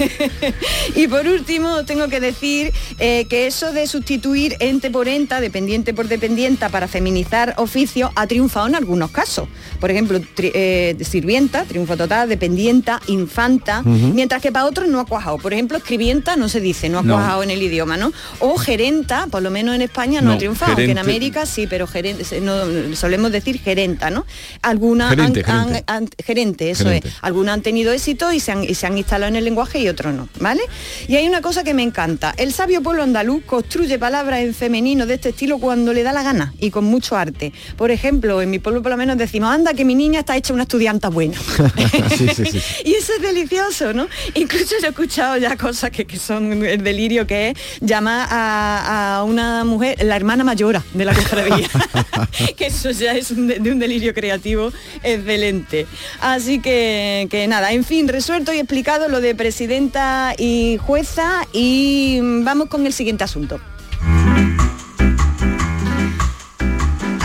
y 0.94 1.06
por 1.08 1.26
último, 1.26 1.84
tengo 1.84 2.08
que 2.08 2.20
decir 2.20 2.72
eh, 2.98 3.26
que 3.28 3.46
eso 3.46 3.72
de 3.72 3.86
sustituir 3.86 4.56
ente 4.60 4.90
por 4.90 5.08
enta, 5.08 5.40
dependiente 5.40 5.94
por 5.94 6.08
dependienta, 6.08 6.68
para 6.68 6.88
feminizar 6.88 7.54
oficio, 7.58 8.12
ha 8.14 8.26
triunfado 8.26 8.66
en 8.68 8.74
algunos 8.74 9.10
casos. 9.10 9.48
Por 9.80 9.90
ejemplo, 9.90 10.20
eh, 10.38 10.94
sirvienta, 11.42 11.64
triunfo 11.64 11.96
total, 11.96 12.28
dependienta, 12.28 13.00
infanta, 13.08 13.82
mientras 13.82 14.40
que 14.40 14.52
para 14.52 14.66
otros 14.66 14.88
no 14.88 15.00
ha 15.00 15.06
cuajado. 15.06 15.38
Por 15.38 15.52
ejemplo, 15.52 15.76
escribienta 15.78 16.36
no 16.36 16.48
se 16.48 16.60
dice, 16.60 16.88
no 16.88 17.00
ha 17.00 17.02
No. 17.02 17.14
cuajado 17.14 17.42
en 17.42 17.50
el 17.50 17.60
idioma, 17.62 17.96
¿no? 17.96 18.12
O 18.38 18.56
gerenta, 18.56 19.26
por 19.28 19.42
lo 19.42 19.50
menos 19.50 19.74
en 19.74 19.82
España 19.82 20.20
no, 20.20 20.28
No, 20.28 20.34
ha 20.34 20.38
triunfado, 20.38 20.72
aunque 20.72 20.82
en 20.84 20.88
gerente- 20.90 21.10
América 21.10 21.46
sí, 21.46 21.66
pero 21.68 21.86
gerente, 21.86 22.40
no, 22.40 22.94
solemos 22.94 23.32
decir 23.32 23.58
gerenta, 23.60 24.10
¿no? 24.10 24.24
Algunas 24.62 25.10
Gerente, 25.10 25.40
han- 25.46 25.66
gerente. 25.68 25.84
han- 25.86 26.02
han- 26.04 26.08
gerente, 26.24 26.70
eso 26.70 26.84
Gerente. 26.84 27.08
es. 27.08 27.14
Algunas 27.22 27.54
han 27.54 27.62
tenido 27.62 27.92
éxito 27.92 28.32
y 28.32 28.40
se 28.40 28.52
han, 28.52 28.62
y 28.64 28.74
se 28.74 28.86
han 28.86 28.96
instalado 28.96 29.28
en 29.30 29.36
el 29.36 29.44
lenguaje 29.44 29.80
y 29.80 29.88
otros 29.88 30.14
no, 30.14 30.28
¿vale? 30.38 30.62
Y 31.08 31.16
hay 31.16 31.26
una 31.26 31.40
cosa 31.42 31.64
que 31.64 31.74
me 31.74 31.82
encanta. 31.82 32.34
El 32.36 32.52
sabio 32.52 32.82
pueblo 32.82 33.02
andaluz 33.02 33.42
construye 33.44 33.98
palabras 33.98 34.40
en 34.40 34.54
femenino 34.54 35.06
de 35.06 35.14
este 35.14 35.30
estilo 35.30 35.58
cuando 35.58 35.92
le 35.92 36.02
da 36.02 36.12
la 36.12 36.22
gana 36.22 36.54
y 36.60 36.70
con 36.70 36.84
mucho 36.84 37.16
arte. 37.16 37.52
Por 37.76 37.90
ejemplo, 37.90 38.40
en 38.42 38.50
mi 38.50 38.58
pueblo 38.58 38.82
por 38.82 38.90
lo 38.90 38.96
menos 38.96 39.16
decimos, 39.18 39.50
anda, 39.52 39.74
que 39.74 39.84
mi 39.84 39.94
niña 39.94 40.20
está 40.20 40.36
hecha 40.36 40.54
una 40.54 40.62
estudianta 40.64 41.08
buena. 41.08 41.31
sí, 42.16 42.28
sí, 42.34 42.44
sí. 42.44 42.62
Y 42.84 42.94
eso 42.94 43.12
es 43.14 43.22
delicioso, 43.22 43.92
¿no? 43.92 44.08
Incluso 44.34 44.74
yo 44.80 44.86
he 44.86 44.90
escuchado 44.90 45.36
ya 45.36 45.56
cosas 45.56 45.90
que, 45.90 46.04
que 46.04 46.18
son 46.18 46.64
el 46.64 46.82
delirio 46.82 47.26
que 47.26 47.50
es 47.50 47.58
llamar 47.80 48.28
a, 48.30 49.18
a 49.18 49.24
una 49.24 49.64
mujer 49.64 50.02
la 50.04 50.16
hermana 50.16 50.44
mayora 50.44 50.82
de 50.92 51.04
la 51.04 51.14
cofradía. 51.14 51.68
que 52.56 52.66
eso 52.66 52.90
ya 52.90 53.12
es 53.12 53.30
un 53.30 53.46
de, 53.46 53.58
de 53.58 53.72
un 53.72 53.78
delirio 53.78 54.14
creativo 54.14 54.72
excelente. 55.02 55.86
Así 56.20 56.60
que, 56.60 57.26
que 57.30 57.46
nada, 57.46 57.72
en 57.72 57.84
fin, 57.84 58.08
resuelto 58.08 58.52
y 58.52 58.58
explicado 58.58 59.08
lo 59.08 59.20
de 59.20 59.34
presidenta 59.34 60.34
y 60.36 60.78
jueza 60.78 61.46
y 61.52 62.18
mm, 62.22 62.44
vamos 62.44 62.68
con 62.68 62.86
el 62.86 62.92
siguiente 62.92 63.24
asunto. 63.24 63.60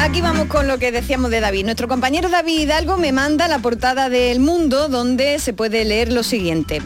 Aquí 0.08 0.22
vamos 0.22 0.48
con 0.48 0.70
lo 0.70 0.78
que 0.78 0.94
decíamos 0.94 1.32
de 1.32 1.42
David. 1.42 1.66
Nuestro 1.66 1.90
compañero 1.90 2.30
David 2.30 2.62
Hidalgo 2.62 2.96
me 2.96 3.12
manda 3.12 3.50
la 3.50 3.60
portada 3.60 4.10
del 4.10 4.40
Mundo 4.40 4.88
donde 4.88 5.38
se 5.38 5.52
puede 5.52 5.84
leer 5.84 6.14
lo 6.14 6.24
siguiente. 6.24 6.82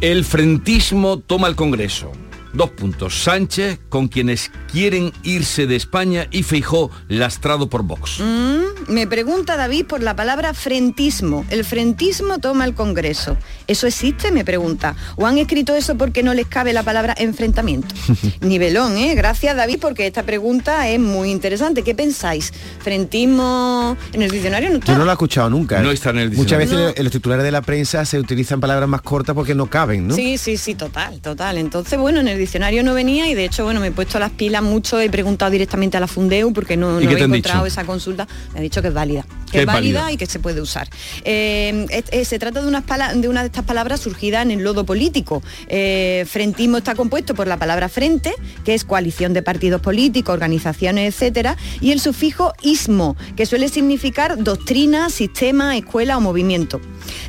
El 0.00 0.24
frentismo 0.24 1.18
toma 1.18 1.48
el 1.48 1.56
Congreso. 1.56 2.12
Dos 2.52 2.70
puntos. 2.70 3.22
Sánchez 3.22 3.78
con 3.88 4.08
quienes 4.08 4.50
quieren 4.72 5.12
irse 5.22 5.66
de 5.66 5.76
España 5.76 6.26
y 6.30 6.42
Feijó 6.42 6.90
lastrado 7.08 7.68
por 7.68 7.82
Vox. 7.82 8.20
Mm, 8.20 8.92
me 8.92 9.06
pregunta 9.06 9.56
David 9.56 9.86
por 9.86 10.02
la 10.02 10.16
palabra 10.16 10.54
frentismo. 10.54 11.44
El 11.50 11.64
frentismo 11.64 12.38
toma 12.38 12.64
el 12.64 12.74
Congreso. 12.74 13.36
¿Eso 13.66 13.86
existe? 13.86 14.32
Me 14.32 14.44
pregunta. 14.44 14.96
¿O 15.16 15.26
han 15.26 15.38
escrito 15.38 15.74
eso 15.74 15.96
porque 15.96 16.22
no 16.22 16.32
les 16.34 16.46
cabe 16.46 16.72
la 16.72 16.82
palabra 16.82 17.14
enfrentamiento? 17.18 17.94
Nivelón, 18.40 18.96
¿eh? 18.96 19.14
Gracias 19.14 19.54
David 19.56 19.78
porque 19.80 20.06
esta 20.06 20.22
pregunta 20.22 20.88
es 20.88 20.98
muy 20.98 21.30
interesante. 21.30 21.82
¿Qué 21.82 21.94
pensáis? 21.94 22.52
¿Frentismo 22.80 23.96
en 24.12 24.22
el 24.22 24.30
diccionario 24.30 24.70
no 24.70 24.76
está? 24.78 24.92
Yo 24.92 24.98
no 24.98 25.04
lo 25.04 25.10
he 25.10 25.14
escuchado 25.14 25.50
nunca. 25.50 25.78
¿eh? 25.78 25.82
No 25.82 25.90
está 25.90 26.10
en 26.10 26.18
el 26.18 26.30
Muchas 26.30 26.58
diccionario. 26.58 26.86
veces 26.86 26.98
en 26.98 27.04
los 27.04 27.12
titulares 27.12 27.44
de 27.44 27.50
la 27.52 27.62
prensa 27.62 28.04
se 28.04 28.18
utilizan 28.18 28.60
palabras 28.60 28.88
más 28.88 29.02
cortas 29.02 29.34
porque 29.34 29.54
no 29.54 29.66
caben, 29.66 30.08
¿no? 30.08 30.14
Sí, 30.14 30.38
sí, 30.38 30.56
sí, 30.56 30.74
total, 30.74 31.20
total. 31.20 31.58
Entonces, 31.58 31.98
bueno, 31.98 32.20
en 32.20 32.28
el 32.28 32.37
diccionario 32.38 32.82
no 32.82 32.94
venía 32.94 33.28
y 33.28 33.34
de 33.34 33.44
hecho, 33.44 33.64
bueno, 33.64 33.80
me 33.80 33.88
he 33.88 33.92
puesto 33.92 34.18
las 34.18 34.30
pilas 34.30 34.62
mucho, 34.62 34.98
he 35.00 35.10
preguntado 35.10 35.50
directamente 35.50 35.96
a 35.96 36.00
la 36.00 36.06
Fundeu 36.06 36.52
porque 36.52 36.76
no, 36.76 36.92
no 36.92 37.00
¿Y 37.00 37.06
qué 37.06 37.14
he 37.14 37.24
encontrado 37.24 37.64
dicho? 37.64 37.72
esa 37.72 37.84
consulta. 37.84 38.26
Me 38.52 38.60
ha 38.60 38.62
dicho 38.62 38.80
que 38.82 38.88
es 38.88 38.94
válida. 38.94 39.26
Que 39.50 39.60
es 39.60 39.66
válida, 39.66 40.00
válida. 40.02 40.12
y 40.12 40.16
que 40.18 40.26
se 40.26 40.38
puede 40.38 40.60
usar. 40.60 40.88
Eh, 41.24 41.86
es- 41.90 42.04
eh, 42.10 42.24
se 42.24 42.38
trata 42.38 42.60
de, 42.62 42.68
unas 42.68 42.84
de 43.14 43.28
una 43.28 43.40
de 43.40 43.46
estas 43.46 43.64
palabras 43.64 44.00
surgida 44.00 44.42
en 44.42 44.50
el 44.50 44.62
lodo 44.62 44.84
político. 44.84 45.42
Eh, 45.68 46.24
frentismo 46.28 46.78
está 46.78 46.94
compuesto 46.94 47.34
por 47.34 47.46
la 47.46 47.56
palabra 47.56 47.88
frente, 47.88 48.34
que 48.64 48.74
es 48.74 48.84
coalición 48.84 49.32
de 49.34 49.42
partidos 49.42 49.80
políticos, 49.80 50.32
organizaciones, 50.34 51.14
etcétera, 51.14 51.56
y 51.80 51.92
el 51.92 52.00
sufijo 52.00 52.52
ismo, 52.62 53.16
que 53.36 53.46
suele 53.46 53.68
significar 53.68 54.42
doctrina, 54.42 55.10
sistema, 55.10 55.76
escuela 55.76 56.16
o 56.18 56.20
movimiento. 56.20 56.80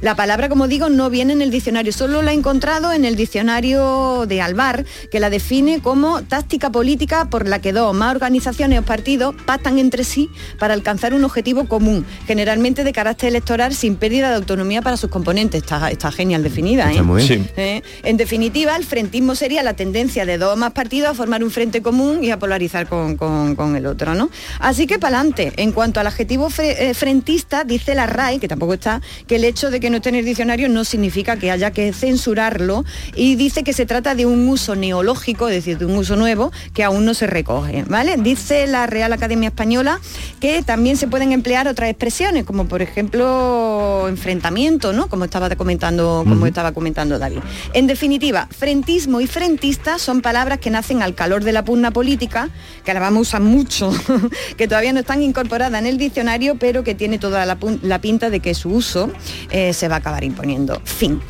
La 0.02 0.16
palabra, 0.16 0.50
como 0.50 0.68
digo, 0.68 0.90
no 0.90 1.10
viene 1.10 1.34
en 1.34 1.42
el 1.42 1.52
diccionario, 1.52 1.92
solo 1.94 2.22
la 2.22 2.32
he 2.32 2.36
encontrado 2.36 2.92
en 2.94 3.06
el 3.06 3.16
diccionario 3.16 4.26
de 4.28 4.42
Alvar, 4.42 4.86
que 5.12 5.20
la 5.20 5.30
define 5.30 5.82
como 5.82 6.22
táctica 6.24 6.72
política 6.72 7.30
por 7.30 7.48
la 7.48 7.60
que 7.60 7.74
dos 7.74 7.90
o 7.90 7.94
más 7.94 8.14
organizaciones 8.14 8.80
o 8.80 8.84
partidos 8.84 9.36
pactan 9.46 9.80
entre 9.80 10.04
sí 10.04 10.30
para 10.60 10.74
alcanzar 10.74 11.14
un 11.14 11.24
objetivo 11.24 11.68
común, 11.68 12.06
generalmente 12.28 12.84
de 12.84 12.92
carácter 12.94 13.30
electoral 13.30 13.74
sin 13.74 13.96
pérdida 13.96 14.30
de 14.30 14.36
autonomía 14.36 14.82
para 14.82 14.98
sus 14.98 15.10
componentes. 15.10 15.64
Está, 15.64 15.90
está 15.92 16.12
genial 16.12 16.44
definida. 16.44 16.88
Está 16.90 17.00
¿eh? 17.02 17.04
muy 17.04 17.24
bien. 17.28 17.50
¿Eh? 17.58 17.82
En 18.04 18.18
definitiva, 18.18 18.76
el 18.76 18.86
frentismo 18.86 19.36
sería 19.36 19.64
la 19.64 19.74
tendencia 19.74 20.26
de 20.26 20.38
dos 20.38 20.54
o 20.54 20.58
más 20.58 20.72
partidos 20.72 21.10
a 21.10 21.14
formar 21.14 21.44
un 21.44 21.52
frente 21.52 21.82
común 21.82 22.24
y 22.24 22.32
a 22.32 22.40
polarizar 22.40 22.88
con, 22.88 23.16
con- 23.18 23.56
con 23.56 23.76
el 23.76 23.86
otro, 23.86 24.16
¿no? 24.16 24.30
Así 24.60 24.88
que 24.88 25.00
para 25.00 25.18
adelante. 25.20 25.54
En 25.58 25.72
cuanto 25.72 26.00
al 26.00 26.08
adjetivo 26.08 26.50
fre- 26.50 26.76
eh, 26.78 26.94
frentista, 26.94 27.64
dice 27.64 27.96
la 27.96 28.06
RAE, 28.06 28.40
que 28.40 28.48
tampoco 28.48 28.74
está, 28.74 29.02
que 29.28 29.36
el 29.36 29.44
hecho 29.44 29.69
de 29.70 29.80
que 29.80 29.90
no 29.90 29.98
esté 29.98 30.10
en 30.10 30.16
el 30.16 30.26
diccionario 30.26 30.70
no 30.70 30.84
significa 30.84 31.38
que 31.38 31.52
haya 31.52 31.72
que 31.72 31.94
censurarlo 31.94 32.86
y 33.16 33.36
dice 33.36 33.64
que 33.64 33.74
se 33.74 33.86
trata 33.86 34.16
de 34.16 34.26
un 34.26 34.48
uso 34.48 34.76
neológico, 34.76 35.48
es 35.50 35.56
decir, 35.56 35.78
de 35.78 35.86
un 35.86 35.96
uso 35.96 36.16
nuevo 36.16 36.52
que 36.74 36.84
aún 36.84 37.06
no 37.06 37.14
se 37.14 37.28
recoge, 37.28 37.84
¿vale? 37.88 38.16
Dice 38.18 38.68
la 38.68 38.88
Real 38.88 39.14
Academia 39.14 39.50
Española 39.50 40.00
que 40.40 40.62
también 40.64 40.98
se 40.98 41.08
pueden 41.08 41.32
emplear 41.32 41.68
otras 41.68 41.90
expresiones, 41.90 42.44
como 42.44 42.66
por 42.68 42.82
ejemplo 42.82 44.06
enfrentamiento, 44.08 44.94
¿no? 44.94 45.08
Como 45.08 45.26
estaba 45.26 45.50
comentando, 45.56 46.24
como 46.28 46.46
estaba 46.46 46.72
comentando 46.72 47.20
David. 47.20 47.40
En 47.74 47.88
definitiva, 47.88 48.48
frentismo 48.52 49.22
y 49.22 49.28
frentista 49.28 50.00
son 50.00 50.22
palabras 50.22 50.60
que 50.60 50.70
nacen 50.70 51.02
al 51.02 51.16
calor 51.16 51.44
de 51.44 51.52
la 51.52 51.64
pugna 51.66 51.92
política, 51.92 52.50
que 52.84 52.92
ahora 52.92 53.02
vamos 53.02 53.20
a 53.20 53.22
usar 53.22 53.42
mucho, 53.42 53.92
que 54.58 54.68
todavía 54.68 54.94
no 54.94 55.00
están 55.02 55.22
incorporadas 55.22 55.80
en 55.80 55.88
el 55.88 55.98
diccionario, 55.98 56.56
pero 56.56 56.84
que 56.84 56.96
tiene 56.96 57.20
toda 57.20 57.46
la 57.46 58.02
pinta 58.02 58.30
de 58.30 58.40
que 58.40 58.54
su 58.54 58.70
uso 58.70 59.12
eh, 59.52 59.59
se 59.74 59.88
va 59.88 59.96
a 59.96 59.98
acabar 60.00 60.24
imponiendo. 60.24 60.82
Fin. 60.84 61.22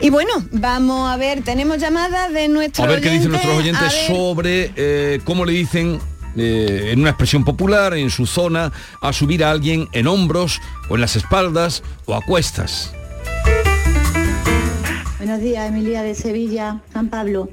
Y 0.00 0.10
bueno, 0.10 0.32
vamos 0.50 1.08
a 1.08 1.16
ver, 1.16 1.42
tenemos 1.42 1.78
llamadas 1.78 2.32
de 2.32 2.48
nuestros 2.48 2.86
A 2.86 2.90
ver 2.90 3.00
qué 3.00 3.10
dicen 3.10 3.30
nuestros 3.30 3.56
oyentes 3.56 3.92
sobre 4.06 4.72
eh, 4.76 5.20
cómo 5.24 5.44
le 5.44 5.52
dicen 5.52 6.00
eh, 6.36 6.90
en 6.92 7.00
una 7.00 7.10
expresión 7.10 7.44
popular, 7.44 7.94
en 7.94 8.10
su 8.10 8.26
zona, 8.26 8.72
a 9.00 9.12
subir 9.12 9.44
a 9.44 9.50
alguien 9.50 9.88
en 9.92 10.06
hombros 10.06 10.60
o 10.88 10.96
en 10.96 11.00
las 11.00 11.16
espaldas 11.16 11.82
o 12.06 12.14
a 12.14 12.22
cuestas. 12.22 12.92
Buenos 15.18 15.40
días, 15.40 15.68
Emilia 15.68 16.02
de 16.02 16.14
Sevilla, 16.14 16.82
San 16.92 17.08
Pablo. 17.08 17.48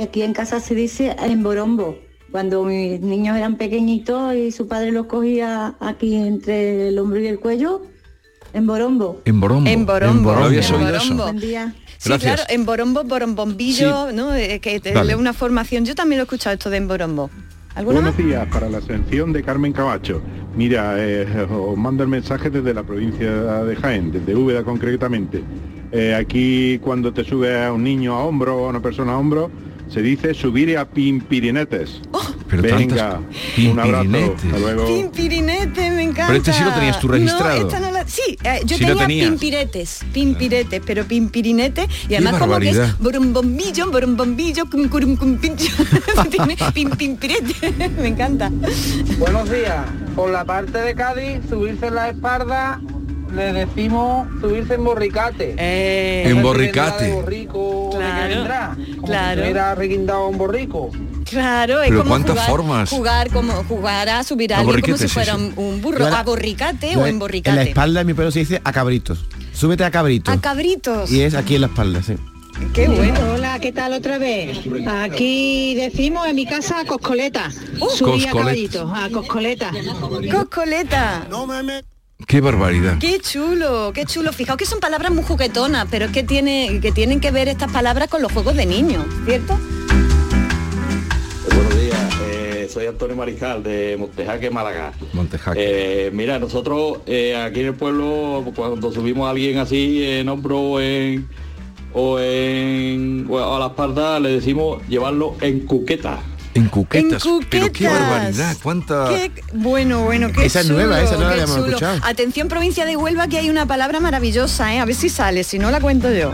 Aquí 0.00 0.22
en 0.22 0.32
casa 0.32 0.60
se 0.60 0.74
dice 0.74 1.16
en 1.18 1.42
borombo. 1.42 1.98
Cuando 2.30 2.64
mis 2.64 3.00
niños 3.00 3.36
eran 3.36 3.56
pequeñitos 3.56 4.34
y 4.34 4.50
su 4.50 4.68
padre 4.68 4.92
los 4.92 5.06
cogía 5.06 5.74
aquí 5.80 6.14
entre 6.14 6.88
el 6.88 6.98
hombro 6.98 7.20
y 7.20 7.26
el 7.26 7.38
cuello, 7.38 7.82
en 8.52 8.66
borombo. 8.66 9.20
En 9.24 9.40
borombo. 9.40 9.68
En 9.70 9.86
borombo, 9.86 10.34
¿No 10.34 10.44
habías 10.44 10.68
en 10.70 10.76
oído 10.76 10.86
borombo. 10.92 11.04
eso? 11.14 11.22
Buen 11.24 11.40
día. 11.40 11.74
Sí, 11.98 12.08
Gracias. 12.10 12.34
claro, 12.34 12.50
en 12.52 12.66
borombo, 12.66 13.04
borombombillo, 13.04 14.12
¿no? 14.12 14.34
Eh, 14.34 14.60
que 14.60 14.80
te 14.80 15.16
una 15.16 15.32
formación. 15.32 15.84
Yo 15.84 15.94
también 15.94 16.18
lo 16.18 16.22
he 16.22 16.26
escuchado 16.26 16.54
esto 16.54 16.70
de 16.70 16.76
en 16.76 16.88
borombo. 16.88 17.30
¿Alguna 17.74 18.00
más? 18.00 18.14
Buenos 18.16 18.30
días, 18.32 18.46
para 18.50 18.70
la 18.70 18.78
ascensión 18.78 19.32
de 19.32 19.42
Carmen 19.42 19.72
Camacho. 19.72 20.22
Mira, 20.56 20.94
eh, 20.96 21.46
os 21.50 21.76
mando 21.76 22.02
el 22.02 22.08
mensaje 22.08 22.48
desde 22.48 22.72
la 22.72 22.82
provincia 22.82 23.30
de 23.64 23.76
Jaén, 23.76 24.10
desde 24.12 24.34
Úbeda 24.34 24.64
concretamente. 24.64 25.42
Eh, 25.92 26.14
aquí 26.14 26.78
cuando 26.78 27.12
te 27.12 27.22
sube 27.22 27.64
a 27.64 27.72
un 27.72 27.84
niño 27.84 28.14
a 28.14 28.24
hombro 28.24 28.56
o 28.56 28.66
a 28.66 28.70
una 28.70 28.80
persona 28.80 29.12
a 29.12 29.18
hombro, 29.18 29.50
se 29.88 30.02
dice 30.02 30.34
subir 30.34 30.76
a 30.76 30.84
pimpirinetes. 30.88 32.00
Pero 32.48 32.62
Venga, 32.62 33.20
tantas- 33.20 33.58
un 33.70 33.78
abrazo. 33.80 34.02
pimpirinetes. 34.02 34.44
Hasta 34.44 34.58
luego. 34.58 34.86
Pimpirete, 34.86 35.90
me 35.90 36.02
encanta. 36.02 36.26
Pero 36.28 36.38
este 36.38 36.52
sí 36.52 36.64
lo 36.64 36.72
tenías 36.72 37.00
tú 37.00 37.08
registrado. 37.08 37.60
No, 37.60 37.66
esta 37.66 37.80
no 37.80 37.90
la- 37.90 38.06
Sí, 38.06 38.36
eh, 38.44 38.60
yo 38.64 38.76
Sí 38.76 38.84
tenía 38.84 39.28
pimpiretes, 39.28 40.00
pimpiretes, 40.12 40.80
pero 40.86 41.04
pimpirinete 41.04 41.88
y 42.08 42.14
además 42.14 42.38
como 42.38 42.58
que 42.60 42.70
es 42.70 42.76
barbaridad. 42.76 42.96
borombombillo, 43.00 43.90
borombombillo, 43.90 44.70
cum, 44.70 44.88
curum, 44.88 45.16
cum, 45.16 45.38
pincho. 45.38 45.66
Tiene 46.30 46.56
pim, 46.72 46.90
pimpirete, 46.90 47.72
me 48.00 48.08
encanta. 48.08 48.50
Buenos 49.18 49.50
días. 49.50 49.84
Por 50.14 50.30
la 50.30 50.44
parte 50.44 50.78
de 50.78 50.94
Cádiz, 50.94 51.40
subirse 51.48 51.86
en 51.88 51.94
la 51.96 52.10
espalda 52.10 52.80
le 53.34 53.52
decimos 53.52 54.28
subirse 54.40 54.74
en 54.74 54.84
borricate. 54.84 55.54
Eh. 55.58 56.24
En 56.26 56.42
borricate. 56.42 57.04
de 57.04 57.12
borrico 57.12 57.90
de 57.92 57.98
Claro, 57.98 58.28
vendrá. 58.34 58.76
Como 58.96 59.06
claro. 59.06 59.26
si 59.26 59.38
estuviera 59.40 59.74
reguindado 59.74 60.28
un 60.28 60.38
borrico. 60.38 60.90
Claro, 61.28 61.82
es 61.82 61.88
Pero 61.88 61.98
como 62.02 62.10
¿cuántas 62.10 62.30
jugar, 62.36 62.46
formas? 62.50 62.90
jugar 62.90 63.30
como 63.30 63.52
jugar 63.64 64.08
a 64.08 64.22
subir 64.22 64.54
a 64.54 64.58
A 64.58 64.60
alguien 64.60 64.80
como 64.80 64.96
si 64.96 65.08
fuera 65.08 65.34
sí. 65.34 65.40
un, 65.56 65.64
un 65.64 65.82
burro, 65.82 66.08
la- 66.08 66.20
a 66.20 66.22
borricate 66.22 66.96
o 66.96 67.00
en 67.00 67.06
En 67.08 67.14
la 67.14 67.18
borricate. 67.18 67.62
espalda 67.62 68.00
en 68.02 68.06
mi 68.06 68.14
pueblo 68.14 68.30
se 68.30 68.38
dice 68.40 68.60
a 68.62 68.72
cabritos. 68.72 69.24
Súbete 69.52 69.84
a 69.84 69.90
cabritos. 69.90 70.32
A 70.34 70.40
cabritos. 70.40 71.10
Y 71.10 71.22
es 71.22 71.34
aquí 71.34 71.56
en 71.56 71.62
la 71.62 71.66
espalda, 71.66 72.02
sí. 72.02 72.14
Qué 72.72 72.88
bueno. 72.88 73.18
Hola, 73.34 73.58
¿qué 73.58 73.72
tal 73.72 73.92
otra 73.92 74.18
vez? 74.18 74.58
Aquí 75.02 75.74
decimos 75.74 76.26
en 76.28 76.36
mi 76.36 76.46
casa 76.46 76.84
coscoleta. 76.86 77.50
Subí 77.50 78.24
a 78.24 78.30
Coscoleta. 78.30 78.32
caballitos, 78.32 78.90
a 78.94 79.10
coscoleta. 79.10 79.72
Coscoleta. 80.30 81.26
Qué 82.26 82.40
barbaridad. 82.40 82.98
Qué 82.98 83.20
chulo, 83.20 83.92
qué 83.94 84.04
chulo. 84.04 84.32
Fijaos 84.32 84.58
que 84.58 84.66
son 84.66 84.80
palabras 84.80 85.12
muy 85.12 85.22
juguetonas, 85.22 85.86
pero 85.88 86.06
es 86.06 86.10
que, 86.10 86.24
tiene, 86.24 86.80
que 86.80 86.90
tienen 86.90 87.20
que 87.20 87.30
ver 87.30 87.46
estas 87.46 87.70
palabras 87.70 88.08
con 88.08 88.20
los 88.20 88.32
juegos 88.32 88.56
de 88.56 88.66
niños, 88.66 89.04
¿cierto? 89.24 89.56
Buenos 91.54 91.80
días, 91.80 92.14
eh, 92.32 92.68
soy 92.68 92.86
Antonio 92.86 93.14
Mariscal 93.14 93.62
de 93.62 93.96
Montejaque, 93.96 94.50
Málaga. 94.50 94.92
Montejaque. 95.12 96.08
Eh, 96.08 96.10
mira, 96.12 96.40
nosotros 96.40 96.98
eh, 97.06 97.36
aquí 97.36 97.60
en 97.60 97.66
el 97.66 97.74
pueblo, 97.74 98.44
cuando 98.56 98.90
subimos 98.90 99.28
a 99.28 99.30
alguien 99.30 99.58
así 99.58 100.04
en 100.04 100.28
hombro 100.28 100.58
o 100.58 100.80
en, 100.80 101.28
o 101.94 102.18
en 102.18 103.28
o 103.30 103.54
a 103.54 103.60
la 103.60 103.66
espalda, 103.66 104.18
le 104.18 104.30
decimos 104.30 104.82
llevarlo 104.88 105.36
en 105.40 105.60
cuqueta. 105.60 106.18
En 106.56 106.68
cuquetas. 106.68 107.24
En 107.24 107.46
Pero 107.50 107.72
qué 107.72 107.86
barbaridad. 107.88 108.56
¿Cuánta... 108.62 109.08
Qué 109.08 109.30
bueno, 109.52 110.04
bueno, 110.04 110.32
qué 110.32 110.46
Esa 110.46 110.60
es 110.60 110.66
chulo, 110.66 110.78
nueva, 110.78 111.00
esa 111.02 111.14
no 111.14 111.20
la 111.20 111.26
qué 111.28 111.32
habíamos 111.34 111.56
chulo. 111.56 111.66
escuchado. 111.68 112.00
Atención 112.02 112.48
provincia 112.48 112.84
de 112.84 112.96
Huelva 112.96 113.28
que 113.28 113.38
hay 113.38 113.50
una 113.50 113.66
palabra 113.66 114.00
maravillosa, 114.00 114.74
¿eh? 114.74 114.80
A 114.80 114.84
ver 114.84 114.94
si 114.94 115.08
sale, 115.08 115.44
si 115.44 115.58
no 115.58 115.70
la 115.70 115.80
cuento 115.80 116.12
yo. 116.12 116.32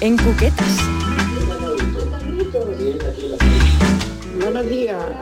En 0.00 0.16
cuquetas. 0.16 0.91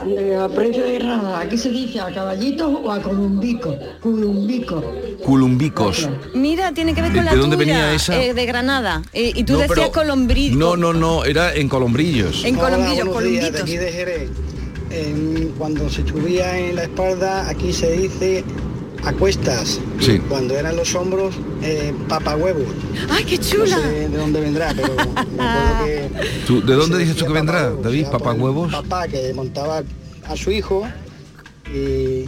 De 0.05 0.37
la 0.37 0.49
provincia 0.49 0.83
de 0.85 0.95
Granada. 0.99 1.41
Aquí 1.41 1.57
se 1.59 1.71
dice 1.71 2.01
a 2.01 2.13
caballitos 2.13 2.71
o 2.83 2.91
a 2.91 3.01
columbico. 3.01 3.77
Culumbico. 4.03 4.83
Culumbicos. 5.25 6.09
Mira, 6.35 6.73
tiene 6.73 6.95
que 6.95 7.03
ver 7.03 7.11
¿De- 7.13 7.17
con 7.19 7.25
la 7.27 7.33
de 7.33 7.37
dónde 7.39 7.57
tuya, 7.57 7.67
venía 7.75 7.95
esa? 7.95 8.21
eh, 8.23 8.35
de 8.35 8.47
Granada. 8.47 9.03
Eh, 9.13 9.33
y 9.35 9.45
tú 9.45 9.55
No, 9.55 9.59
decías 9.61 9.79
pero- 9.79 9.93
colombrillo. 9.93 10.57
No, 10.57 10.77
no, 10.77 10.93
no, 10.93 11.25
era 11.25 11.55
en 11.55 11.69
Colombrillos. 11.69 12.45
En 12.45 12.57
días, 13.21 13.53
de 13.53 13.61
aquí 13.61 13.77
de 13.77 13.93
Jerez. 13.93 14.31
En- 14.91 15.55
cuando 15.57 15.89
se 15.89 16.07
subía 16.07 16.59
en 16.59 16.77
la 16.77 16.83
espalda, 16.85 17.49
aquí 17.49 17.73
se 17.73 17.93
dice 17.93 18.45
a 19.05 19.13
cuestas. 19.13 19.81
Sí. 20.01 20.19
Cuando 20.29 20.55
eran 20.57 20.77
los 20.77 20.95
hombros, 20.95 21.35
eh, 21.63 21.93
papahuevos. 22.09 22.65
¡Ay, 23.11 23.25
qué 23.25 23.37
No 23.39 23.43
chula! 23.45 23.79
sé 23.79 24.09
de 24.09 24.17
dónde 24.17 24.41
vendrá, 24.41 24.73
pero 24.75 24.95
me 24.95 25.03
acuerdo 25.03 25.85
que... 25.85 26.11
¿Tú, 26.47 26.65
¿De 26.65 26.75
dónde 26.75 26.99
dices 26.99 27.17
tú 27.17 27.27
que 27.27 27.33
vendrá, 27.33 27.59
papahuevos, 27.71 27.85
David? 27.85 28.07
por 28.07 28.19
¿Papá 28.21 28.33
el 28.35 28.41
huevos? 28.41 28.73
Papá 28.73 29.09
que 29.09 29.33
montaba 29.35 29.83
a 30.27 30.37
su 30.37 30.51
hijo 30.51 30.87
y 31.75 32.25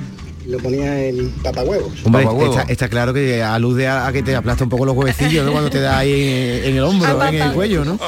lo 0.49 0.59
ponía 0.59 1.05
en 1.07 1.31
papahuevos. 1.43 1.93
Papahuevo. 2.05 2.51
está, 2.59 2.63
está 2.73 2.89
claro 2.89 3.13
que 3.15 3.43
alude 3.43 3.87
a, 3.87 4.07
a 4.09 4.13
que 4.13 4.23
te 4.25 4.35
aplasta 4.35 4.65
un 4.65 4.71
poco 4.71 4.85
los 4.87 4.97
huevecillos, 4.97 5.45
¿no? 5.45 5.53
Cuando 5.53 5.71
te 5.71 5.81
da 5.81 5.99
ahí 5.99 6.13
en, 6.13 6.65
en 6.71 6.77
el 6.79 6.83
hombro, 6.83 7.23
en 7.29 7.35
el 7.37 7.53
cuello, 7.53 7.85
¿no? 7.85 7.99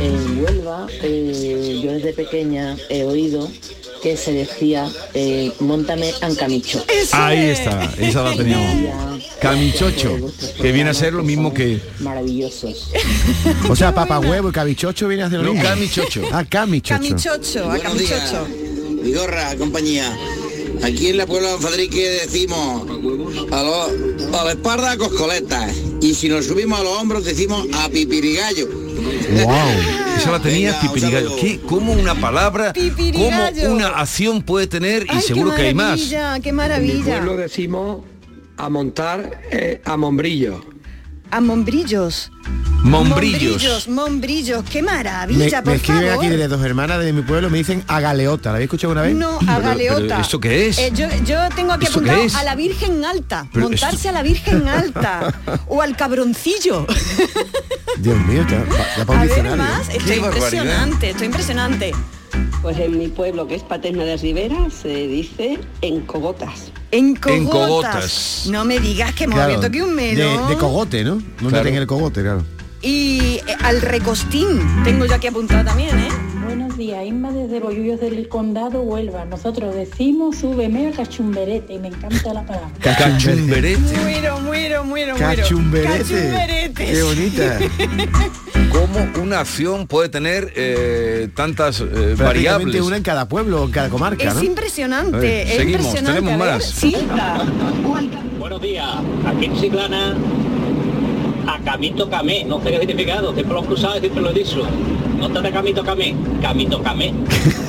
En 0.00 0.42
Huelva, 0.44 0.86
eh, 1.02 1.80
yo 1.82 1.92
desde 1.92 2.12
pequeña 2.12 2.76
he 2.90 3.04
oído 3.04 3.48
que 4.06 4.16
se 4.16 4.32
decía, 4.32 4.88
eh, 5.14 5.50
montame 5.58 6.14
en 6.22 6.36
camicho. 6.36 6.80
Ahí 7.10 7.46
está, 7.46 7.92
esa 7.98 8.22
la 8.22 8.36
teníamos. 8.36 9.20
Camichocho, 9.40 10.16
que 10.62 10.70
viene 10.70 10.90
a 10.90 10.94
ser 10.94 11.12
lo 11.12 11.24
mismo 11.24 11.52
que... 11.52 11.80
Maravillosos. 11.98 12.92
O 13.68 13.74
sea, 13.74 13.92
papahuevo 13.92 14.50
y 14.50 14.52
cabichocho 14.52 15.08
viene 15.08 15.24
a 15.24 15.30
ser 15.30 15.40
lo 15.40 15.52
No, 15.52 15.60
camichocho. 15.60 16.22
Ah, 16.30 16.44
camichocho. 16.48 17.02
Camichocho, 17.02 17.68
a 17.68 17.78
camichocho. 17.80 18.46
Vigorra, 19.02 19.56
compañía. 19.56 20.16
Aquí 20.82 21.08
en 21.08 21.16
la 21.16 21.26
Puebla 21.26 21.52
de 21.52 21.58
Fadrique 21.58 22.08
decimos 22.26 22.86
a, 23.52 23.62
los- 23.62 24.34
a 24.34 24.44
la 24.44 24.50
espalda 24.52 24.92
a 24.92 24.96
coscoletas 24.96 25.74
y 26.00 26.14
si 26.14 26.28
nos 26.28 26.46
subimos 26.46 26.78
a 26.80 26.84
los 26.84 26.92
hombros 26.98 27.24
decimos 27.24 27.66
a 27.74 27.88
pipirigallo. 27.88 28.68
Wow, 28.68 29.50
esa 30.16 30.30
la 30.32 30.40
tenía 30.40 30.72
Venga, 30.72 30.80
pipirigallo. 30.92 31.36
¿Qué, 31.36 31.60
¿Cómo 31.60 31.92
una 31.92 32.14
palabra, 32.14 32.72
cómo 33.12 33.74
una 33.74 33.88
acción 33.88 34.42
puede 34.42 34.66
tener? 34.66 35.04
Y 35.06 35.16
Ay, 35.16 35.22
seguro 35.22 35.50
qué 35.50 35.56
que 35.56 35.62
hay 35.68 35.74
más. 35.74 35.88
maravilla, 36.12 36.40
qué 36.40 36.48
En 36.50 36.54
mi 36.54 36.56
maravilla. 36.56 37.04
pueblo 37.04 37.36
decimos 37.36 38.02
a 38.56 38.68
montar 38.68 39.42
eh, 39.50 39.80
a 39.84 39.96
mombrillo. 39.96 40.64
A 41.30 41.40
mombrillos. 41.40 42.30
Mombrillos. 42.82 43.88
Mombrillos, 43.88 44.62
qué 44.70 44.80
Me, 44.80 44.92
maravilla, 44.92 45.58
me 45.58 45.62
por 45.64 45.74
escriben 45.74 46.08
favor. 46.08 46.24
aquí 46.24 46.36
de 46.36 46.46
dos 46.48 46.64
hermanas 46.64 47.00
de 47.00 47.12
mi 47.12 47.22
pueblo, 47.22 47.50
me 47.50 47.58
dicen 47.58 47.82
a 47.88 47.98
galeota. 48.00 48.50
¿La 48.50 48.56
habéis 48.56 48.66
escuchado 48.68 48.92
una 48.92 49.02
vez? 49.02 49.14
No, 49.14 49.38
a 49.46 49.58
galeota. 49.58 50.20
¿esto 50.20 50.38
qué 50.38 50.68
es? 50.68 50.78
Eh, 50.78 50.92
yo, 50.94 51.08
yo 51.24 51.38
tengo 51.56 51.72
aquí 51.72 51.86
¿Esto 51.86 52.00
qué 52.00 52.10
apuntado 52.12 52.38
a 52.38 52.44
la 52.44 52.54
Virgen 52.54 53.04
Alta, 53.04 53.46
Pero 53.52 53.68
montarse 53.68 53.96
esto- 53.96 54.08
a 54.10 54.12
la 54.12 54.22
Virgen 54.22 54.68
Alta 54.68 55.34
o 55.66 55.82
al 55.82 55.96
cabroncillo. 55.96 56.86
Dios 57.98 58.18
mío, 58.26 58.44
para 59.06 59.20
A 59.22 59.24
ver 59.24 59.56
más, 59.56 59.88
esto 59.88 60.12
es 60.12 60.18
impresionante, 60.18 61.10
esto 61.10 61.22
es 61.22 61.26
impresionante. 61.26 61.92
Pues 62.62 62.78
en 62.78 62.98
mi 62.98 63.08
pueblo, 63.08 63.48
que 63.48 63.56
es 63.56 63.62
Paterna 63.62 64.04
de 64.04 64.16
Rivera, 64.16 64.68
se 64.70 64.88
dice 65.08 65.58
en 65.82 66.02
cogotas. 66.02 66.70
En 66.90 67.16
cogotas. 67.16 67.36
En 67.36 67.46
cogotas. 67.46 68.42
No 68.50 68.64
me 68.64 68.78
digas 68.78 69.12
que 69.14 69.26
me 69.26 69.34
Claro, 69.34 69.54
había 69.54 69.66
tocado 69.68 69.84
un 69.88 69.94
melón. 69.94 70.48
de 70.48 70.56
cogote, 70.56 71.04
¿no? 71.04 71.16
No 71.16 71.48
Claro. 71.48 71.64
meten 71.64 71.74
el 71.74 71.86
cogote, 71.86 72.22
claro. 72.22 72.44
Y 72.82 73.40
eh, 73.46 73.56
al 73.64 73.80
recostín, 73.80 74.60
tengo 74.84 75.04
yo 75.06 75.14
aquí 75.14 75.26
apuntado 75.26 75.64
también, 75.64 75.98
¿eh? 75.98 76.08
Buenos 76.56 76.78
días, 76.78 77.04
Inma 77.04 77.32
desde 77.32 77.60
Bollullos 77.60 78.00
del 78.00 78.28
Condado, 78.28 78.80
Huelva. 78.80 79.26
Nosotros 79.26 79.74
decimos 79.74 80.36
súbeme 80.36 80.88
a 80.88 80.92
cachumberete 80.92 81.74
y 81.74 81.78
me 81.78 81.88
encanta 81.88 82.32
la 82.32 82.46
palabra. 82.46 82.70
Cachumberete. 82.80 83.78
Muero, 84.00 84.40
muero, 84.40 84.82
muero, 84.84 85.16
muero. 85.18 85.42
Cachumberete. 85.42 85.98
Cachumberete. 85.98 86.84
Qué 86.86 87.02
bonita. 87.02 87.58
¿Cómo 88.72 89.22
una 89.22 89.40
acción 89.40 89.86
puede 89.86 90.08
tener 90.08 90.50
eh, 90.56 91.28
tantas 91.34 91.82
eh, 91.82 92.14
variables? 92.16 92.80
una 92.80 92.96
en 92.96 93.02
cada 93.02 93.28
pueblo, 93.28 93.64
en 93.64 93.70
cada 93.70 93.90
comarca, 93.90 94.24
Es 94.24 94.34
¿no? 94.36 94.42
impresionante, 94.42 95.26
Eh, 95.26 95.42
es 95.42 95.56
seguimos, 95.58 95.84
impresionante. 95.84 96.20
tenemos 96.22 96.46
ver, 96.46 96.54
más. 96.54 96.64
Sí. 96.64 96.96
Buenos 98.38 98.62
días, 98.62 98.88
aquí 99.26 99.44
en 99.44 99.56
Chiclana, 99.60 100.16
a 101.48 101.58
Camito 101.60 102.08
Camé, 102.08 102.44
no 102.44 102.62
sé 102.62 102.70
qué 102.70 102.78
significado, 102.78 103.34
siempre 103.34 103.52
lo 103.54 103.62
he 103.62 103.66
cruzado 103.66 103.96
y 103.98 104.00
siempre 104.00 104.22
lo 104.22 104.30
he 104.30 104.32
dicho. 104.32 104.66
No 105.16 105.30
te 105.32 105.40
de 105.40 105.50
Camito 105.50 105.82
Camé, 105.84 106.14
Camito 106.42 106.82
Camé. 106.82 107.14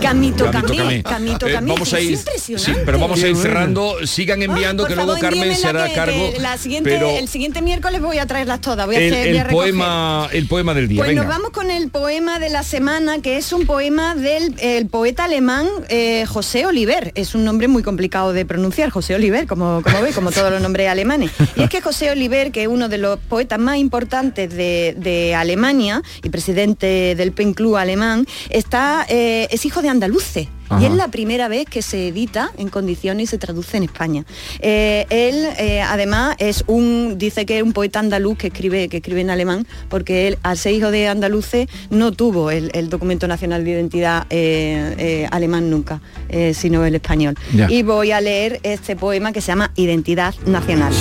Camito 0.02 0.52
Camito 0.52 0.76
Camé. 0.76 1.04
Camito 1.04 1.48
Eh, 1.48 1.54
Camé. 1.54 1.72
vamos 1.72 1.94
a 1.94 2.00
es 2.00 2.06
ir, 2.06 2.12
impresionante. 2.14 2.72
sí, 2.74 2.78
pero 2.86 3.00
vamos 3.00 3.24
a 3.24 3.28
ir 3.28 3.36
cerrando. 3.36 3.96
Sigan 4.06 4.42
enviando 4.44 4.86
que 4.86 4.96
luego 4.96 5.14
favor, 5.14 5.22
Carmen 5.22 5.44
se 5.44 5.68
envíenmela 5.68 5.70
hará 5.84 5.90
que- 5.90 5.96
cargo. 5.96 6.34
que 6.34 6.40
la 6.40 6.58
siguiente, 6.58 6.90
pero 6.90 7.10
el 7.10 7.28
siguiente 7.28 7.62
miércoles 7.62 8.02
voy 8.02 8.18
a 8.18 8.26
traerlas 8.26 8.62
todas. 8.62 8.86
Voy 8.86 8.96
a 8.96 9.00
el, 9.00 9.14
hacer, 9.14 9.28
el 9.28 9.34
voy 9.34 9.40
a 9.40 9.48
poema, 9.50 10.30
el 10.34 10.48
poema 10.48 10.74
del 10.74 10.88
día. 10.88 10.98
Pues 11.00 11.10
venga. 11.10 11.24
nos 11.24 11.30
vamos 11.32 11.52
con 11.52 11.72
el 11.72 11.90
poema 11.90 12.40
de 12.40 12.50
la 12.50 12.64
semana, 12.64 13.20
que 13.22 13.38
es 13.38 13.52
un 13.54 13.66
poema 13.66 14.16
del 14.16 14.54
el 14.60 14.88
poeta 14.88 15.24
alemán 15.26 15.68
eh, 15.90 16.26
José 16.28 16.66
Oliver. 16.66 17.12
Es 17.16 17.34
un 17.36 17.46
nombre 17.46 17.68
muy 17.68 17.84
complicado 17.84 18.34
de 18.34 18.46
pronunciar, 18.46 18.90
José 18.90 19.16
Oliver, 19.16 19.48
como, 19.48 19.82
como 19.84 20.02
ve, 20.02 20.12
como 20.12 20.32
todos 20.32 20.52
los 20.52 20.62
nombres 20.62 20.90
alemanes. 20.90 21.32
Y 21.56 21.64
es 21.64 21.70
que 21.70 21.82
José 21.82 22.12
Oliver, 22.12 22.52
que 22.52 22.64
es 22.64 22.68
uno 22.68 22.90
de 22.90 22.98
los 22.98 23.20
poetas 23.20 23.60
más 23.60 23.78
importantes 23.78 24.50
de, 24.54 24.96
de 24.98 25.34
Alemania 25.36 26.02
y 26.24 26.30
presidente 26.30 27.16
del 27.16 27.32
Pen 27.38 27.54
Club 27.54 27.78
alemán, 27.78 28.28
está, 28.50 29.06
eh, 29.08 29.48
es 29.52 29.66
hijo 29.66 29.82
de 29.82 29.90
andaluces. 29.90 30.50
Ajá. 30.70 30.82
Y 30.82 30.86
es 30.88 30.92
la 30.92 31.08
primera 31.08 31.48
vez 31.48 31.66
que 31.66 31.82
se 31.82 32.10
edita 32.10 32.52
en 32.58 32.68
condiciones 32.68 33.24
y 33.24 33.28
se 33.28 33.38
traduce 33.38 33.78
en 33.78 33.84
España. 33.84 34.26
Eh, 34.60 35.06
él, 35.10 35.48
eh, 35.58 35.82
además, 35.82 36.36
es 36.40 36.66
un, 36.68 37.18
dice 37.18 37.46
que 37.46 37.60
es 37.60 37.64
un 37.64 37.72
poeta 37.72 38.00
andaluz 38.00 38.38
que 38.38 38.48
escribe, 38.48 38.90
que 38.90 38.98
escribe 38.98 39.22
en 39.22 39.30
alemán, 39.30 39.66
porque 39.88 40.28
él, 40.28 40.38
al 40.44 40.58
ser 40.58 40.74
hijo 40.74 40.92
de 40.92 41.08
andaluces, 41.08 41.70
no 41.90 42.12
tuvo 42.12 42.52
el, 42.52 42.70
el 42.74 42.90
documento 42.90 43.30
nacional 43.30 43.64
de 43.64 43.72
identidad 43.72 44.26
eh, 44.30 44.96
eh, 44.98 45.28
alemán 45.32 45.70
nunca, 45.70 46.02
eh, 46.28 46.54
sino 46.54 46.84
el 46.84 46.96
español. 46.96 47.36
Ya. 47.54 47.72
Y 47.72 47.84
voy 47.84 48.12
a 48.12 48.20
leer 48.20 48.60
este 48.64 48.98
poema 48.98 49.32
que 49.32 49.40
se 49.40 49.48
llama 49.48 49.72
Identidad 49.76 50.36
Nacional. 50.46 50.94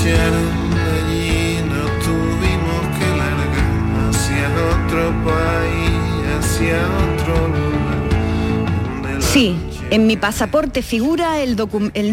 Sí, 9.21 9.55
en 9.91 10.07
mi 10.07 10.17
pasaporte 10.17 10.81
figura 10.83 11.43
el, 11.43 11.57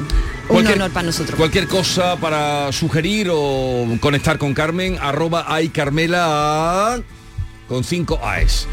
Un 0.47 0.55
Cualquier- 0.55 0.75
honor 0.75 0.91
para 0.91 1.07
nosotros. 1.07 1.35
Cualquier 1.37 1.67
cosa 1.67 2.15
para 2.17 2.71
sugerir 2.71 3.29
o 3.31 3.85
conectar 3.99 4.37
con 4.37 4.53
Carmen, 4.53 4.97
arroba 5.01 5.45
ay 5.47 5.69
Carmela 5.69 6.99
con 7.67 7.83
5 7.83 8.19
AES. 8.23 8.67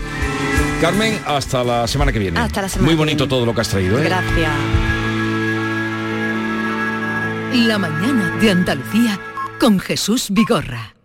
Carmen, 0.81 1.19
hasta 1.27 1.65
la 1.65 1.87
semana 1.89 2.13
que 2.13 2.19
viene. 2.19 2.39
Hasta 2.39 2.63
la 2.63 2.69
semana 2.69 2.85
Muy 2.87 2.95
que 2.95 2.99
bonito 2.99 3.25
viene. 3.25 3.31
todo 3.31 3.47
lo 3.47 3.55
que 3.55 3.61
has 3.63 3.69
traído. 3.69 3.99
¿eh? 3.99 4.05
Gracias. 4.05 4.53
La 7.67 7.79
mañana 7.79 8.37
de 8.41 8.51
Andalucía 8.51 9.19
con 9.59 9.79
Jesús 9.79 10.27
Vigorra. 10.31 10.96